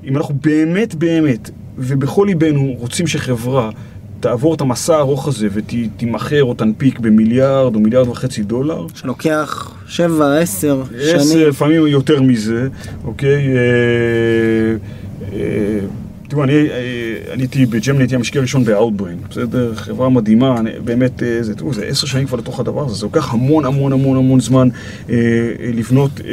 אם 0.04 0.18
אנחנו 0.18 0.36
באמת 0.42 0.96
באמת, 0.96 1.50
ובכל 1.78 2.26
ליבנו 2.28 2.76
רוצים 2.80 3.08
שחברה 3.08 3.70
תעבור 4.20 4.56
את 4.56 4.62
המסע 4.62 4.96
הארוך 4.96 5.28
הזה 5.28 5.48
ותימכר 5.54 6.44
או 6.44 6.54
תנפיק 6.54 7.00
במיליארד 7.00 7.76
או 7.76 7.80
מיליארד 7.80 8.08
וחצי 8.08 8.44
דולר, 8.44 8.88
שלוקח 8.96 9.72
7, 9.88 10.38
10 10.38 10.82
עשר, 10.82 10.84
שנים. 11.24 11.48
לפעמים 11.48 11.88
יותר 11.88 12.22
מזה, 12.22 12.68
אוקיי? 13.04 13.48
אה, 13.48 14.76
אה, 15.34 15.80
תראו, 16.36 16.44
אני 16.44 16.54
אה, 16.54 16.78
הייתי 17.40 17.66
בג'מני, 17.66 18.00
הייתי 18.00 18.16
המשקיע 18.16 18.40
הראשון 18.40 18.64
ב-Outbrain, 18.66 19.30
בסדר? 19.30 19.76
חברה 19.76 20.10
מדהימה, 20.10 20.56
באמת, 20.84 21.24
אה, 21.24 21.38
זה, 21.44 21.56
תראו, 21.56 21.74
זה 21.74 21.86
עשר 21.86 22.08
שנים 22.08 22.28
כבר 22.28 22.38
לתוך 22.38 22.60
הדבר 22.60 22.86
הזה, 22.86 22.96
זה 22.96 23.06
לוקח 23.06 23.34
המון 23.34 23.66
המון 23.66 23.94
המון 23.94 24.18
המון 24.18 24.40
זמן 24.40 24.70
אה, 25.10 25.16
אה, 25.16 25.72
לבנות 25.74 26.12
אה, 26.26 26.32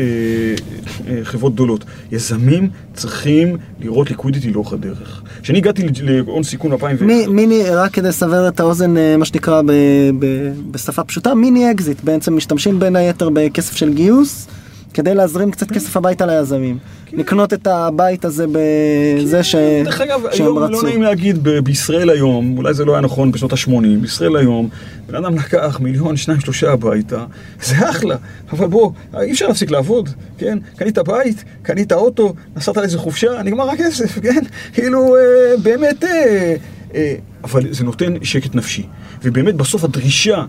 אה, 1.08 1.24
חברות 1.24 1.54
גדולות. 1.54 1.84
יזמים 2.12 2.68
צריכים 2.94 3.56
לראות 3.80 4.10
ליקווידיטי 4.10 4.50
לאורך 4.52 4.72
הדרך. 4.72 5.22
כשאני 5.42 5.58
הגעתי 5.58 5.82
להון 6.02 6.42
סיכון 6.42 6.70
ב-2001, 6.70 7.04
מי- 7.04 7.26
מיני, 7.26 7.62
רק 7.70 7.90
כדי 7.92 8.08
לסבר 8.08 8.48
את 8.48 8.60
האוזן, 8.60 8.94
מה 9.18 9.24
שנקרא 9.24 9.62
ב- 9.62 9.70
ב- 10.18 10.52
בשפה 10.70 11.04
פשוטה, 11.04 11.34
מיני 11.34 11.70
אקזיט. 11.70 12.04
בעצם 12.04 12.36
משתמשים 12.36 12.78
בין 12.78 12.96
היתר 12.96 13.28
בכסף 13.32 13.76
של 13.76 13.92
גיוס, 13.94 14.46
כדי 14.94 15.14
להזרים 15.14 15.50
קצת 15.50 15.70
כסף 15.72 15.96
הביתה 15.96 16.26
ליזמים. 16.26 16.78
לקנות 17.12 17.52
את 17.52 17.66
הבית 17.66 18.24
הזה 18.24 18.44
בזה 18.52 19.42
ש- 19.42 19.54
דרך 19.84 20.00
אגב, 20.00 20.20
היום 20.30 20.58
לא 20.58 20.64
רצו. 20.64 20.82
נעים 20.86 21.02
להגיד, 21.02 21.38
ב- 21.42 21.58
בישראל 21.58 22.10
היום, 22.10 22.58
אולי 22.58 22.74
זה 22.74 22.84
לא 22.84 22.92
היה 22.92 23.00
נכון 23.00 23.32
בשנות 23.32 23.52
ה-80, 23.52 23.70
בישראל 24.00 24.36
היום, 24.36 24.68
בן 25.06 25.14
אדם 25.14 25.36
לקח 25.36 25.80
מיליון, 25.80 26.16
שניים, 26.16 26.40
שלושה 26.40 26.72
הביתה, 26.72 27.24
זה 27.62 27.90
אחלה, 27.90 28.16
אבל 28.52 28.66
בוא, 28.66 28.90
אי 29.20 29.32
אפשר 29.32 29.46
להפסיק 29.48 29.70
לעבוד, 29.70 30.08
כן? 30.38 30.58
קנית 30.76 30.98
בית, 30.98 31.44
קנית 31.62 31.92
אוטו, 31.92 32.34
נסעת 32.56 32.76
לאיזה 32.76 32.98
חופשה, 32.98 33.42
נגמר 33.44 33.70
הכסף, 33.70 34.18
כן? 34.22 34.40
כאילו, 34.72 35.16
אה, 35.16 35.20
באמת, 35.62 36.04
אה, 36.04 36.54
אה, 36.94 37.14
אבל 37.44 37.72
זה 37.72 37.84
נותן 37.84 38.14
שקט 38.22 38.54
נפשי. 38.54 38.86
ובאמת, 39.22 39.54
בסוף 39.54 39.84
הדרישה... 39.84 40.44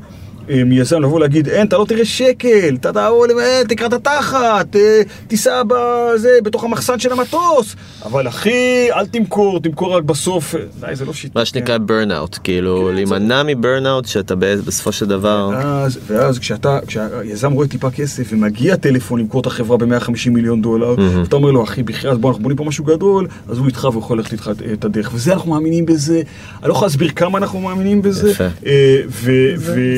אה, 0.50 0.64
מיזם 0.64 1.02
לבוא 1.02 1.20
להגיד, 1.20 1.48
אין, 1.50 1.68
אתה 1.68 1.78
לא 1.78 1.86
תראה 1.88 2.06
שקל, 2.06 2.76
אתה 2.80 2.92
תבוא, 2.94 3.28
אה, 3.40 3.62
תקרא 3.70 3.88
את 3.88 3.94
התחת, 3.94 4.76
אה, 4.76 5.02
תיסע 5.28 5.62
בזה, 5.68 6.30
בתוך 6.44 6.64
המחסן 6.64 7.00
של 7.00 7.12
המטוס, 7.12 7.76
אבל 8.06 8.28
אחי, 8.28 8.52
אל 8.92 9.06
תמכור, 9.06 9.60
תמכור 9.60 9.96
רק 9.98 10.04
בסוף, 10.04 10.56
די, 10.80 10.96
זה 10.96 11.06
לא 11.06 11.14
שיטה. 11.14 11.40
מה 11.40 11.46
שנקרא 11.46 11.78
burnout, 11.78 12.40
כאילו 12.44 12.86
כן, 12.90 12.96
להימנע 12.96 13.44
מברנאוט 13.46 14.06
שאתה 14.06 14.36
ב- 14.36 14.46
בסופו 14.66 14.92
של 14.92 15.06
דבר... 15.06 15.50
ואז, 15.54 16.00
ואז 16.08 16.40
כשאתה, 16.40 16.80
כשהיזם 16.88 17.52
רואה 17.52 17.68
טיפה 17.68 17.90
כסף 17.92 18.28
ומגיע 18.32 18.76
טלפון 18.76 19.20
למכור 19.20 19.42
את 19.42 19.46
החברה 19.46 19.78
ב-150 19.78 20.10
מיליון 20.30 20.62
דולר. 20.62 20.96
אתה 21.28 21.36
אומר 21.36 21.52
לו, 21.52 21.64
אחי, 21.64 21.84
בחייאת, 21.84 22.18
בוא, 22.18 22.30
אנחנו 22.30 22.44
בונים 22.44 22.58
פה 22.58 22.64
משהו 22.64 22.86
גדול, 22.86 23.28
אז 23.50 23.58
הוא 23.58 23.68
איתך 23.68 23.88
ויכול 23.96 24.18
ללכת 24.18 24.32
איתך 24.32 24.52
את- 24.74 24.86
הדרך. 24.86 25.12
וזה, 25.14 25.34
אנחנו 25.34 25.52
מאמינים 25.52 25.86
בזה. 25.86 26.22
אני 26.62 26.70
לא 26.70 26.74
יכול 26.74 26.86
להסביר 26.86 27.10
כמה 27.16 27.38
אנחנו 27.38 27.60
מאמינים 27.60 28.02
בזה. 28.02 28.32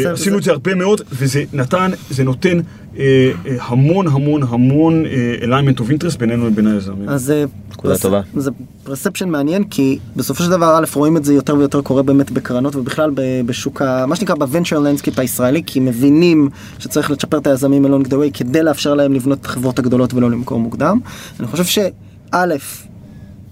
ועשינו 0.04 0.35
זה- 0.36 0.40
את 0.40 0.44
זה 0.44 0.52
הרבה 0.52 0.76
מאוד, 0.76 1.02
וזה 1.12 1.44
נתן, 1.54 1.92
זה 2.10 2.24
נותן 2.24 2.60
אה, 2.98 3.04
אה, 3.46 3.56
המון 3.60 4.08
המון 4.08 4.44
המון 4.44 5.06
אה, 5.06 5.12
alignment 5.42 5.78
of 5.80 5.84
interest 5.84 6.18
בינינו 6.20 6.48
לבין 6.48 6.68
היזמים. 6.68 7.10
אז 7.10 7.22
זה 7.24 7.46
נקודה 7.72 7.94
פרס- 7.94 8.02
טובה. 8.02 8.22
זה 8.38 8.52
perception 8.84 9.30
מעניין 9.30 9.64
כי 9.64 10.00
בסופו 10.16 10.44
של 10.44 10.50
דבר 10.50 10.78
א' 10.80 10.86
רואים 10.96 11.18
את 11.18 11.26
זה 11.26 11.34
יותר 11.34 11.56
ויותר 11.56 11.82
קורה 11.82 12.04
באמת 12.04 12.32
בקרנות 12.32 12.76
ובכלל 12.76 13.12
ב- 13.16 13.22
בשוק 13.46 13.82
ה... 13.82 14.06
מה 14.06 14.16
שנקרא 14.16 14.36
ב 14.36 14.41
venture 14.41 14.80
landscape 14.80 15.20
הישראלי 15.20 15.64
כי 15.66 15.80
מבינים 15.80 16.50
שצריך 16.80 17.12
לצ'פר 17.12 17.38
את 17.38 17.48
היזמים 17.48 17.86
along 17.86 18.04
the 18.04 18.18
way 18.18 18.32
כדי 18.34 18.64
לאפשר 18.64 18.94
להם 18.94 19.14
לבנות 19.14 19.40
את 19.42 19.46
החברות 19.46 19.80
הגדולות 19.80 20.14
ולא 20.14 20.32
למכור 20.32 20.60
מוקדם. 20.60 21.00
אני 21.40 21.48
חושב 21.48 21.64
שא' 21.66 22.56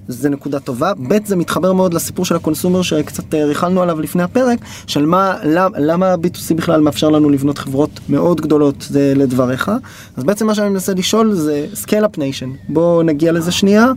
זה 0.08 0.30
נקודה 0.30 0.60
טובה, 0.60 0.94
ב' 1.08 1.26
זה 1.26 1.36
מתחבר 1.36 1.74
מאוד 1.74 1.94
לסיפור 1.94 2.26
של 2.26 2.36
ה 2.36 2.41
consumer 2.41 2.82
שקצת 2.82 3.34
אה, 3.34 3.46
ריכלנו 3.46 3.82
עליו 3.82 4.02
לפני 4.02 4.24
הפרק, 4.24 4.60
של 4.88 5.06
מה, 5.06 5.38
למה, 5.44 5.80
למה 5.80 6.14
B2C 6.14 6.54
בכלל 6.56 6.82
מאפשר 6.82 7.10
לנו 7.10 7.30
לבנות 7.30 7.58
חברות 7.58 8.00
מאוד 8.10 8.42
גדולות, 8.42 8.76
זה 8.90 9.14
לדבריך. 9.16 9.72
אז 10.18 10.24
בעצם 10.24 10.48
מה 10.48 10.56
שאני 10.56 10.70
מנסה 10.70 10.94
לשאול 10.94 11.34
זה 11.34 11.68
scale 11.74 12.04
up 12.04 12.18
nation, 12.18 12.70
בואו 12.70 13.04
נגיע 13.04 13.32
לזה 13.32 13.52
שנייה, 13.52 13.92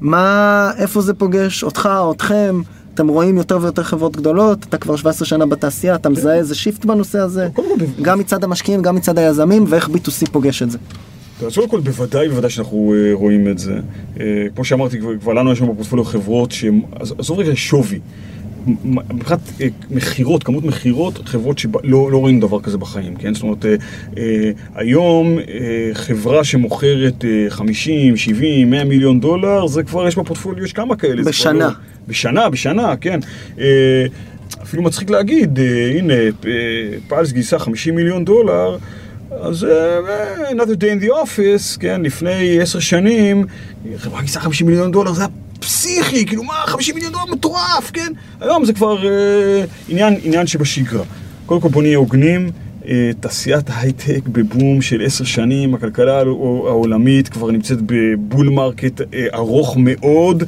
מה, 0.00 0.70
איפה 0.76 1.00
זה 1.00 1.14
פוגש 1.14 1.64
אותך 1.64 1.88
או 1.98 2.12
אתכם? 2.12 2.62
אתם 2.94 3.08
רואים 3.08 3.36
יותר 3.36 3.58
ויותר 3.60 3.82
חברות 3.82 4.16
גדולות, 4.16 4.58
אתה 4.68 4.78
כבר 4.78 4.96
17 4.96 5.26
שנה 5.26 5.46
בתעשייה, 5.46 5.94
אתה 5.94 6.08
מזהה 6.08 6.34
איזה 6.34 6.54
shift 6.54 6.84
בנושא 6.84 7.18
הזה, 7.18 7.48
גם 8.02 8.18
מצד 8.18 8.44
המשקיעים, 8.44 8.82
גם 8.82 8.94
מצד 8.94 9.18
היזמים, 9.18 9.64
ואיך 9.68 9.88
B2C 9.88 10.30
פוגש 10.32 10.62
את 10.62 10.70
זה. 10.70 10.78
אז 11.46 11.54
קודם 11.54 11.68
כל 11.68 11.80
בוודאי 11.80 12.28
בוודאי 12.28 12.50
שאנחנו 12.50 12.94
אה, 12.96 13.10
רואים 13.14 13.48
את 13.48 13.58
זה. 13.58 13.74
אה, 14.20 14.24
כמו 14.54 14.64
שאמרתי, 14.64 14.98
כבר, 15.00 15.10
כבר 15.20 15.32
לנו 15.32 15.52
יש 15.52 15.60
לנו 15.60 15.72
בפורטפוליו 15.72 16.04
חברות 16.04 16.52
שהן, 16.52 16.80
עז- 17.00 17.14
עזוב 17.18 17.38
רגע 17.38 17.52
שווי. 17.54 17.98
מבחינת 18.86 19.40
אה, 19.60 19.66
מכירות, 19.90 20.42
כמות 20.44 20.64
מכירות, 20.64 21.18
חברות 21.28 21.58
שלא 21.58 21.80
לא 22.10 22.18
רואים 22.18 22.40
דבר 22.40 22.60
כזה 22.60 22.78
בחיים, 22.78 23.16
כן? 23.16 23.34
זאת 23.34 23.42
אומרת, 23.42 23.64
אה, 23.66 23.74
אה, 24.18 24.50
היום 24.74 25.38
אה, 25.38 25.44
חברה 25.92 26.44
שמוכרת 26.44 27.24
אה, 27.24 27.50
50, 27.50 28.16
70, 28.16 28.70
100 28.70 28.84
מיליון 28.84 29.20
דולר, 29.20 29.66
זה 29.66 29.82
כבר 29.82 30.06
יש 30.08 30.16
בפורטפוליו, 30.18 30.64
יש 30.64 30.72
כמה 30.72 30.96
כאלה. 30.96 31.22
בשנה. 31.22 31.58
לא- 31.66 31.70
בשנה, 32.08 32.48
בשנה, 32.48 32.96
כן. 32.96 33.20
אה, 33.58 34.06
אפילו 34.62 34.82
מצחיק 34.82 35.10
להגיד, 35.10 35.58
אה, 35.58 35.92
הנה, 35.98 36.14
פלס 37.08 37.32
גייסה 37.32 37.58
50 37.58 37.94
מיליון 37.94 38.24
דולר, 38.24 38.76
אז 39.30 39.64
אה, 39.64 40.50
another 40.50 40.76
day 40.80 41.00
in 41.00 41.04
the 41.04 41.08
office, 41.08 41.80
כן, 41.80 42.02
לפני 42.02 42.60
עשר 42.60 42.78
שנים, 42.78 43.46
חברה 43.96 44.20
גייסה 44.20 44.40
50 44.40 44.66
מיליון 44.66 44.92
דולר, 44.92 45.12
זה 45.12 45.20
היה 45.20 45.30
פסיכי, 45.60 46.26
כאילו 46.26 46.42
מה, 46.42 46.54
50 46.66 46.94
מיליון 46.94 47.12
דולר 47.12 47.24
מטורף, 47.32 47.90
כן? 47.92 48.12
היום 48.40 48.64
זה 48.64 48.72
כבר 48.72 49.08
אה, 49.08 49.64
עניין, 49.88 50.14
עניין 50.22 50.46
שבשגרה. 50.46 51.04
קודם 51.46 51.60
כל 51.60 51.68
בוא 51.68 51.82
נהיה 51.82 51.96
הוגנים, 51.96 52.50
אה, 52.88 53.10
תעשיית 53.20 53.66
הייטק 53.76 54.28
בבום 54.28 54.82
של 54.82 55.02
עשר 55.04 55.24
שנים, 55.24 55.74
הכלכלה 55.74 56.18
העולמית 56.18 57.28
כבר 57.28 57.50
נמצאת 57.50 57.78
ב 57.86 57.98
bull 57.98 58.48
market 58.48 59.00
אה, 59.00 59.26
ארוך 59.34 59.76
מאוד. 59.76 60.42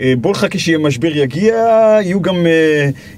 אה, 0.00 0.14
בוא 0.20 0.30
נחכה 0.30 0.58
שמשבר 0.58 1.16
יגיע, 1.16 1.54
יהיו 2.02 2.22
גם 2.22 2.46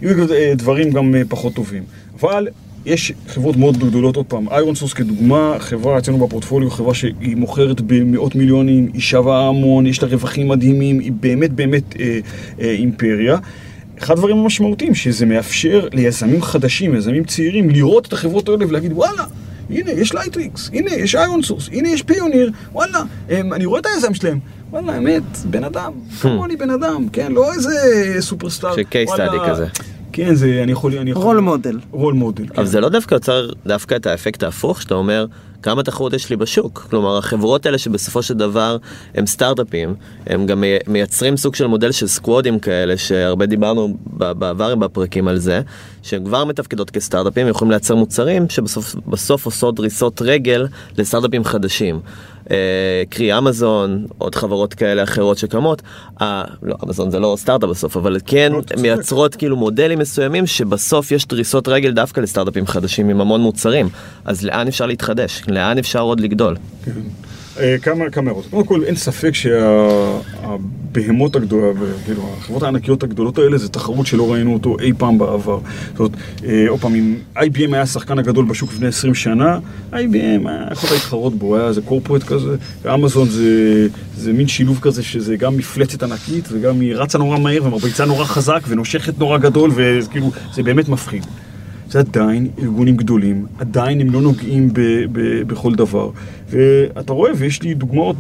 יהיו 0.03 0.27
דברים 0.57 0.91
גם 0.91 1.15
פחות 1.29 1.55
טובים. 1.55 1.83
אבל 2.21 2.49
יש 2.87 3.13
חברות 3.29 3.57
מאוד 3.57 3.77
גדולות, 3.77 4.17
עוד 4.17 4.27
פעם, 4.27 4.49
ironSource 4.49 4.93
כדוגמה, 4.93 5.57
חברה 5.59 5.99
אצלנו 5.99 6.27
בפורטפוליו, 6.27 6.71
חברה 6.71 6.95
שהיא 6.95 7.37
מוכרת 7.37 7.81
במאות 7.81 8.35
מיליונים, 8.35 8.91
היא 8.93 9.01
שווה 9.01 9.49
המון, 9.49 9.87
יש 9.87 10.03
לה 10.03 10.09
רווחים 10.09 10.49
מדהימים, 10.49 10.99
היא 10.99 11.13
באמת 11.13 11.53
באמת 11.53 12.01
אה, 12.01 12.19
אה, 12.61 12.71
אימפריה. 12.71 13.37
אחד 13.99 14.15
הדברים 14.15 14.37
המשמעותיים, 14.39 14.95
שזה 14.95 15.27
מאפשר 15.27 15.89
ליזמים 15.93 16.43
חדשים, 16.43 16.95
יזמים 16.95 17.25
צעירים, 17.25 17.71
לראות 17.71 18.07
את 18.07 18.13
החברות 18.13 18.49
האלה 18.49 18.69
ולהגיד, 18.69 18.93
וואלה, 18.93 19.25
הנה, 19.71 19.91
יש 19.91 20.15
Lightricks, 20.15 20.71
הנה, 20.73 20.95
יש 20.95 21.15
ironSource, 21.15 21.69
הנה, 21.73 21.89
יש 21.89 22.03
Payoneer, 22.03 22.51
וואלה, 22.73 23.03
הם, 23.29 23.53
אני 23.53 23.65
רואה 23.65 23.81
את 23.81 23.87
היזם 23.87 24.15
שלהם. 24.15 24.39
וואלה, 24.71 24.99
אמת, 24.99 25.23
בן 25.45 25.65
אדם, 25.65 25.93
hmm. 25.93 26.23
כמוני 26.23 26.57
בן 26.57 26.71
אדם, 26.71 27.09
כן, 27.13 27.33
לא 27.33 27.53
איזה 27.53 27.71
סופרסטאר. 28.21 28.77
ש 28.77 28.88
case 28.88 29.11
study 29.11 29.37
כזה. 29.49 29.67
כן, 30.15 30.35
זה, 30.35 30.61
אני 30.63 30.73
יכול... 30.73 30.99
אני 30.99 31.11
יכול... 31.11 31.23
role 31.23 31.41
model. 31.41 31.79
role 31.91 32.15
model, 32.15 32.47
כן. 32.47 32.55
אבל 32.57 32.67
זה 32.67 32.81
לא 32.81 32.89
דווקא 32.89 33.15
יוצר 33.15 33.49
דווקא 33.67 33.95
את 33.95 34.07
האפקט 34.07 34.43
ההפוך, 34.43 34.83
שאתה 34.83 34.95
אומר, 34.95 35.27
כמה 35.63 35.83
תחרות 35.83 36.13
יש 36.13 36.31
לי 36.31 36.37
בשוק. 36.37 36.87
כלומר, 36.91 37.19
החברות 37.19 37.67
האלה 37.67 37.79
שבסופו 37.79 38.23
של 38.23 38.35
דבר 38.35 38.77
הם 39.15 39.27
סטארט-אפים, 39.27 39.95
הם 40.27 40.47
גם 40.47 40.65
מייצרים 40.87 41.37
סוג 41.37 41.55
של 41.55 41.67
מודל 41.67 41.93
של 41.93 42.07
סקוודים 42.07 42.59
כאלה, 42.59 42.97
שהרבה 42.97 43.47
דיברנו 43.47 43.97
בעבר 44.07 44.75
בפרקים 44.75 45.29
על 45.29 45.39
זה, 45.39 45.61
שהם 46.03 46.25
כבר 46.25 46.45
מתפקדות 46.45 46.91
כסטארט-אפים, 46.91 47.49
יכולים 47.49 47.71
לייצר 47.71 47.95
מוצרים 47.95 48.49
שבסוף 48.49 49.45
עושות 49.45 49.75
דריסות 49.75 50.23
רגל 50.23 50.67
לסטארט-אפים 50.99 51.45
חדשים. 51.45 52.01
אה, 52.51 53.03
קרי 53.11 53.39
אמזון, 53.39 54.07
עוד 54.19 54.35
חברות 54.35 54.75
כאלה 54.75 55.03
אחרות 55.03 55.39
שקמות, 55.39 55.83
אה, 56.21 56.45
לא, 56.63 56.77
אמזון 56.85 57.11
זה 57.11 57.19
לא 57.19 57.35
סטארט-אפ 57.39 57.71
בסוף, 57.71 57.97
אבל 57.97 58.19
כן 58.27 58.53
לא, 58.53 58.61
מייצרות 58.83 59.35
כאילו 59.35 59.57
מודלים 59.57 59.99
מסוימים 59.99 60.47
שבסוף 60.47 61.13
יש 61.13 61.27
דריסות 61.27 61.69
רגל 61.69 61.93
דווקא 61.93 62.21
לסטארט-אפים 62.21 62.67
חדשים 62.67 63.09
עם 63.09 63.21
המון 63.21 63.41
מוצרים. 63.41 63.89
אז 64.25 64.45
לאן 64.45 64.69
אפשר 64.69 64.87
להתחדש? 64.87 65.43
לאן 65.49 65.79
אפשר 65.79 66.01
עוד 66.01 66.21
לגדול? 66.21 66.57
כן. 66.85 66.91
אה, 67.61 67.77
כמה, 67.83 68.11
כמה 68.11 68.31
הערות. 68.31 68.47
קודם 68.51 68.67
כל, 68.67 68.85
אין 68.85 68.97
ספק 68.97 69.31
שהבהמות 69.35 71.37
הגדולות, 71.37 71.77
כאילו, 72.05 72.35
החברות 72.39 72.63
הענקיות 72.63 73.03
הגדולות 73.03 73.39
האלה, 73.39 73.59
זה 73.59 73.69
תחרות 73.69 74.07
שלא 74.07 74.33
ראינו 74.33 74.55
אותו 74.55 74.77
אי 74.81 74.93
פעם 74.99 75.19
בעבר. 75.19 75.59
זאת 75.91 75.99
אומרת, 75.99 76.13
אה, 76.45 76.65
עוד 76.69 76.81
פעם, 76.81 76.95
אם 76.95 77.17
IBM 77.37 77.73
היה 77.73 77.83
השחקן 77.83 78.19
הגדול 78.19 78.45
בשוק 78.45 78.73
לפני 78.73 78.87
20 78.87 79.15
שנה, 79.15 79.59
IBM 79.93 80.49
היה 80.49 80.69
יכול 80.73 80.91
להתחרות 80.93 81.35
בו, 81.35 81.57
היה 81.57 81.69
איזה 81.69 81.83
קורפרט 81.83 82.23
כזה, 82.23 82.57
ואמזון 82.83 83.29
זה, 83.29 83.87
זה 84.17 84.33
מין 84.33 84.49
שילוב 84.49 84.79
כזה 84.83 85.03
שזה 85.03 85.37
גם 85.37 85.57
מפלצת 85.57 86.03
ענקית, 86.03 86.49
וגם 86.53 86.81
היא 86.81 86.95
רצה 86.95 87.19
נורא 87.19 87.39
מהר 87.39 87.65
ומרביצה 87.65 88.05
נורא 88.05 88.25
חזק 88.25 88.61
ונושכת 88.69 89.19
נורא 89.19 89.39
גדול, 89.39 89.71
וכאילו, 89.75 90.31
זה 90.55 90.63
באמת 90.63 90.89
מפחיד. 90.89 91.27
זה 91.95 92.01
עדיין 92.01 92.49
ארגונים 92.59 92.97
גדולים, 92.97 93.47
עדיין 93.59 94.01
הם 94.01 94.11
לא 94.11 94.21
נוגעים 94.21 94.73
ב, 94.73 94.81
ב, 95.13 95.43
בכל 95.43 95.75
דבר. 95.75 96.11
ואתה 96.51 97.13
רואה, 97.13 97.31
ויש 97.37 97.63
לי 97.63 97.75
דוגמאות 97.75 98.17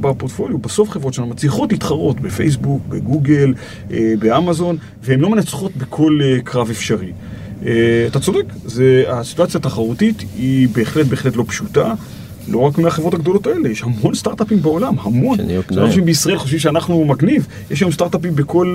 בפורטפוליו, 0.00 0.58
בסוף 0.58 0.90
חברות 0.90 1.14
שלנו 1.14 1.28
מצליחות 1.28 1.72
להתחרות 1.72 2.20
בפייסבוק, 2.20 2.82
בגוגל, 2.88 3.54
אה, 3.90 4.14
באמזון, 4.18 4.76
והן 5.02 5.20
לא 5.20 5.30
מנצחות 5.30 5.76
בכל 5.76 6.18
אה, 6.22 6.40
קרב 6.44 6.70
אפשרי. 6.70 7.12
אה, 7.66 8.04
אתה 8.06 8.20
צודק, 8.20 8.44
זה, 8.64 9.04
הסיטואציה 9.08 9.58
התחרותית 9.58 10.24
היא 10.36 10.68
בהחלט 10.72 11.06
בהחלט 11.06 11.36
לא 11.36 11.44
פשוטה. 11.48 11.94
לא 12.50 12.58
רק 12.58 12.78
מהחברות 12.78 13.14
הגדולות 13.14 13.46
האלה, 13.46 13.68
יש 13.68 13.82
המון 13.82 14.14
סטארט-אפים 14.14 14.62
בעולם, 14.62 14.94
המון. 14.98 15.38
אנשים 15.76 16.04
בישראל 16.04 16.38
חושבים 16.38 16.60
שאנחנו 16.60 17.04
מגניב, 17.04 17.46
יש 17.70 17.80
היום 17.80 17.92
סטארט-אפים 17.92 18.34
בכל... 18.34 18.74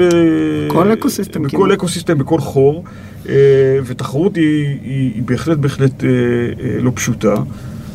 כל 0.68 0.94
אקוסיסטם. 0.94 1.44
בכל 1.44 1.74
אקוסיסטם, 1.74 2.18
בכל 2.18 2.40
חור. 2.40 2.84
אה, 3.30 3.80
ותחרות 3.86 4.36
היא, 4.36 4.78
היא, 4.84 5.12
היא 5.16 5.24
בהחלט 5.24 5.58
בהחלט 5.58 6.04
אה, 6.04 6.10
אה, 6.10 6.82
לא 6.82 6.92
פשוטה, 6.96 7.36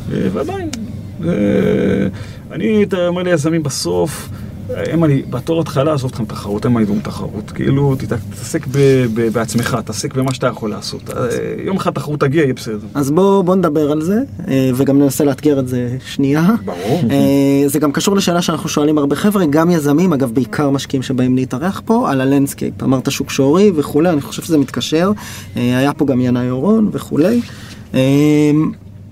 ועדיין, 0.09 0.69
אני, 2.51 2.83
אתה 2.83 3.07
אומר 3.07 3.23
ליזמים 3.23 3.63
בסוף, 3.63 4.29
מה 4.97 5.07
לי, 5.07 5.21
בתור 5.29 5.61
התחלה 5.61 5.93
עזוב 5.93 6.09
אותך 6.11 6.21
מתחרות, 6.21 6.65
אין 6.65 6.73
מה 6.73 6.81
לדון 6.81 6.99
תחרות. 6.99 7.51
כאילו, 7.51 7.95
תתעסק 7.95 8.67
בעצמך, 9.33 9.77
תתעסק 9.83 10.15
במה 10.15 10.33
שאתה 10.33 10.47
יכול 10.47 10.69
לעשות. 10.69 11.09
יום 11.65 11.77
אחד 11.77 11.91
תחרות 11.91 12.19
תגיע, 12.19 12.43
יהיה 12.43 12.53
בסדר. 12.53 12.87
אז 12.93 13.11
בואו 13.11 13.43
בוא 13.43 13.55
נדבר 13.55 13.91
על 13.91 14.01
זה, 14.01 14.19
וגם 14.75 14.99
ננסה 14.99 15.23
לאתגר 15.23 15.59
את 15.59 15.67
זה 15.67 15.97
שנייה. 16.05 16.49
ברור. 16.65 17.01
זה 17.67 17.79
גם 17.79 17.91
קשור 17.91 18.15
לשאלה 18.15 18.41
שאנחנו 18.41 18.69
שואלים 18.69 18.97
הרבה 18.97 19.15
חבר'ה, 19.15 19.45
גם 19.45 19.71
יזמים, 19.71 20.13
אגב, 20.13 20.31
בעיקר 20.31 20.69
משקיעים 20.69 21.03
שבאים 21.03 21.35
להתארח 21.35 21.81
פה, 21.85 22.11
על 22.11 22.21
ה 22.21 22.27
landscape. 22.27 22.83
אמרת 22.83 23.11
שוק 23.11 23.29
שורי 23.29 23.71
וכולי, 23.75 24.09
אני 24.09 24.21
חושב 24.21 24.41
שזה 24.41 24.57
מתקשר. 24.57 25.11
היה 25.55 25.93
פה 25.93 26.05
גם 26.05 26.21
ינאי 26.21 26.49
אורון 26.49 26.89
וכולי. 26.91 27.41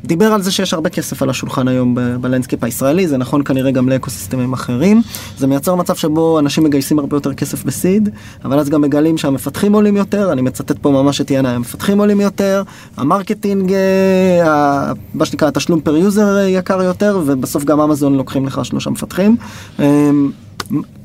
דיבר 0.05 0.25
על 0.25 0.41
זה 0.41 0.51
שיש 0.51 0.73
הרבה 0.73 0.89
כסף 0.89 1.21
על 1.21 1.29
השולחן 1.29 1.67
היום 1.67 1.95
ב 2.21 2.26
landscape 2.26 2.63
הישראלי, 2.63 3.07
זה 3.07 3.17
נכון 3.17 3.43
כנראה 3.43 3.71
גם 3.71 3.89
לאקוסיסטמים 3.89 4.53
אחרים. 4.53 5.01
זה 5.37 5.47
מייצר 5.47 5.75
מצב 5.75 5.95
שבו 5.95 6.39
אנשים 6.39 6.63
מגייסים 6.63 6.99
הרבה 6.99 7.17
יותר 7.17 7.33
כסף 7.33 7.63
ב 7.63 7.71
seed, 7.71 8.09
אבל 8.45 8.59
אז 8.59 8.69
גם 8.69 8.81
מגלים 8.81 9.17
שהמפתחים 9.17 9.73
עולים 9.73 9.97
יותר, 9.97 10.31
אני 10.31 10.41
מצטט 10.41 10.77
פה 10.81 10.91
ממש 10.91 11.21
את 11.21 11.31
ינאי, 11.31 11.51
המפתחים 11.51 11.99
עולים 11.99 12.21
יותר, 12.21 12.63
ה 12.97 13.04
marketing, 13.04 13.73
אה, 13.73 14.93
מה 15.13 15.25
שנקרא 15.25 15.47
התשלום 15.47 15.81
per 15.81 15.95
user 15.95 16.37
יקר 16.47 16.81
יותר, 16.81 17.21
ובסוף 17.25 17.63
גם 17.63 17.79
אמזון 17.79 18.15
לוקחים 18.15 18.45
לך 18.45 18.65
שלושה 18.65 18.89
מפתחים. 18.89 19.37
אמ, 19.79 20.31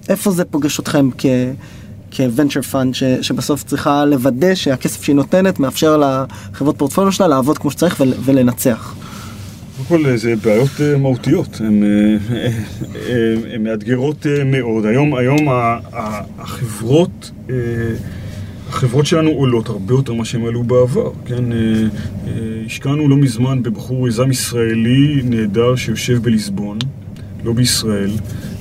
איפה 0.08 0.30
זה 0.30 0.44
פוגש 0.44 0.80
אתכם 0.80 1.08
כ... 1.18 1.26
כ 2.16 2.27
venture 2.27 2.62
fund 2.62 2.94
שבסוף 3.22 3.64
צריכה 3.64 4.04
לוודא 4.04 4.54
שהכסף 4.54 5.02
שהיא 5.02 5.16
נותנת 5.16 5.60
מאפשר 5.60 5.96
לחברות 5.96 6.78
פורטפוליו 6.78 7.12
שלה 7.12 7.28
לעבוד 7.28 7.58
כמו 7.58 7.70
שצריך 7.70 8.00
ול, 8.00 8.12
ולנצח. 8.24 8.94
קודם 9.88 10.04
כל 10.04 10.16
זה 10.16 10.34
בעיות 10.36 10.70
uh, 10.76 10.98
מהותיות, 10.98 11.60
הן 11.60 11.82
uh, 11.82 13.58
מאתגרות 13.60 14.26
uh, 14.26 14.44
מאוד. 14.44 14.86
היום, 14.86 15.14
היום 15.14 15.48
החברות, 16.38 17.30
החברות 18.68 19.06
שלנו 19.06 19.30
עולות 19.30 19.68
הרבה 19.68 19.94
יותר 19.94 20.12
ממה 20.12 20.24
שהן 20.24 20.46
עלו 20.46 20.62
בעבר. 20.62 21.10
כן, 21.26 21.44
השקענו 22.66 23.08
לא 23.08 23.16
מזמן 23.16 23.62
בבחור 23.62 24.08
יזם 24.08 24.30
ישראלי 24.30 25.20
נהדר 25.24 25.76
שיושב 25.76 26.22
בליסבון, 26.22 26.78
לא 27.44 27.52
בישראל. 27.52 28.10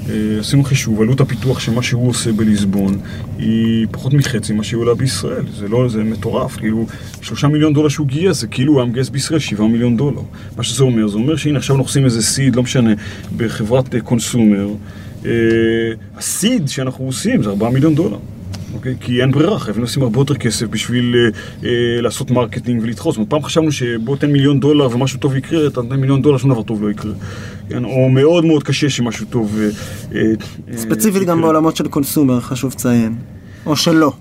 אה, 0.10 0.40
עשינו 0.40 0.64
חישוב, 0.64 1.02
עלות 1.02 1.22
הפיתוח 1.22 1.60
של 1.60 1.72
מה 1.72 1.84
שהוא 1.84 2.10
עושה 2.10 2.32
בליסבון 2.32 3.00
היא 3.38 3.88
פחות 3.92 4.14
מחצי 4.14 4.54
ממה 4.54 4.64
שהיא 4.64 4.78
עולה 4.78 4.94
בישראל. 4.94 5.46
זה 5.56 5.68
לא, 5.68 5.90
זה 5.90 6.04
מטורף, 6.04 6.58
כאילו, 6.58 6.86
שלושה 7.22 7.48
מיליון 7.48 7.74
דולר 7.74 7.90
שהוא 7.90 8.08
גייס, 8.08 8.42
זה 8.42 8.48
כאילו 8.48 8.74
הוא 8.74 8.82
היה 8.82 8.90
מגייס 8.90 9.10
בישראל 9.10 9.40
שבעה 9.40 9.68
מיליון 9.68 9.98
דולר. 9.98 10.22
מה 10.58 10.64
שזה 10.64 10.84
אומר, 10.84 11.08
זה 11.08 11.16
אומר 11.16 11.36
שהנה 11.36 11.58
עכשיו 11.58 11.76
אנחנו 11.76 11.90
עושים 11.90 12.06
איזה 12.06 12.22
seed, 12.22 12.56
לא 12.56 12.64
משנה, 12.64 12.94
בחברת 13.38 13.96
consumer. 14.04 14.68
אה, 15.26 15.32
ה 16.18 16.28
seed 16.28 16.68
שאנחנו 16.68 17.06
עושים 17.06 17.44
זה 17.44 17.50
ארבעה 17.50 17.70
מיליון 17.70 17.96
דולר. 17.96 18.18
אוקיי? 18.74 18.96
כי 19.00 19.22
אין 19.22 19.32
ברירה, 19.32 19.60
חייבים 19.60 19.84
לשים 19.84 20.04
הרבה 20.04 20.20
יותר 20.20 20.36
כסף 20.36 20.66
בשביל 20.66 21.16
אה, 21.16 21.30
אה, 21.70 22.02
לעשות 22.02 22.32
marketing 22.32 22.84
ולדחוס. 22.84 23.18
פעם 23.30 23.44
חשבנו 23.44 23.72
שבוא 23.72 24.16
תן 24.16 24.32
מיליון 24.32 24.60
דולר 24.60 24.96
ומשהו 24.96 25.20
טוב 25.20 25.36
יקרה, 25.36 25.68
אתה 25.68 25.82
נותן 25.82 25.96
מיליון 25.96 26.22
דולר, 26.22 26.38
שום 26.38 26.52
דבר 26.52 26.64
טוב 26.64 26.84
לא 26.84 26.92
יקרה. 26.92 27.12
כן? 27.70 27.86
או 27.86 28.10
מאוד 28.10 28.46
מאוד 28.46 28.64
קשה 28.64 28.90
שמשהו 28.90 29.26
טוב 29.30 29.60
אה, 29.60 29.70
אה, 30.16 30.78
ספציפית 30.78 31.22
אה, 31.22 31.28
גם 31.28 31.42
בעולמות 31.42 31.76
של 31.76 31.88
consumer, 31.88 32.40
חשוב 32.40 32.72
לציין. 32.72 33.16
או 33.66 33.76
שלא. 33.76 34.12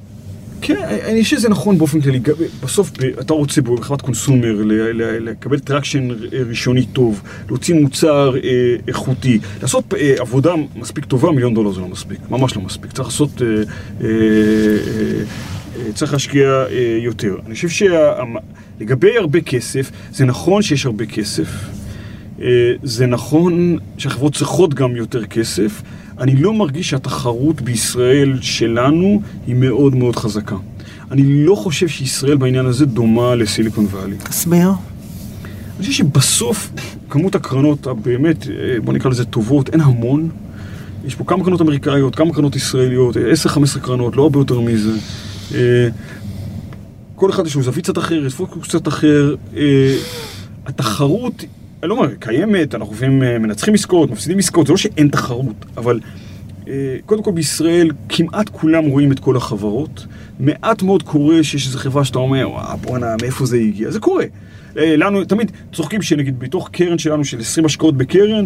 כן, 0.63 0.77
אני 1.05 1.25
חושב 1.25 1.37
שזה 1.37 1.49
נכון 1.49 1.79
באופן 1.79 2.01
כללי. 2.01 2.21
בסוף 2.63 2.91
אתה 3.21 3.33
רוצה 3.33 3.63
בחברת 3.63 4.01
consumer 4.01 4.63
לקבל 5.21 5.59
traction 5.59 6.09
ראשוני 6.49 6.87
טוב, 6.87 7.23
להוציא 7.49 7.75
מוצר 7.75 8.35
אה, 8.37 8.77
איכותי, 8.89 9.39
לעשות 9.63 9.95
אה, 9.95 10.15
עבודה 10.19 10.55
מספיק 10.77 11.05
טובה, 11.05 11.33
מיליון 11.33 11.55
דולר 11.55 11.73
זה 11.73 11.81
לא 11.81 11.89
מספיק, 11.89 12.19
ממש 12.31 12.57
לא 12.57 12.63
מספיק. 12.63 12.93
צריך 12.93 13.09
לעשות, 13.09 13.43
אה, 14.01 14.07
צריך 15.95 16.13
להשקיע 16.13 16.65
יותר. 17.03 17.37
אני 17.47 17.55
חושב 17.55 17.69
שלגבי 17.69 19.17
הרבה 19.19 19.41
כסף, 19.41 19.91
זה 20.13 20.25
נכון 20.25 20.63
שיש 20.63 20.87
הרבה 20.87 21.07
כסף. 21.07 21.49
זה 22.83 23.07
נכון 23.07 23.79
שהחברות 23.99 24.35
צריכות 24.35 24.75
גם 24.75 24.97
יותר 24.97 25.25
כסף. 25.25 25.83
אני 26.19 26.37
לא 26.37 26.55
מרגיש 26.55 26.91
שהתחרות 26.91 27.61
בישראל 27.61 28.39
שלנו 28.41 29.23
היא 29.47 29.55
מאוד 29.55 29.95
מאוד 29.95 30.17
חזקה. 30.17 30.57
אני 31.11 31.45
לא 31.45 31.55
חושב 31.55 31.89
שישראל 31.89 32.37
בעניין 32.37 32.67
הזה 32.67 32.87
דומה 32.87 33.35
לסיליקון 33.35 33.85
וואלי. 33.85 34.17
תסביר. 34.17 34.69
אני 34.69 35.79
חושב 35.79 35.93
שבסוף 35.93 36.71
כמות 37.11 37.35
הקרנות 37.35 37.87
הבאמת, 37.87 38.47
בוא 38.85 38.93
נקרא 38.93 39.11
לזה 39.11 39.25
טובות, 39.25 39.69
אין 39.69 39.81
המון. 39.81 40.29
יש 41.05 41.15
פה 41.15 41.25
כמה 41.25 41.45
קרנות 41.45 41.61
אמריקאיות, 41.61 42.15
כמה 42.15 42.33
קרנות 42.33 42.57
ישראליות, 42.57 43.17
10-15 43.77 43.81
קרנות, 43.83 44.17
לא 44.17 44.23
הרבה 44.23 44.39
יותר 44.39 44.61
מזה. 44.61 44.93
כל 47.17 47.31
אחד 47.31 47.47
יש 47.47 47.55
לו 47.55 47.63
זווית 47.63 47.85
קצת 47.85 47.99
אחרת, 47.99 48.33
פוקוס 48.33 48.63
קצת 48.69 48.89
אחר. 48.89 49.35
אה, 49.57 49.97
התחרות, 50.67 51.45
לא 51.89 51.95
אומר, 51.95 52.15
קיימת, 52.19 52.75
אנחנו 52.75 52.95
לפעמים 52.95 53.23
אה, 53.23 53.39
מנצחים 53.39 53.75
עסקאות, 53.75 54.11
מפסידים 54.11 54.39
עסקאות, 54.39 54.67
זה 54.67 54.73
לא 54.73 54.77
שאין 54.77 55.09
תחרות, 55.09 55.57
אבל 55.77 56.01
אה, 56.69 56.97
קודם 57.07 57.23
כל 57.23 57.33
בישראל 57.33 57.91
כמעט 58.09 58.49
כולם 58.49 58.85
רואים 58.85 59.13
את 59.13 59.21
כל 59.21 59.37
החברות. 59.37 60.07
מעט 60.41 60.83
מאוד 60.83 61.03
קורה 61.03 61.43
שיש 61.43 61.67
איזו 61.67 61.79
חברה 61.79 62.05
שאתה 62.05 62.19
אומר, 62.19 62.51
וואו, 62.51 62.79
בואנה, 62.79 63.15
מאיפה 63.23 63.47
זה 63.47 63.57
הגיע? 63.57 63.91
זה 63.91 64.01
קורה. 64.01 64.25
אה, 64.77 64.97
לנו, 64.97 65.25
תמיד 65.25 65.53
צוחקים 65.73 66.03
שנגיד 66.03 66.39
בתוך 66.39 66.69
קרן 66.73 66.99
שלנו 66.99 67.25
של 67.25 67.41
20 67.41 67.67
השקעות 67.67 67.97
בקרן, 67.97 68.45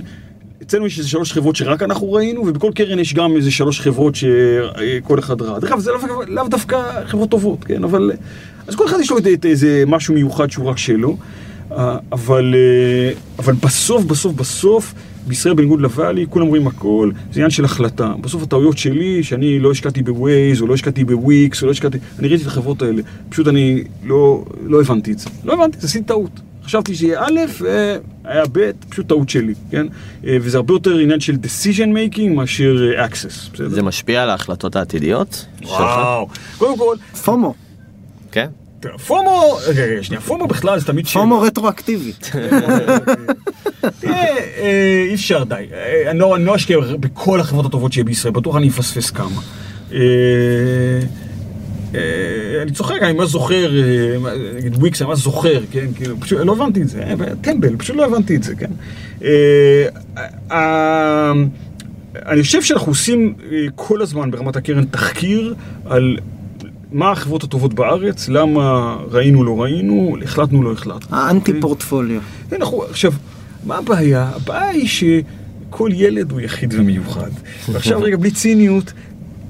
אצלנו 0.62 0.87
יש 0.87 0.99
איזה 0.99 1.09
שלוש 1.09 1.32
חברות 1.32 1.57
שרק 1.57 1.82
אנחנו 1.82 2.12
ראינו, 2.12 2.47
ובכל 2.47 2.70
קרן 2.74 2.99
יש 2.99 3.14
גם 3.14 3.37
איזה 3.37 3.51
שלוש 3.51 3.80
חברות 3.80 4.14
שכל 4.14 5.18
אחד 5.18 5.43
ראה. 5.43 5.61
דרך 5.61 5.72
אגב, 5.72 5.80
זה 5.80 5.91
לאו, 5.91 6.22
לאו 6.28 6.49
דווקא 6.49 7.05
חברות 7.07 7.30
טובות, 7.30 7.64
כן? 7.64 7.84
אבל... 7.84 8.12
אז 8.66 8.74
כל 8.74 8.87
אחד 8.87 9.01
יש 9.01 9.11
לו 9.11 9.16
איזה 9.45 9.84
משהו 9.87 10.14
מיוחד 10.14 10.51
שהוא 10.51 10.66
רק 10.66 10.78
שלו. 10.78 11.16
אה, 11.77 11.99
אבל, 12.12 12.55
אה, 12.55 13.12
אבל 13.39 13.55
בסוף, 13.55 14.05
בסוף, 14.05 14.35
בסוף, 14.35 14.95
בישראל 15.27 15.55
בניגוד 15.55 15.81
לוואלי, 15.81 16.27
כולם 16.31 16.47
רואים 16.47 16.66
הכל, 16.66 17.11
זה 17.33 17.41
עניין 17.41 17.51
של 17.51 17.64
החלטה. 17.64 18.12
בסוף 18.20 18.43
הטעויות 18.43 18.79
שלי, 18.79 19.22
שאני 19.22 19.59
לא 19.59 19.70
השקעתי 19.70 20.03
בווייז, 20.03 20.62
או 20.62 20.66
לא 20.66 20.74
השקעתי 20.74 21.05
בוויקס, 21.05 21.62
או 21.62 21.66
לא 21.66 21.72
השקעתי... 21.72 21.99
אני 22.18 22.29
ראיתי 22.29 22.43
את 22.43 22.49
החברות 22.49 22.83
האלה, 22.83 23.03
פשוט 23.29 23.49
אני 23.49 23.85
לא, 24.05 24.45
לא 24.66 24.81
הבנתי 24.81 25.12
את 25.12 25.18
זה. 25.18 25.31
לא 25.45 25.53
הבנתי, 25.53 25.79
זה 25.81 25.87
עשיתי 25.87 26.05
טעות. 26.05 26.31
חשבתי 26.64 26.95
שזה 26.95 27.07
יהיה 27.07 27.24
א', 27.24 27.41
היה 28.24 28.45
ב', 28.53 28.70
פשוט 28.89 29.09
טעות 29.09 29.29
שלי, 29.29 29.55
כן? 29.70 29.87
אה, 30.27 30.37
וזה 30.41 30.57
הרבה 30.57 30.74
יותר 30.74 30.99
עניין 30.99 31.20
של 31.20 31.35
decision 31.35 31.87
making 31.87 32.29
מאשר 32.35 32.93
access, 33.07 33.53
בסדר? 33.53 33.68
זה 33.68 33.83
משפיע 33.83 34.22
על 34.22 34.31
ההחלטות 34.31 34.77
העתידיות 34.77 35.47
שלך? 35.61 35.70
וואו. 35.70 36.29
קודם 36.59 36.79
כל, 36.79 36.97
פומו. 37.24 37.55
כן. 38.33 38.49
פומו, 39.07 39.59
רגע, 39.66 39.84
רגע, 39.84 40.03
שנייה, 40.03 40.20
פומו 40.20 40.47
בכלל 40.47 40.78
זה 40.78 40.87
תמיד 40.87 41.07
שאלה. 41.07 41.22
פומו 41.24 41.41
רטרואקטיבית. 41.41 42.30
תראה, 44.01 44.37
אה, 44.59 45.05
אי 45.09 45.14
אפשר 45.14 45.45
די. 45.45 45.55
אה, 45.72 46.11
אני 46.11 46.18
לא 46.18 46.37
אני 46.37 46.45
לא 46.45 46.57
אשקיע 46.57 46.78
בכל 47.01 47.41
החברות 47.41 47.66
הטובות 47.66 47.93
שיהיה 47.93 48.05
בישראל, 48.05 48.32
בטוח 48.32 48.57
אני 48.57 48.68
אפספס 48.68 49.11
כמה. 49.11 49.41
אה, 49.93 49.99
אני 52.62 52.72
צוחק, 52.72 53.03
אני 53.03 53.12
ממש 53.12 53.30
זוכר, 53.30 53.70
נגיד 54.57 54.76
וויקס, 54.76 55.03
אני 55.03 55.09
ממש 55.09 55.18
זוכר, 55.18 55.61
כן, 55.70 55.87
כאילו, 55.95 56.20
פשוט 56.20 56.39
לא 56.45 56.53
הבנתי 56.53 56.82
את 56.82 56.89
זה, 56.89 57.05
טמבל, 57.41 57.76
פשוט 57.76 57.97
לא 57.97 58.05
הבנתי 58.05 58.37
את 58.37 58.43
זה, 58.43 58.55
כן. 58.55 58.70
אה, 60.51 61.32
אני 62.26 62.43
חושב 62.43 62.62
שאנחנו 62.62 62.93
עושים 62.93 63.34
כל 63.74 64.03
הזמן 64.03 64.30
ברמת 64.30 64.57
הקרן 64.57 64.84
תחקיר 64.84 65.55
על 65.84 66.16
מה 66.97 67.11
החברות 67.11 67.44
הטובות 67.44 67.74
בארץ, 67.74 68.28
למה 68.28 68.97
ראינו, 69.11 69.44
לא 69.44 69.62
ראינו, 69.62 70.16
החלטנו, 70.22 70.62
לא 70.62 70.72
החלטנו. 70.72 71.16
האנטי 71.16 71.61
פורטפוליו. 71.61 72.20
כן, 72.51 72.57
אנחנו, 72.61 72.82
עכשיו, 72.82 73.12
מה 73.64 73.78
הבעיה? 73.78 74.30
הבעיה 74.34 74.68
היא 74.68 74.88
שכל 74.88 75.90
ילד 75.92 76.30
הוא 76.30 76.40
יחיד 76.40 76.74
ומיוחד. 76.78 77.30
ועכשיו 77.72 78.03
רגע, 78.03 78.16
בלי 78.16 78.30
ציניות, 78.30 78.92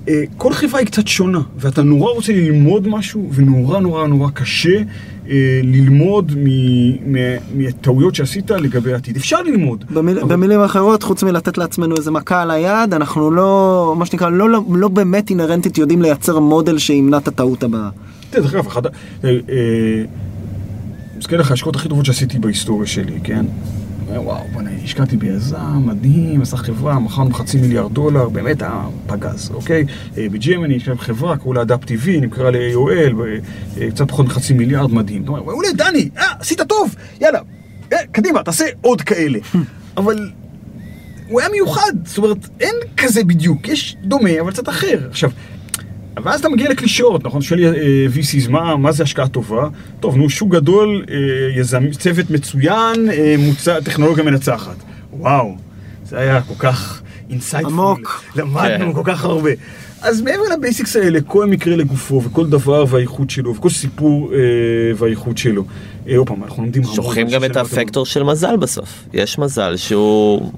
אה, 0.08 0.22
כל 0.36 0.52
חברה 0.52 0.78
היא 0.78 0.86
קצת 0.86 1.08
שונה, 1.08 1.40
ואתה 1.56 1.82
נורא 1.82 2.12
רוצה 2.12 2.32
ללמוד 2.32 2.88
משהו, 2.88 3.30
ונורא 3.34 3.80
נורא 3.80 4.06
נורא 4.06 4.30
קשה 4.30 4.78
אה, 4.78 4.82
ללמוד 5.62 6.32
מ- 6.36 6.46
מ- 7.16 7.36
מהטעויות 7.54 8.14
שעשית 8.14 8.50
לגבי 8.50 8.92
העתיד. 8.92 9.16
אפשר 9.16 9.42
ללמוד. 9.42 9.84
במיל, 9.90 10.18
אבל- 10.18 10.28
במילים 10.28 10.60
אחרות, 10.60 11.02
חוץ 11.02 11.22
מלתת 11.22 11.58
לעצמנו 11.58 11.96
איזה 11.96 12.10
מכה 12.10 12.42
על 12.42 12.50
היד, 12.50 12.94
אנחנו 12.94 13.30
לא, 13.30 13.94
מה 13.98 14.06
שנקרא, 14.06 14.28
לא, 14.30 14.50
לא, 14.50 14.60
לא 14.74 14.88
באמת 14.88 15.30
אינהרנטית 15.30 15.78
יודעים 15.78 16.02
לייצר 16.02 16.38
מודל 16.40 16.78
שימנע 16.78 17.16
את 17.16 17.28
הטעות 17.28 17.62
הבאה. 17.62 17.88
תראה, 18.30 18.42
דרך 18.42 18.54
אגב, 18.54 18.66
אחד. 18.66 18.86
אה, 18.86 18.90
אה, 19.24 20.04
מזכיר 21.18 21.40
לך, 21.40 21.50
ההשקעות 21.50 21.76
הכי 21.76 21.88
טובות 21.88 22.04
שעשיתי 22.04 22.38
בהיסטוריה 22.38 22.86
שלי, 22.86 23.18
כן? 23.24 23.44
וואו, 24.08 24.44
בוא'נה, 24.52 24.70
השקעתי 24.84 25.16
ביזם, 25.16 25.82
מדהים, 25.86 26.42
עשה 26.42 26.56
חברה, 26.56 26.98
מכרנו 26.98 27.34
חצי 27.34 27.58
מיליארד 27.58 27.92
דולר, 27.92 28.28
באמת 28.28 28.62
היה 28.62 28.84
פגז, 29.06 29.50
אוקיי? 29.54 29.84
אה, 30.18 30.26
בג'מני, 30.32 30.74
יש 30.74 30.88
להם 30.88 30.98
חברה, 30.98 31.36
קראו 31.36 31.52
לה 31.52 31.62
אדאפ 31.62 31.84
TV, 31.84 32.08
נמכרה 32.20 32.50
ל-AOL, 32.50 33.20
אה, 33.80 33.90
קצת 33.90 34.08
פחות 34.08 34.26
מחצי 34.26 34.54
מיליארד, 34.54 34.92
מדהים. 34.92 35.22
אתה 35.22 35.30
אומר, 35.30 35.42
מעולה, 35.42 35.68
דני, 35.72 36.08
אה, 36.16 36.32
עשית 36.38 36.60
טוב, 36.62 36.94
יאללה, 37.20 37.40
אה, 37.92 37.98
קדימה, 38.12 38.42
תעשה 38.42 38.64
עוד 38.80 39.02
כאלה. 39.02 39.38
אבל 39.96 40.30
הוא 41.28 41.40
היה 41.40 41.48
מיוחד, 41.48 41.92
זאת 42.04 42.18
אומרת, 42.18 42.48
אין 42.60 42.74
כזה 42.96 43.24
בדיוק, 43.24 43.68
יש 43.68 43.96
דומה, 44.04 44.40
אבל 44.40 44.52
קצת 44.52 44.68
אחר. 44.68 45.06
עכשיו, 45.10 45.30
ואז 46.24 46.40
אתה 46.40 46.48
מגיע 46.48 46.70
לקלישאות, 46.70 47.24
נכון? 47.24 47.42
שואל 47.42 47.64
אה, 47.64 48.06
VCs, 48.14 48.50
מה, 48.50 48.76
מה 48.76 48.92
זה 48.92 49.02
השקעה 49.02 49.28
טובה? 49.28 49.68
טוב, 50.00 50.16
נו, 50.16 50.30
שוק 50.30 50.52
גדול, 50.52 51.04
אה, 51.10 51.60
יזם, 51.60 51.90
צוות 51.90 52.30
מצוין, 52.30 53.10
אה, 53.10 53.34
מוצר, 53.38 53.80
טכנולוגיה 53.80 54.24
מנצחת. 54.24 54.76
וואו, 55.12 55.56
זה 56.04 56.18
היה 56.18 56.40
כל 56.40 56.54
כך 56.58 57.02
insightful. 57.30 57.72
עמוק. 57.72 58.24
למדנו 58.36 58.86
כן. 58.86 58.92
כל 58.92 59.02
כך 59.04 59.24
הרבה. 59.24 59.50
אז 60.02 60.22
מעבר 60.22 60.42
ל 60.56 60.62
basics 60.62 60.96
האלה, 60.96 61.20
כל 61.20 61.46
מקרה 61.46 61.76
לגופו, 61.76 62.22
וכל 62.24 62.46
דבר 62.46 62.84
והאיכות 62.88 63.30
שלו, 63.30 63.54
וכל 63.56 63.70
סיפור 63.70 64.32
אה, 64.34 64.38
והאיכות 64.96 65.38
שלו. 65.38 65.64
אה, 66.08 66.16
עוד 66.16 66.26
פעם, 66.26 66.44
אנחנו 66.44 66.62
לומדים. 66.62 66.84
שוכחים 66.84 67.28
גם 67.28 67.44
את 67.44 67.56
הפקטור 67.56 68.06
של 68.06 68.22
מזל 68.22 68.56
בסוף. 68.56 69.04
יש 69.12 69.38
מזל 69.38 69.76
שהוא... 69.76 70.52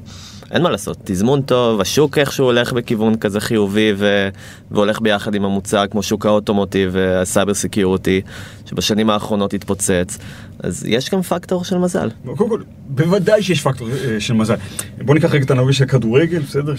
אין 0.51 0.63
מה 0.63 0.71
לעשות, 0.71 0.97
תזמון 1.05 1.43
טוב, 1.43 1.81
השוק 1.81 2.19
איכשהו 2.19 2.45
הולך 2.45 2.73
בכיוון 2.73 3.17
כזה 3.17 3.41
חיובי 3.41 3.93
ו... 3.97 4.29
והולך 4.71 5.01
ביחד 5.01 5.35
עם 5.35 5.45
המוצר 5.45 5.87
כמו 5.87 6.03
שוק 6.03 6.27
האוטומוטיב 6.27 6.91
והסייבר 6.93 7.55
סקיורטי 7.55 8.21
שבשנים 8.71 9.11
האחרונות 9.11 9.55
התפוצץ, 9.55 10.19
אז 10.61 10.85
יש 10.89 11.11
גם 11.11 11.23
פקטור 11.23 11.65
של 11.65 11.79
מזל. 11.79 12.11
קודם 12.37 12.51
כל, 12.51 12.63
בוודאי 12.89 13.43
שיש 13.43 13.61
פקטור 13.61 13.89
אה, 13.91 14.21
של 14.21 14.35
מזל. 14.35 14.55
בוא 14.99 15.15
ניקח 15.15 15.35
רגע 15.35 15.45
את 15.45 15.51
הנושא 15.51 15.73
של 15.73 15.85
הכדורגל, 15.85 16.39
בסדר? 16.39 16.77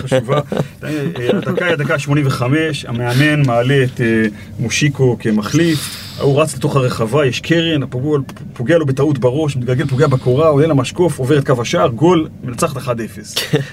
חשובה. 0.00 0.40
אה, 0.84 1.04
הדקה 1.32 1.64
היא 1.64 1.72
הדקה 1.72 1.98
85, 1.98 2.84
המאמן 2.84 3.46
מעלה 3.46 3.84
את 3.84 4.00
אה, 4.00 4.26
מושיקו 4.58 5.16
כמחליף, 5.20 6.12
הוא 6.20 6.42
רץ 6.42 6.56
לתוך 6.56 6.76
הרחבה, 6.76 7.26
יש 7.26 7.40
קרן, 7.40 7.82
הפוגע, 7.82 8.18
פוגע 8.52 8.78
לו 8.78 8.86
בטעות 8.86 9.18
בראש, 9.18 9.56
מתגלגל, 9.56 9.86
פוגע 9.86 10.06
בקורה, 10.06 10.48
עולה 10.48 10.66
למשקוף, 10.66 11.18
עובר 11.18 11.38
את 11.38 11.46
קו 11.46 11.62
השער, 11.62 11.88
גול, 11.88 12.28
מנצחת 12.44 12.76
1-0. 12.76 12.88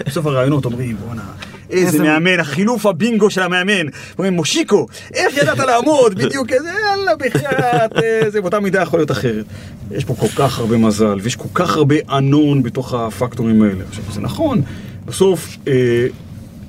בסוף 0.05 0.25
הראיונות 0.25 0.65
אומרים, 0.65 0.97
בואנה, 0.97 1.23
איזה 1.69 2.03
מאמן, 2.03 2.39
החילוף 2.39 2.85
הבינגו 2.85 3.29
של 3.29 3.41
המאמן. 3.41 3.87
אומרים, 4.17 4.33
מושיקו, 4.33 4.87
איך 5.13 5.37
ידעת 5.37 5.59
לעמוד? 5.59 6.15
בדיוק 6.19 6.51
איזה, 6.51 6.69
יאללה, 6.89 7.15
בחייאת, 7.15 7.91
זה 8.31 8.41
באותה 8.41 8.59
מידה 8.59 8.81
יכול 8.81 8.99
להיות 8.99 9.11
אחרת. 9.11 9.45
יש 9.91 10.05
פה 10.05 10.15
כל 10.19 10.27
כך 10.27 10.59
הרבה 10.59 10.77
מזל, 10.77 11.19
ויש 11.21 11.35
כל 11.35 11.49
כך 11.53 11.77
הרבה 11.77 11.95
ענון 12.09 12.63
בתוך 12.63 12.93
הפקטורים 12.93 13.61
האלה. 13.61 13.83
עכשיו, 13.89 14.03
זה 14.13 14.21
נכון, 14.21 14.61
בסוף... 15.05 15.57
אה, 15.67 16.07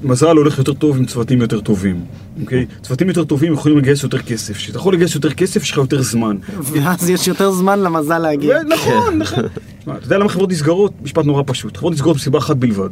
מזל 0.02 0.36
הולך 0.36 0.58
יותר 0.58 0.72
טוב 0.72 0.96
עם 0.96 1.06
צוותים 1.06 1.40
יותר 1.40 1.60
טובים, 1.60 2.04
אוקיי? 2.40 2.66
צוותים 2.82 3.08
יותר 3.08 3.24
טובים 3.24 3.52
יכולים 3.52 3.78
לגייס 3.78 4.02
יותר 4.02 4.18
כסף. 4.18 4.56
כשאתה 4.56 4.78
יכול 4.78 4.94
לגייס 4.94 5.14
יותר 5.14 5.30
כסף, 5.30 5.62
יש 5.62 5.70
לך 5.70 5.76
יותר 5.76 6.02
זמן. 6.02 6.36
ואז 6.58 7.10
יש 7.10 7.28
יותר 7.28 7.50
זמן 7.50 7.80
למזל 7.80 8.18
להגיע. 8.18 8.58
נכון, 8.62 9.18
נכון. 9.18 9.44
אתה 9.84 10.06
יודע 10.06 10.18
למה 10.18 10.28
חברות 10.28 10.50
נסגרות? 10.50 10.92
משפט 11.02 11.24
נורא 11.24 11.42
פשוט. 11.46 11.76
חברות 11.76 11.92
נסגרות 11.92 12.16
מסיבה 12.16 12.38
אחת 12.38 12.56
בלבד. 12.56 12.88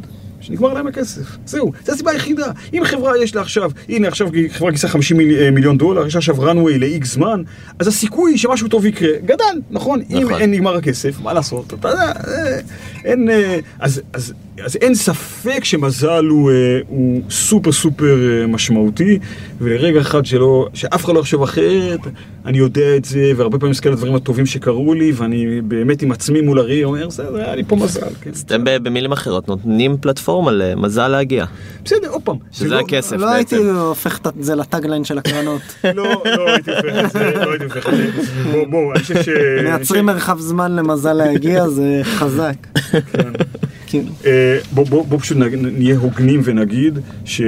שנגמר 0.49 0.73
להם 0.75 0.87
הכסף. 0.87 1.37
זהו, 1.47 1.73
זו 1.87 1.93
הסיבה 1.93 2.11
היחידה. 2.11 2.47
אם 2.75 2.83
חברה 2.85 3.19
יש 3.19 3.35
לה 3.35 3.41
עכשיו, 3.41 3.71
הנה 3.89 4.09
עכשיו 4.09 4.29
חברה 4.49 4.71
גייסה 4.71 4.89
50 4.89 5.17
מיל, 5.17 5.39
אה, 5.39 5.51
מיליון 5.51 5.79
דולר, 5.79 6.07
יש 6.07 6.17
עכשיו 6.17 6.37
runway 6.37 6.79
ל-X 6.79 7.05
זמן, 7.05 7.43
אז 7.79 7.87
הסיכוי 7.87 8.39
שמשהו 8.39 8.69
טוב 8.69 8.87
יקרה 8.87 9.09
גדל, 9.25 9.45
נכון? 9.71 10.03
אם 10.11 10.23
נכון. 10.25 10.41
אין 10.41 10.51
נגמר 10.51 10.77
הכסף, 10.77 11.21
מה 11.21 11.33
לעשות? 11.33 11.75
אתה 11.75 11.89
יודע, 11.89 12.13
אה, 12.29 12.61
אין... 13.05 13.31
אה, 13.31 13.59
אז, 13.79 14.03
אז, 14.13 14.33
אז 14.65 14.77
אין 14.77 14.95
ספק 14.95 15.65
שמזל 15.65 16.25
הוא, 16.25 16.51
אה, 16.51 16.57
הוא 16.89 17.21
סופר 17.31 17.73
סופר 17.73 18.17
אה, 18.41 18.47
משמעותי, 18.47 19.19
ולרגע 19.61 20.01
אחד 20.01 20.27
שלא, 20.27 20.69
שאף 20.75 21.05
אחד 21.05 21.15
לא 21.15 21.21
יחשוב 21.21 21.43
אחרת, 21.43 22.01
אני 22.47 22.59
יודע 22.59 22.97
את 22.97 23.05
זה, 23.05 23.33
והרבה 23.37 23.59
פעמים 23.59 23.71
מסתכל 23.71 23.89
על 23.89 23.93
הדברים 23.93 24.15
הטובים 24.15 24.47
שקרו 24.47 24.95
לי, 24.95 25.13
ואני 25.17 25.61
באמת 25.61 26.03
עם 26.03 26.13
עצמי 26.13 26.41
מול 26.41 26.59
הראי 26.59 26.85
אומר, 26.85 27.07
בסדר, 27.09 27.37
היה 27.37 27.55
לי 27.55 27.65
פה 27.65 27.77
מזל, 27.77 28.01
כן. 28.21 28.31
אז 28.31 28.41
אתם 28.41 28.65
במילים 28.65 29.13
אחרות 29.13 29.49
נותנים 29.49 29.97
פלטפורמה 30.01 30.53
למזל 30.53 31.09
להגיע. 31.09 31.45
בסדר, 31.85 32.09
עוד 32.09 32.23
פעם. 32.23 32.37
זה 32.53 32.57
שזה 32.59 32.69
לא- 32.69 32.81
הכסף 32.81 33.17
לא 33.17 33.31
הייתי 33.31 33.57
בעצם. 33.57 33.77
הופך 33.77 34.19
את 34.19 34.27
זה 34.41 34.55
לטאגליין 34.55 35.05
של 35.05 35.19
הקרנות. 35.19 35.63
לא, 35.95 36.23
לא 36.37 36.51
הייתי 36.51 36.71
הופך 36.71 37.05
את 37.05 37.11
זה, 37.11 37.33
לא 37.45 37.51
הייתי 37.51 37.65
הופך 37.65 37.89
את 37.89 37.95
זה. 37.95 38.11
בוא, 38.53 38.65
בוא, 38.71 38.93
אני 38.93 39.03
חושב 39.03 39.23
ש... 39.23 39.29
מייצרים 39.65 40.07
מרחב 40.07 40.41
זמן 40.41 40.77
למזל 40.77 41.13
להגיע, 41.13 41.69
זה 41.69 42.01
חזק. 42.05 42.55
כן. 43.89 44.03
אה, 44.27 44.59
בוא, 44.73 44.87
בוא, 44.87 45.05
בוא 45.07 45.19
פשוט 45.19 45.37
נהיה 45.57 45.97
הוגנים 45.99 46.41
ונגיד 46.45 46.99
ש... 47.25 47.43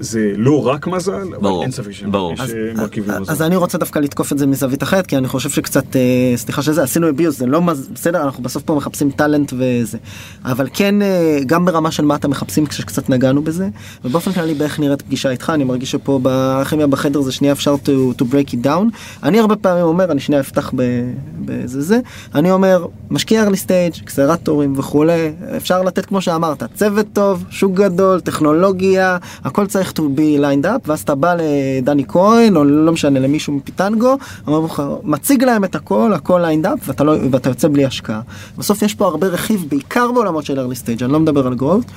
זה 0.00 0.32
לא 0.36 0.66
רק 0.66 0.86
מזל, 0.86 1.12
אבל 1.12 1.36
ברור, 1.42 1.62
אין 1.62 1.70
ספק 1.70 1.90
שיש 1.92 2.02
ברור. 2.02 2.32
יש, 2.32 2.40
אה, 2.40 2.46
מרכיבי 2.76 3.12
מזל. 3.20 3.32
אז 3.32 3.42
אני 3.42 3.56
רוצה 3.56 3.78
דווקא 3.78 3.98
לתקוף 3.98 4.32
את 4.32 4.38
זה 4.38 4.46
מזווית 4.46 4.82
אחרת 4.82 5.06
כי 5.06 5.16
אני 5.16 5.28
חושב 5.28 5.50
שקצת 5.50 5.96
אה, 5.96 6.00
סליחה 6.36 6.62
שזה 6.62 6.82
עשינו 6.82 7.08
אביוז 7.08 7.38
זה 7.38 7.46
לא 7.46 7.62
מז- 7.62 7.88
בסדר 7.94 8.22
אנחנו 8.22 8.42
בסוף 8.42 8.62
פה 8.62 8.74
מחפשים 8.74 9.10
טאלנט 9.10 9.52
וזה 9.58 9.98
אבל 10.44 10.68
כן 10.74 11.02
אה, 11.02 11.38
גם 11.46 11.64
ברמה 11.64 11.90
של 11.90 12.04
מה 12.04 12.14
אתם 12.14 12.30
מחפשים 12.30 12.66
כשקצת 12.66 13.08
נגענו 13.10 13.42
בזה 13.42 13.68
ובאופן 14.04 14.32
כללי 14.32 14.54
באיך 14.54 14.80
נראית 14.80 15.02
פגישה 15.02 15.30
איתך 15.30 15.50
אני 15.54 15.64
מרגיש 15.64 15.90
שפה 15.90 16.20
בכימיה 16.22 16.86
בחדר 16.86 17.20
זה 17.20 17.32
שנייה 17.32 17.52
אפשר 17.52 17.74
to, 17.84 17.88
to 18.20 18.24
break 18.24 18.54
it 18.54 18.64
down 18.64 18.96
אני 19.22 19.40
הרבה 19.40 19.56
פעמים 19.56 19.84
אומר 19.84 20.12
אני 20.12 20.20
שנייה 20.20 20.40
אפתח 20.40 20.72
ב- 20.76 21.12
בזה 21.44 21.80
זה 21.80 22.00
אני 22.34 22.50
אומר 22.50 22.86
משקיע 23.10 23.44
early 23.48 23.66
stage 23.66 24.02
אקסלרטורים 24.02 24.78
וכולי 24.78 25.32
אפשר 25.56 25.82
לתת 25.82 26.06
כמו 26.06 26.20
שאמרת 26.20 26.62
צוות 26.74 27.06
טוב 27.12 27.44
שוק 27.50 27.72
גדול 27.74 28.20
טכנולוגיה 28.20 29.18
הכל 29.44 29.66
צריך 29.66 29.92
to 29.92 30.02
be 30.18 30.40
lined 30.40 30.64
up 30.64 30.86
ואז 30.86 31.00
אתה 31.00 31.14
בא 31.14 31.34
לדני 31.38 32.04
כהן 32.08 32.56
או 32.56 32.64
לא 32.64 32.92
משנה 32.92 33.20
למישהו 33.20 33.52
מפיטנגו 33.52 34.16
אומר 34.46 34.60
לך 34.60 34.82
מציג 35.02 35.44
להם 35.44 35.64
את 35.64 35.74
הכל 35.74 36.12
הכל 36.14 36.44
lined 36.44 36.66
up 36.66 36.78
ואתה, 36.86 37.04
לא, 37.04 37.14
ואתה 37.30 37.50
יוצא 37.50 37.68
בלי 37.68 37.84
השקעה. 37.84 38.20
בסוף 38.58 38.82
יש 38.82 38.94
פה 38.94 39.06
הרבה 39.06 39.26
רכיב 39.26 39.64
בעיקר 39.68 40.12
בעולמות 40.12 40.44
של 40.44 40.58
early 40.58 40.86
stage 40.86 41.04
אני 41.04 41.12
לא 41.12 41.20
מדבר 41.20 41.46
על 41.46 41.52
growth. 41.58 41.90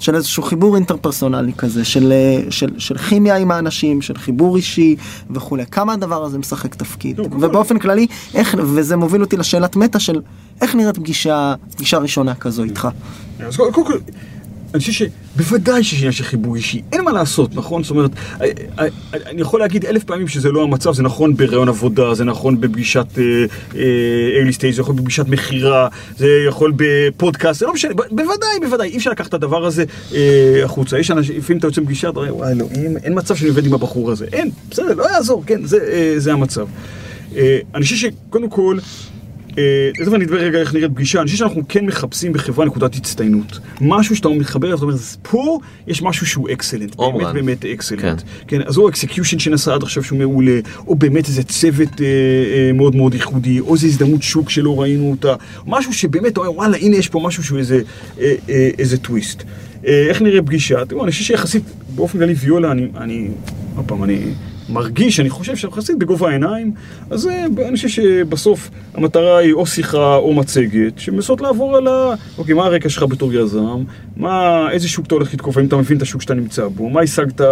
של 0.00 0.14
איזשהו 0.14 0.42
חיבור 0.42 0.76
אינטרפרסונלי 0.76 1.52
כזה 1.52 1.84
של, 1.84 2.12
של, 2.50 2.78
של 2.78 2.98
כימיה 2.98 3.36
עם 3.36 3.50
האנשים 3.50 4.02
של 4.02 4.18
חיבור 4.18 4.56
אישי 4.56 4.96
וכולי 5.30 5.66
כמה 5.66 5.92
הדבר 5.92 6.24
הזה 6.24 6.38
משחק 6.38 6.74
תפקיד 6.74 7.18
לא, 7.18 7.24
ובאופן 7.24 7.78
כללי 7.78 8.06
איך 8.34 8.56
וזה 8.58 8.96
מוביל 8.96 9.20
אותי 9.20 9.36
לשאלת 9.36 9.76
מטה 9.76 10.00
של 10.00 10.20
איך 10.60 10.74
נראית 10.74 10.98
פגישה 10.98 11.54
פגישה 11.76 11.98
ראשונה 11.98 12.34
כזו 12.34 12.62
איתך. 12.62 12.88
אז 13.46 13.56
קודם 13.56 13.72
כל, 13.72 13.98
אני 14.74 14.80
חושב 14.80 14.92
שבוודאי 14.92 15.84
שיש 15.84 15.98
עניין 15.98 16.12
של 16.12 16.24
חיבור 16.24 16.56
אישי, 16.56 16.82
אין 16.92 17.04
מה 17.04 17.12
לעשות, 17.12 17.54
נכון? 17.54 17.82
זאת 17.82 17.90
אומרת, 17.90 18.10
אה, 18.40 18.46
אה, 18.78 18.86
אני 19.26 19.40
יכול 19.40 19.60
להגיד 19.60 19.84
אלף 19.86 20.04
פעמים 20.04 20.28
שזה 20.28 20.52
לא 20.52 20.62
המצב, 20.62 20.92
זה 20.92 21.02
נכון 21.02 21.36
בראיון 21.36 21.68
עבודה, 21.68 22.14
זה 22.14 22.24
נכון 22.24 22.60
בפגישת 22.60 23.06
אה, 23.18 23.24
אה, 23.74 24.42
early 24.42 24.54
stage, 24.54 24.74
זה 24.74 24.80
יכול 24.80 24.94
בפגישת 24.94 25.28
מכירה, 25.28 25.88
זה 26.16 26.28
יכול 26.48 26.72
בפודקאסט, 26.76 27.60
זה 27.60 27.66
לא 27.66 27.72
משנה, 27.72 27.94
בוודאי, 27.94 28.60
בוודאי, 28.60 28.88
אי 28.88 28.96
אפשר 28.96 29.10
לקחת 29.10 29.28
את 29.28 29.34
הדבר 29.34 29.66
הזה 29.66 29.84
אה, 30.14 30.64
החוצה. 30.64 30.98
יש 30.98 31.10
אנשים, 31.10 31.36
לפעמים 31.36 31.58
אתה 31.58 31.66
יוצא 31.66 31.80
מפגישה, 31.80 32.08
אתה 32.08 32.18
אומר, 32.20 32.36
וואי 32.36 32.52
אלוהים, 32.52 32.96
אין 32.96 33.12
מצב 33.18 33.36
שאני 33.36 33.48
עובד 33.48 33.66
עם 33.66 33.74
הבחור 33.74 34.10
הזה. 34.10 34.26
אין, 34.32 34.50
בסדר, 34.70 34.94
לא 34.94 35.10
יעזור, 35.10 35.42
כן, 35.46 35.64
זה, 35.64 35.78
אה, 36.26 36.32
המצב. 36.32 36.66
אה, 37.36 37.58
אני 37.74 37.82
חושב 37.82 37.96
שקודם 37.96 38.48
כל, 38.48 38.78
אה, 38.78 39.17
תכף 39.98 40.14
אני 40.14 40.24
אדבר 40.24 40.36
רגע 40.36 40.58
איך 40.58 40.74
נראית 40.74 40.90
פגישה, 40.94 41.18
אני 41.20 41.26
חושב 41.26 41.38
שאנחנו 41.38 41.62
כן 41.68 41.86
מחפשים 41.86 42.32
בחברה 42.32 42.64
נקודת 42.64 42.94
הצטיינות. 42.94 43.58
משהו 43.80 44.16
שאתה 44.16 44.28
מתחבר 44.28 44.66
אליו, 44.66 44.78
אתה 44.78 44.84
אומר, 44.84 44.96
פה 45.22 45.58
יש 45.86 46.02
משהו 46.02 46.26
שהוא 46.26 46.48
excellent, 46.52 46.96
באמת. 46.96 47.34
באמת 47.34 47.64
excellent. 47.64 48.02
כן. 48.02 48.14
כן, 48.46 48.62
אז 48.66 48.78
או 48.78 48.88
execution 48.88 49.38
שנעשה 49.38 49.74
עד 49.74 49.82
עכשיו 49.82 50.04
שהוא 50.04 50.18
מעולה, 50.18 50.60
או 50.86 50.94
באמת 50.94 51.28
איזה 51.28 51.42
צוות 51.42 52.00
אה, 52.00 52.06
אה, 52.06 52.72
מאוד 52.72 52.96
מאוד 52.96 53.14
ייחודי, 53.14 53.60
או 53.60 53.74
איזו 53.74 53.86
הזדמנות 53.86 54.22
שוק 54.22 54.50
שלא 54.50 54.80
ראינו 54.80 55.10
אותה, 55.10 55.34
משהו 55.66 55.92
שבאמת 55.92 56.32
אתה 56.32 56.40
אומר, 56.40 56.52
וואלה, 56.52 56.76
הנה 56.76 56.96
יש 56.96 57.08
פה 57.08 57.20
משהו 57.24 57.44
שהוא 57.44 57.58
איזה, 57.58 57.80
אה, 58.20 58.34
אה, 58.48 58.70
איזה 58.78 58.98
טוויסט. 58.98 59.42
אה, 59.86 60.06
איך 60.08 60.22
נראה 60.22 60.42
פגישה? 60.42 60.84
תראו, 60.84 61.04
אני 61.04 61.10
חושב 61.10 61.24
שיחסית, 61.24 61.62
באופן 61.94 62.18
כללי 62.18 62.34
ויולה, 62.34 62.72
אני, 62.72 62.88
אני, 62.96 63.28
עוד 63.76 63.84
פעם, 63.88 64.04
אני 64.04 64.18
מרגיש, 64.68 65.20
אני 65.20 65.30
חושב 65.30 65.56
שאנחנו 65.56 65.78
יחסית 65.78 65.98
בגובה 65.98 66.28
העיניים, 66.28 66.72
אז 67.10 67.26
אה, 67.26 67.46
אני 67.66 67.76
חושב 67.76 67.88
שבסוף 67.88 68.70
המטרה 68.94 69.38
היא 69.38 69.52
או 69.52 69.66
שיחה 69.66 70.16
או 70.16 70.34
מצגת, 70.34 70.98
שמנסות 70.98 71.40
לעבור 71.40 71.76
על 71.76 71.86
ה... 71.86 72.14
אוקיי, 72.38 72.54
מה 72.54 72.64
הרקע 72.64 72.88
שלך 72.88 73.02
בתור 73.02 73.34
יזם? 73.34 73.82
מה, 74.16 74.66
איזה 74.70 74.88
שוק 74.88 75.06
אתה 75.06 75.14
הולך 75.14 75.34
לתקוף? 75.34 75.56
האם 75.56 75.66
אתה 75.66 75.76
מבין 75.76 75.96
את 75.96 76.02
השוק 76.02 76.22
שאתה 76.22 76.34
נמצא 76.34 76.68
בו? 76.68 76.90
מה 76.90 77.00
השגת 77.00 77.40
אה, 77.40 77.46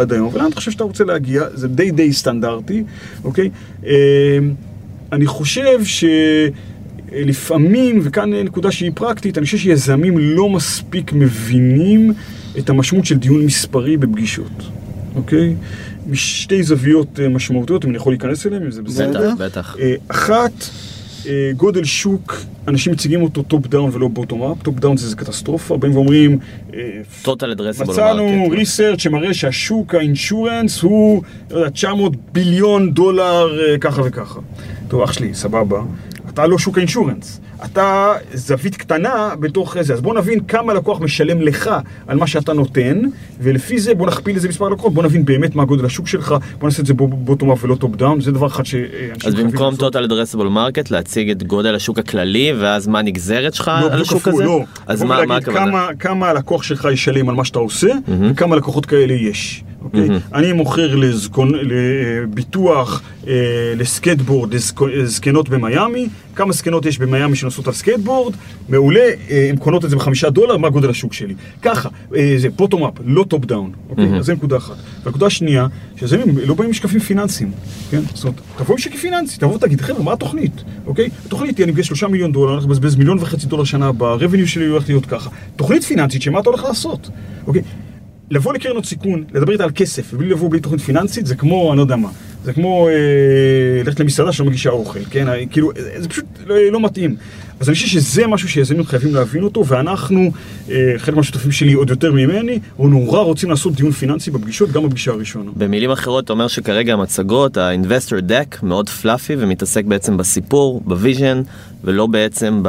עד 0.00 0.12
היום? 0.12 0.30
ולאן 0.32 0.46
אתה 0.46 0.56
חושב 0.56 0.70
שאתה 0.70 0.84
רוצה 0.84 1.04
להגיע? 1.04 1.42
זה 1.54 1.68
די 1.68 1.90
די 1.90 2.12
סטנדרטי, 2.12 2.84
אוקיי? 3.24 3.50
אה, 3.86 4.38
אני 5.12 5.26
חושב 5.26 5.84
ש... 5.84 6.04
לפעמים, 7.12 8.00
וכאן 8.02 8.32
נקודה 8.32 8.70
שהיא 8.70 8.90
פרקטית, 8.94 9.38
אני 9.38 9.44
חושב 9.44 9.58
שיזמים 9.58 10.18
לא 10.18 10.48
מספיק 10.48 11.12
מבינים 11.12 12.12
את 12.58 12.70
המשמעות 12.70 13.06
של 13.06 13.18
דיון 13.18 13.44
מספרי 13.44 13.96
בפגישות, 13.96 14.62
אוקיי? 15.16 15.54
משתי 16.08 16.62
זוויות 16.62 17.20
אה, 17.20 17.28
משמעותיות, 17.28 17.84
אם 17.84 17.90
אני 17.90 17.96
יכול 17.96 18.12
להיכנס 18.12 18.46
אליהן, 18.46 18.62
אם 18.62 18.70
זה 18.70 18.82
בסדר. 18.82 19.30
בטח, 19.34 19.44
בטח. 19.44 19.76
אה, 19.80 19.94
אחת, 20.08 20.52
אה, 21.26 21.50
גודל 21.56 21.84
שוק, 21.84 22.36
אנשים 22.68 22.92
מציגים 22.92 23.22
אותו 23.22 23.42
top 23.42 23.66
down 23.66 23.90
ולא 23.92 24.08
bottom 24.08 24.42
up, 24.42 24.62
top 24.62 24.74
down 24.78 24.96
זה 24.96 25.04
איזה 25.04 25.16
קטסטרופה, 25.16 25.76
באים 25.76 25.94
ואומרים, 25.94 26.38
מצאנו. 27.80 28.48
research 28.50 29.00
שמראה 29.00 29.34
שהשוק 29.34 29.94
ה 29.94 30.03
insurance 30.03 30.82
הוא, 30.82 31.22
לא 31.50 31.58
יודע, 31.58 31.70
900 31.70 32.12
billion 32.32 32.92
דולר 32.94 33.48
ככה 33.80 34.02
וככה. 34.04 34.40
טוב, 34.88 35.02
אח 35.02 35.12
שלי, 35.12 35.34
סבבה. 35.34 35.82
אתה 36.28 36.46
לא 36.46 36.58
שוק 36.58 36.76
ה 36.78 36.84
insurance, 36.84 37.40
אתה 37.64 38.12
זווית 38.34 38.76
קטנה 38.76 39.34
בתוך 39.40 39.76
זה, 39.80 39.94
אז 39.94 40.00
בוא 40.00 40.14
נבין 40.14 40.40
כמה 40.40 40.74
לקוח 40.74 41.00
משלם 41.00 41.40
לך 41.40 41.70
על 42.06 42.18
מה 42.18 42.26
שאתה 42.26 42.52
נותן, 42.52 43.00
ולפי 43.40 43.78
זה 43.78 43.94
בוא 43.94 44.06
נכפיל 44.06 44.36
איזה 44.36 44.48
מספר 44.48 44.68
לקוחות, 44.68 44.94
בוא 44.94 45.02
נבין 45.02 45.24
באמת 45.24 45.54
מה 45.54 45.64
גודל 45.64 45.84
השוק 45.86 46.06
שלך, 46.06 46.34
בוא 46.58 46.68
נעשה 46.68 46.82
את 46.82 46.86
זה 46.86 46.94
bottom 46.94 47.50
up 47.50 47.64
ולא 47.64 47.74
top 47.74 47.96
down, 47.96 48.20
זה 48.20 48.32
דבר 48.32 48.46
אחד 48.46 48.66
שאנשים 48.66 49.16
אז 49.26 49.34
במקום 49.34 49.74
total 49.74 50.10
addressable 50.10 50.38
market 50.38 50.86
להציג 50.90 51.30
את 51.30 51.42
גודל 51.42 51.74
השוק 51.74 51.98
הכללי 51.98 52.52
ואז 52.58 52.86
מה 52.86 52.98
הנגזרת 52.98 53.54
שלך 53.54 53.70
לא, 53.80 53.92
על 53.92 54.00
השוק 54.00 54.28
הזה? 54.28 54.44
לא. 54.44 54.60
אז 54.86 55.02
מה 55.02 55.18
הכוונה? 55.36 55.66
כמה, 55.66 55.88
כמה 55.98 56.28
הלקוח 56.28 56.62
שלך 56.62 56.88
ישלם 56.92 57.28
על 57.28 57.34
מה 57.34 57.44
שאתה 57.44 57.58
עושה, 57.58 57.88
וכמה 58.30 58.56
לקוחות 58.56 58.86
כאלה 58.86 59.14
יש. 59.14 59.64
אוקיי? 59.84 60.00
אני 60.34 60.52
מוכר 60.52 60.94
לזקון, 60.96 61.52
לביטוח, 61.62 63.02
אה, 63.26 63.32
לסקייטבורד, 63.76 64.54
לזק- 64.54 64.82
לזקנות 64.82 65.48
במיאמי, 65.48 66.08
כמה 66.34 66.52
זקנות 66.52 66.86
יש 66.86 66.98
במיאמי 66.98 67.36
שנוסעות 67.36 67.66
על 67.66 67.72
סקייטבורד, 67.74 68.34
מעולה, 68.68 69.00
אה, 69.30 69.46
הן 69.50 69.56
קונות 69.56 69.84
את 69.84 69.90
זה 69.90 69.96
בחמישה 69.96 70.30
דולר, 70.30 70.56
מה 70.56 70.68
גודל 70.68 70.90
השוק 70.90 71.12
שלי. 71.12 71.34
ככה, 71.62 71.88
אה, 72.16 72.34
זה 72.38 72.48
bottom 72.50 72.84
up, 72.84 72.92
לא 73.04 73.24
top 73.28 73.44
down, 73.44 73.70
אוקיי? 73.90 74.04
אז 74.18 74.24
זה 74.26 74.32
נקודה 74.32 74.56
אחת. 74.56 74.76
והנקודה 75.04 75.26
השנייה, 75.26 75.66
שיזמים 75.96 76.38
לא 76.46 76.54
באים 76.54 76.68
עם 76.68 76.74
שקפים 76.74 77.00
פיננסיים, 77.00 77.50
כן? 77.90 78.00
זאת 78.14 78.24
אומרת, 78.24 78.40
תבוא 78.56 78.74
עם 78.74 78.78
שקף 78.78 78.96
פיננסי, 78.98 79.38
תבוא 79.38 79.54
ותגיד, 79.54 79.80
חבר'ה, 79.80 80.02
מה 80.02 80.12
התוכנית, 80.12 80.52
אוקיי? 80.86 81.08
התוכנית 81.26 81.58
היא, 81.58 81.64
אני 81.64 81.72
מגייס 81.72 81.86
שלושה 81.86 82.08
מיליון 82.08 82.32
דולר, 82.32 82.48
אני 82.48 82.54
הולך 82.54 82.64
לבזבז 82.64 82.96
מיליון 82.96 83.18
וחצי 83.20 83.46
דולר 83.46 83.64
שנה 83.64 83.86
הבאה, 83.86 84.16
שלי 84.46 84.66
הולך 84.66 84.88
להיות 84.88 85.06
ככה. 85.06 85.30
תוכנית 85.56 85.84
פיננסית, 85.84 86.22
שמה 86.22 86.40
אתה 86.40 86.50
הולך 86.50 86.64
לעשות, 86.64 87.10
אוקיי? 87.46 87.62
לבוא 88.30 88.54
לקרנות 88.54 88.84
סיכון, 88.84 89.24
לדבר 89.34 89.52
איתה 89.52 89.64
על 89.64 89.70
כסף, 89.74 90.14
ובלי 90.14 90.28
לבוא 90.28 90.50
בלי 90.50 90.60
תוכנית 90.60 90.80
פיננסית, 90.80 91.26
זה 91.26 91.34
כמו, 91.34 91.72
אני 91.72 91.76
לא 91.76 91.82
יודע 91.82 91.96
מה, 91.96 92.08
זה 92.44 92.52
כמו 92.52 92.88
אה, 92.88 92.94
ללכת 93.84 94.00
למסעדה 94.00 94.32
שלא 94.32 94.46
מגישה 94.46 94.70
אוכל, 94.70 95.04
כן? 95.10 95.26
כאילו, 95.50 95.70
זה 95.96 96.08
פשוט 96.08 96.24
לא, 96.46 96.56
לא 96.72 96.80
מתאים. 96.80 97.16
אז 97.60 97.68
אני 97.68 97.74
חושב 97.74 97.86
שזה 97.86 98.26
משהו 98.26 98.48
שיזמים 98.48 98.84
חייבים 98.84 99.14
להבין 99.14 99.42
אותו, 99.42 99.66
ואנחנו, 99.66 100.30
אה, 100.70 100.94
חלק 100.96 101.16
מהשותפים 101.16 101.52
שלי 101.52 101.72
עוד 101.72 101.90
יותר 101.90 102.12
ממני, 102.12 102.58
או 102.78 102.88
נורא 102.88 103.20
רוצים 103.20 103.50
לעשות 103.50 103.74
דיון 103.74 103.92
פיננסי 103.92 104.30
בפגישות, 104.30 104.72
גם 104.72 104.82
בפגישה 104.88 105.10
הראשונה. 105.10 105.50
במילים 105.56 105.90
אחרות 105.90 106.24
אתה 106.24 106.32
אומר 106.32 106.48
שכרגע 106.48 106.92
המצגות, 106.92 107.56
ה-investor 107.56 108.30
deck 108.30 108.56
מאוד 108.62 108.88
fluffy 108.88 109.36
ומתעסק 109.38 109.84
בעצם 109.84 110.16
בסיפור, 110.16 110.82
ב 110.84 110.91
vision, 110.91 111.42
ולא 111.84 112.06
בעצם 112.06 112.60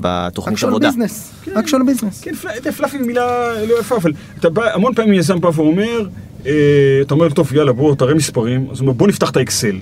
בתוכנית 0.00 0.64
עבודה. 0.64 0.90
business. 0.90 1.32
actual 1.54 1.82
business. 1.82 2.20
כן, 2.20 2.34
fluffy 2.76 2.96
היא 2.96 3.06
מילה 3.06 3.52
לא 3.68 3.80
יפה, 3.80 3.96
אבל 3.96 4.12
אתה 4.38 4.50
בא, 4.50 4.74
המון 4.74 4.94
פעמים 4.94 5.14
יזם 5.14 5.40
בא 5.40 5.50
ואומר, 5.54 6.08
אה, 6.46 6.52
אתה 7.00 7.14
אומר, 7.14 7.30
טוב, 7.30 7.54
יאללה, 7.54 7.72
בוא, 7.72 7.94
תראה 7.94 8.14
מספרים, 8.14 8.66
אז 8.70 8.80
הוא 8.80 8.86
אומר, 8.86 8.92
בוא 8.92 9.08
נפתח 9.08 9.30
את 9.30 9.36
האקסל. 9.36 9.76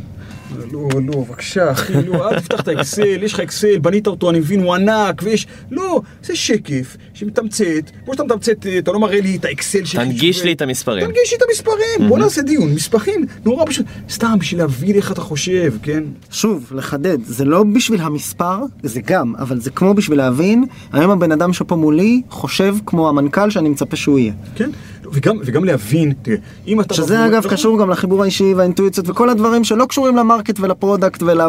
לא, 0.73 0.89
לא, 1.07 1.13
בבקשה, 1.13 1.73
אחי, 1.73 1.93
לא, 2.07 2.31
אל 2.31 2.41
תפתח 2.41 2.61
את 2.61 2.69
האקסל, 2.69 3.23
יש 3.23 3.33
לך 3.33 3.41
אקסל, 3.41 3.79
בנית 3.79 4.07
אותו, 4.07 4.31
אני 4.31 4.39
מבין, 4.39 4.63
הוא 4.63 4.75
ענק, 4.75 5.23
ויש... 5.23 5.47
לא, 5.71 6.01
זה 6.23 6.37
שקף 6.37 6.97
שמתמצת, 7.15 7.91
כמו 8.05 8.15
שאתה 8.15 8.25
מתמצת, 8.25 8.67
אתה 8.79 8.93
לא 8.93 9.01
מראה 9.01 9.21
לי 9.21 9.37
את 9.37 9.45
האקסל 9.45 9.85
של 9.85 9.99
תנגיש 9.99 10.45
לי 10.45 10.53
את 10.53 10.63
המספרים. 10.63 11.07
תנגיש 11.07 11.33
לי 11.33 11.37
את 11.37 11.43
המספרים, 11.49 12.09
בוא 12.09 12.19
נעשה 12.19 12.43
דיון, 12.43 12.75
מספרים, 12.75 13.27
נורא 13.45 13.65
פשוט, 13.67 13.87
סתם 14.11 14.37
בשביל 14.39 14.61
להבין 14.61 14.97
איך 14.97 15.13
אתה 15.13 15.21
חושב, 15.21 15.75
כן? 15.83 16.05
שוב, 16.31 16.73
לחדד, 16.75 17.19
זה 17.25 17.45
לא 17.45 17.65
בשביל 17.75 18.01
המספר, 18.01 18.59
זה 18.83 19.01
גם, 19.01 19.35
אבל 19.39 19.61
זה 19.61 19.71
כמו 19.71 19.95
בשביל 19.95 20.19
להבין, 20.19 20.65
היום 20.93 21.11
הבן 21.11 21.33
אדם 21.33 21.53
שפה 21.53 21.77
מולי 21.77 22.23
חושב 22.31 22.77
כמו 22.87 23.09
המנכ"ל 23.09 23.51
שאני 23.51 23.69
מצפה 23.69 23.97
שהוא 23.97 24.19
יהיה. 24.19 24.33
כן? 24.57 24.71
וגם, 25.13 25.37
וגם 25.45 25.65
להבין, 25.65 26.13
תראה, 26.23 26.37
אם 26.67 26.81
אתה... 26.81 26.95
שזה 26.95 27.15
בא- 27.17 27.27
אגב. 27.27 27.47
קשור 27.51 27.79
גם 27.81 27.91
לחיבור 27.91 28.23
האישי 28.23 28.55
והאינטואיציות 28.55 29.09
וכל 29.09 29.31
הדברים 29.31 29.65
שלא 29.65 29.85
קשורים 29.85 30.17
ל 30.17 30.23
market 30.23 30.61
ול 30.61 30.75
product 30.75 31.23
ול... 31.23 31.41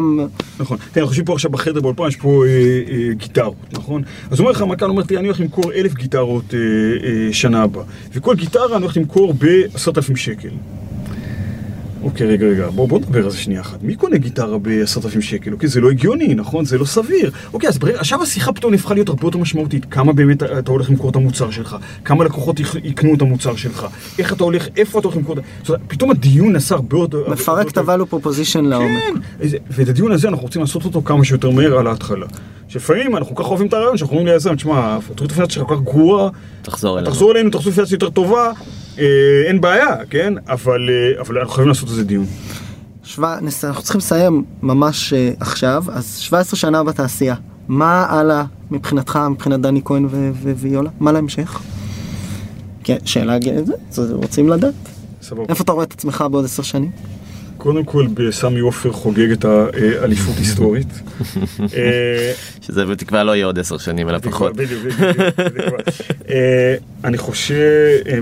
נכון. 0.60 0.78
תראה, 0.78 0.96
אנחנו 0.96 1.02
יושבים 1.02 1.26
פה 1.26 1.34
עכשיו 1.34 1.52
בחדר 1.52 1.82
באולפן, 1.82 2.08
יש 2.08 2.16
פה 2.16 2.46
אה, 2.46 2.50
אה, 2.50 3.14
גיטרות, 3.14 3.56
נכון? 3.72 4.02
אז 4.32 4.40
אומר 4.40 4.52
לך 4.52 4.62
המנכ"ל, 4.62 4.86
אומר, 4.86 5.04
תראה, 5.04 5.20
אני 5.20 5.28
הולך 5.28 5.40
למכור 5.40 5.72
אלף 5.74 5.94
גיטרות 5.94 6.54
אה, 6.54 6.60
אה, 6.60 7.34
שנה 7.34 7.64
הבאה, 7.64 7.84
וכל 8.14 8.36
גיטרה 8.36 8.76
אני 8.76 8.84
הולך 8.84 8.98
למכור 8.98 9.34
בעשרת 9.34 9.98
אלפים 9.98 10.16
שקל. 10.16 10.50
אוקיי, 12.04 12.28
רגע, 12.28 12.46
רגע, 12.48 12.70
בוא, 12.70 12.88
בוא 12.88 13.00
נדבר 13.00 13.24
על 13.26 13.30
זה 13.32 13.38
שנייה 13.38 13.62
אחת. 13.62 13.84
מי 13.84 13.96
קונה 13.96 14.18
גיטרה 14.18 14.58
בעשרת 14.58 15.06
אלפים 15.06 15.22
שקל? 15.22 15.54
אוקיי, 15.54 15.70
זה 15.70 15.82
לא 15.82 15.90
הגיוני, 15.92 16.36
נכון? 16.36 16.66
זה 16.66 16.78
לא 16.78 16.86
סביר. 16.86 17.32
אוקיי, 17.54 17.70
אז 17.70 17.78
ברגע, 17.78 18.00
עכשיו 18.00 18.24
השיחה 18.24 18.54
פתאום 18.54 18.74
הפכה 18.74 18.94
להיות 18.94 19.10
הרבה 19.10 19.28
יותר 19.28 19.38
משמעותית. 19.38 19.86
כמה 19.92 20.14
באמת 20.14 20.44
אתה 20.44 20.72
הולך 20.72 20.90
למכור 20.90 21.10
את 21.10 21.16
המוצר 21.16 21.52
שלך? 21.52 21.76
כמה 22.06 22.24
לקוחות 22.24 22.60
יקנו 22.84 23.14
את 23.14 23.22
המוצר 23.22 23.56
שלך? 23.56 23.88
איך 24.20 24.34
אתה 24.34 24.44
הולך, 24.44 24.68
איפה 24.78 25.00
אתה 25.00 25.08
הולך 25.08 25.18
למכור 25.18 25.38
את. 25.38 25.44
זאת 25.60 25.70
אומרת, 25.70 25.82
פתאום 25.88 26.12
הדיון 26.12 26.54
נעשה 26.54 26.76
הרבה 26.76 26.98
יותר... 26.98 27.24
מפרק 27.32 27.68
את 27.72 27.78
ה-value 27.78 28.14
proposition 28.16 28.62
לעומק. 28.62 28.90
כן, 29.08 29.14
איזה- 29.40 29.58
ואת 29.70 29.90
הדיון 29.90 30.12
הזה 30.12 30.28
אנחנו 30.28 30.44
רוצים 30.44 30.62
לעשות 30.62 30.86
אותו 30.86 31.02
כמה 31.02 31.26
שיותר 31.26 31.50
מהר 31.50 31.78
על 31.78 31.88
ההתחלה. 31.88 32.26
שלפעמים 32.68 33.16
אנחנו 33.18 33.36
כל 33.36 33.44
כך 33.44 33.50
אוהבים 33.50 33.68
את 33.68 33.74
הרעיון 33.74 33.98
שאנחנו 33.98 34.18
אומרים 34.18 34.34
ליזם, 34.34 34.56
תשמע, 34.56 34.96
התוכנית 34.98 35.32
הפיננסית 35.32 35.52
שלך 35.52 35.64
כל 35.68 35.76
כך 35.76 35.82
גרועה, 35.82 36.30
תחזור 36.62 36.98
אלינו. 37.00 37.12
תחזור 37.12 37.32
אלינו, 37.32 37.50
תחזור 37.50 37.72
פיננסית 37.74 37.94
יותר 37.94 38.10
טובה, 38.10 38.52
אין 39.48 39.62
בעיה, 39.62 39.96
כן? 40.10 40.34
אבל 40.48 40.90
אה, 40.90 41.22
אבל 41.22 41.38
אנחנו 41.38 41.54
חייבים 41.54 41.70
לעשות 41.70 41.90
איזה 41.90 42.04
דיון. 42.04 42.26
שווה, 43.04 43.38
נס... 43.42 43.66
אנחנו 43.66 43.84
צריכים 43.84 44.00
לסיים 44.00 44.44
ממש 44.62 45.14
uh, 45.14 45.38
עכשיו, 45.40 45.84
אז 45.92 46.18
17 46.18 46.58
שנה 46.60 46.84
בתעשייה. 46.84 47.36
מה 47.68 48.06
הלאה 48.10 48.44
מבחינתך, 48.72 49.20
מבחינת 49.32 49.62
דני 49.62 49.82
כהן 49.86 50.06
ו- 50.06 50.32
ו- 50.34 50.54
ויולה? 50.58 50.90
מה 51.00 51.12
להמשך? 51.12 51.62
כן, 52.84 52.98
שאלה, 53.06 53.40
ג- 53.40 53.66
זה, 53.66 53.74
זה 54.08 54.14
רוצים 54.14 54.50
לדעת. 54.50 54.74
סבבה. 55.22 55.44
איפה 55.50 55.64
אתה 55.64 55.72
רואה 55.72 55.84
את 55.86 55.94
עצמך 55.94 56.24
בעוד 56.32 56.46
עשר 56.46 56.64
שנים? 56.64 56.92
קודם 57.58 57.84
כל, 57.84 58.08
בסמי 58.14 58.60
עופר 58.60 58.92
חוגג 58.92 59.32
את 59.32 59.46
האליפות 59.46 60.36
היסטורית. 60.38 60.88
אה, 61.78 62.34
שזה 62.62 62.86
בתקווה 62.86 63.24
לא 63.24 63.36
יהיה 63.36 63.46
עוד 63.46 63.60
עשר 63.60 63.78
שנים 63.78 64.10
אלא 64.10 64.18
פחות. 64.18 64.56
בדיוק, 64.56 64.84
בדיוק. 64.84 65.74
אה, 66.30 66.76
אני 67.04 67.18
חושב, 67.18 67.56
אה, 68.08 68.20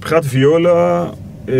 מבחינת 0.00 0.22
ויולה, 0.26 1.10
אה, 1.48 1.54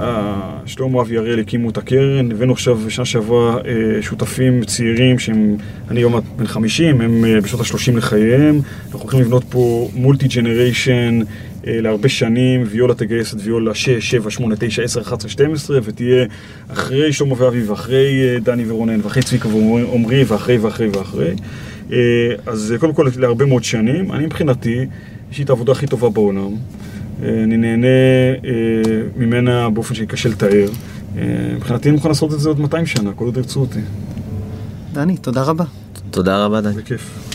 אה, 0.00 0.58
שלמה 0.66 1.00
אבי 1.00 1.18
אריאל 1.18 1.40
הקימו 1.40 1.70
את 1.70 1.78
הקרן, 1.78 2.32
הבאנו 2.32 2.52
עכשיו 2.52 2.76
בשנה 2.76 3.04
שעברה 3.04 3.56
אה, 3.56 4.02
שותפים 4.02 4.64
צעירים 4.64 5.18
שהם, 5.18 5.56
אני 5.90 6.00
היום 6.00 6.20
בן 6.36 6.46
50, 6.46 7.00
הם 7.00 7.24
בשנות 7.42 7.60
ה-30 7.60 7.96
לחייהם, 7.96 8.60
אנחנו 8.84 9.00
הולכים 9.00 9.20
לבנות 9.20 9.44
פה 9.50 9.88
מולטי 9.94 10.28
ג'נריישן 10.28 11.20
להרבה 11.64 12.08
שנים, 12.08 12.64
ויולה 12.66 12.94
תגייס 12.94 13.34
את 13.34 13.38
ויולה 13.42 13.74
6, 13.74 14.10
7, 14.10 14.30
8, 14.30 14.54
9, 14.58 14.82
10, 14.82 15.00
11, 15.00 15.30
12, 15.30 15.78
ותהיה 15.82 16.26
אחרי 16.68 17.12
שלמה 17.12 17.34
ואבי 17.38 17.62
ואחרי 17.62 18.40
דני 18.42 18.64
ורונן 18.66 19.00
ואחרי 19.02 19.22
צביקה 19.22 19.48
ועמרי 19.48 20.24
ואחרי 20.24 20.58
ואחרי 20.58 20.88
ואחרי. 20.88 21.34
אז 22.46 22.74
קודם 22.80 22.94
כל 22.94 23.08
להרבה 23.18 23.44
מאוד 23.46 23.64
שנים, 23.64 24.12
אני 24.12 24.26
מבחינתי, 24.26 24.86
יש 25.32 25.38
לי 25.38 25.44
את 25.44 25.50
העבודה 25.50 25.72
הכי 25.72 25.86
טובה 25.86 26.10
בעולם. 26.10 26.50
אה, 27.22 27.42
אני 27.44 27.56
נהנה 27.56 27.86
אה, 28.44 28.52
ממנה 29.16 29.70
באופן 29.70 29.94
שקשה 29.94 30.28
לתאר. 30.28 30.68
אה, 31.16 31.22
מבחינתי 31.56 31.88
אני 31.88 31.96
מוכן 31.96 32.08
לעשות 32.08 32.34
את 32.34 32.40
זה 32.40 32.48
עוד 32.48 32.60
200 32.60 32.86
שנה, 32.86 33.10
כל 33.12 33.24
עוד 33.24 33.36
ירצו 33.36 33.60
אותי. 33.60 33.80
דני, 34.92 35.16
תודה 35.16 35.42
רבה. 35.42 35.64
תודה 36.10 36.44
רבה 36.44 36.60
דני. 36.60 36.74
בכיף. 36.74 37.32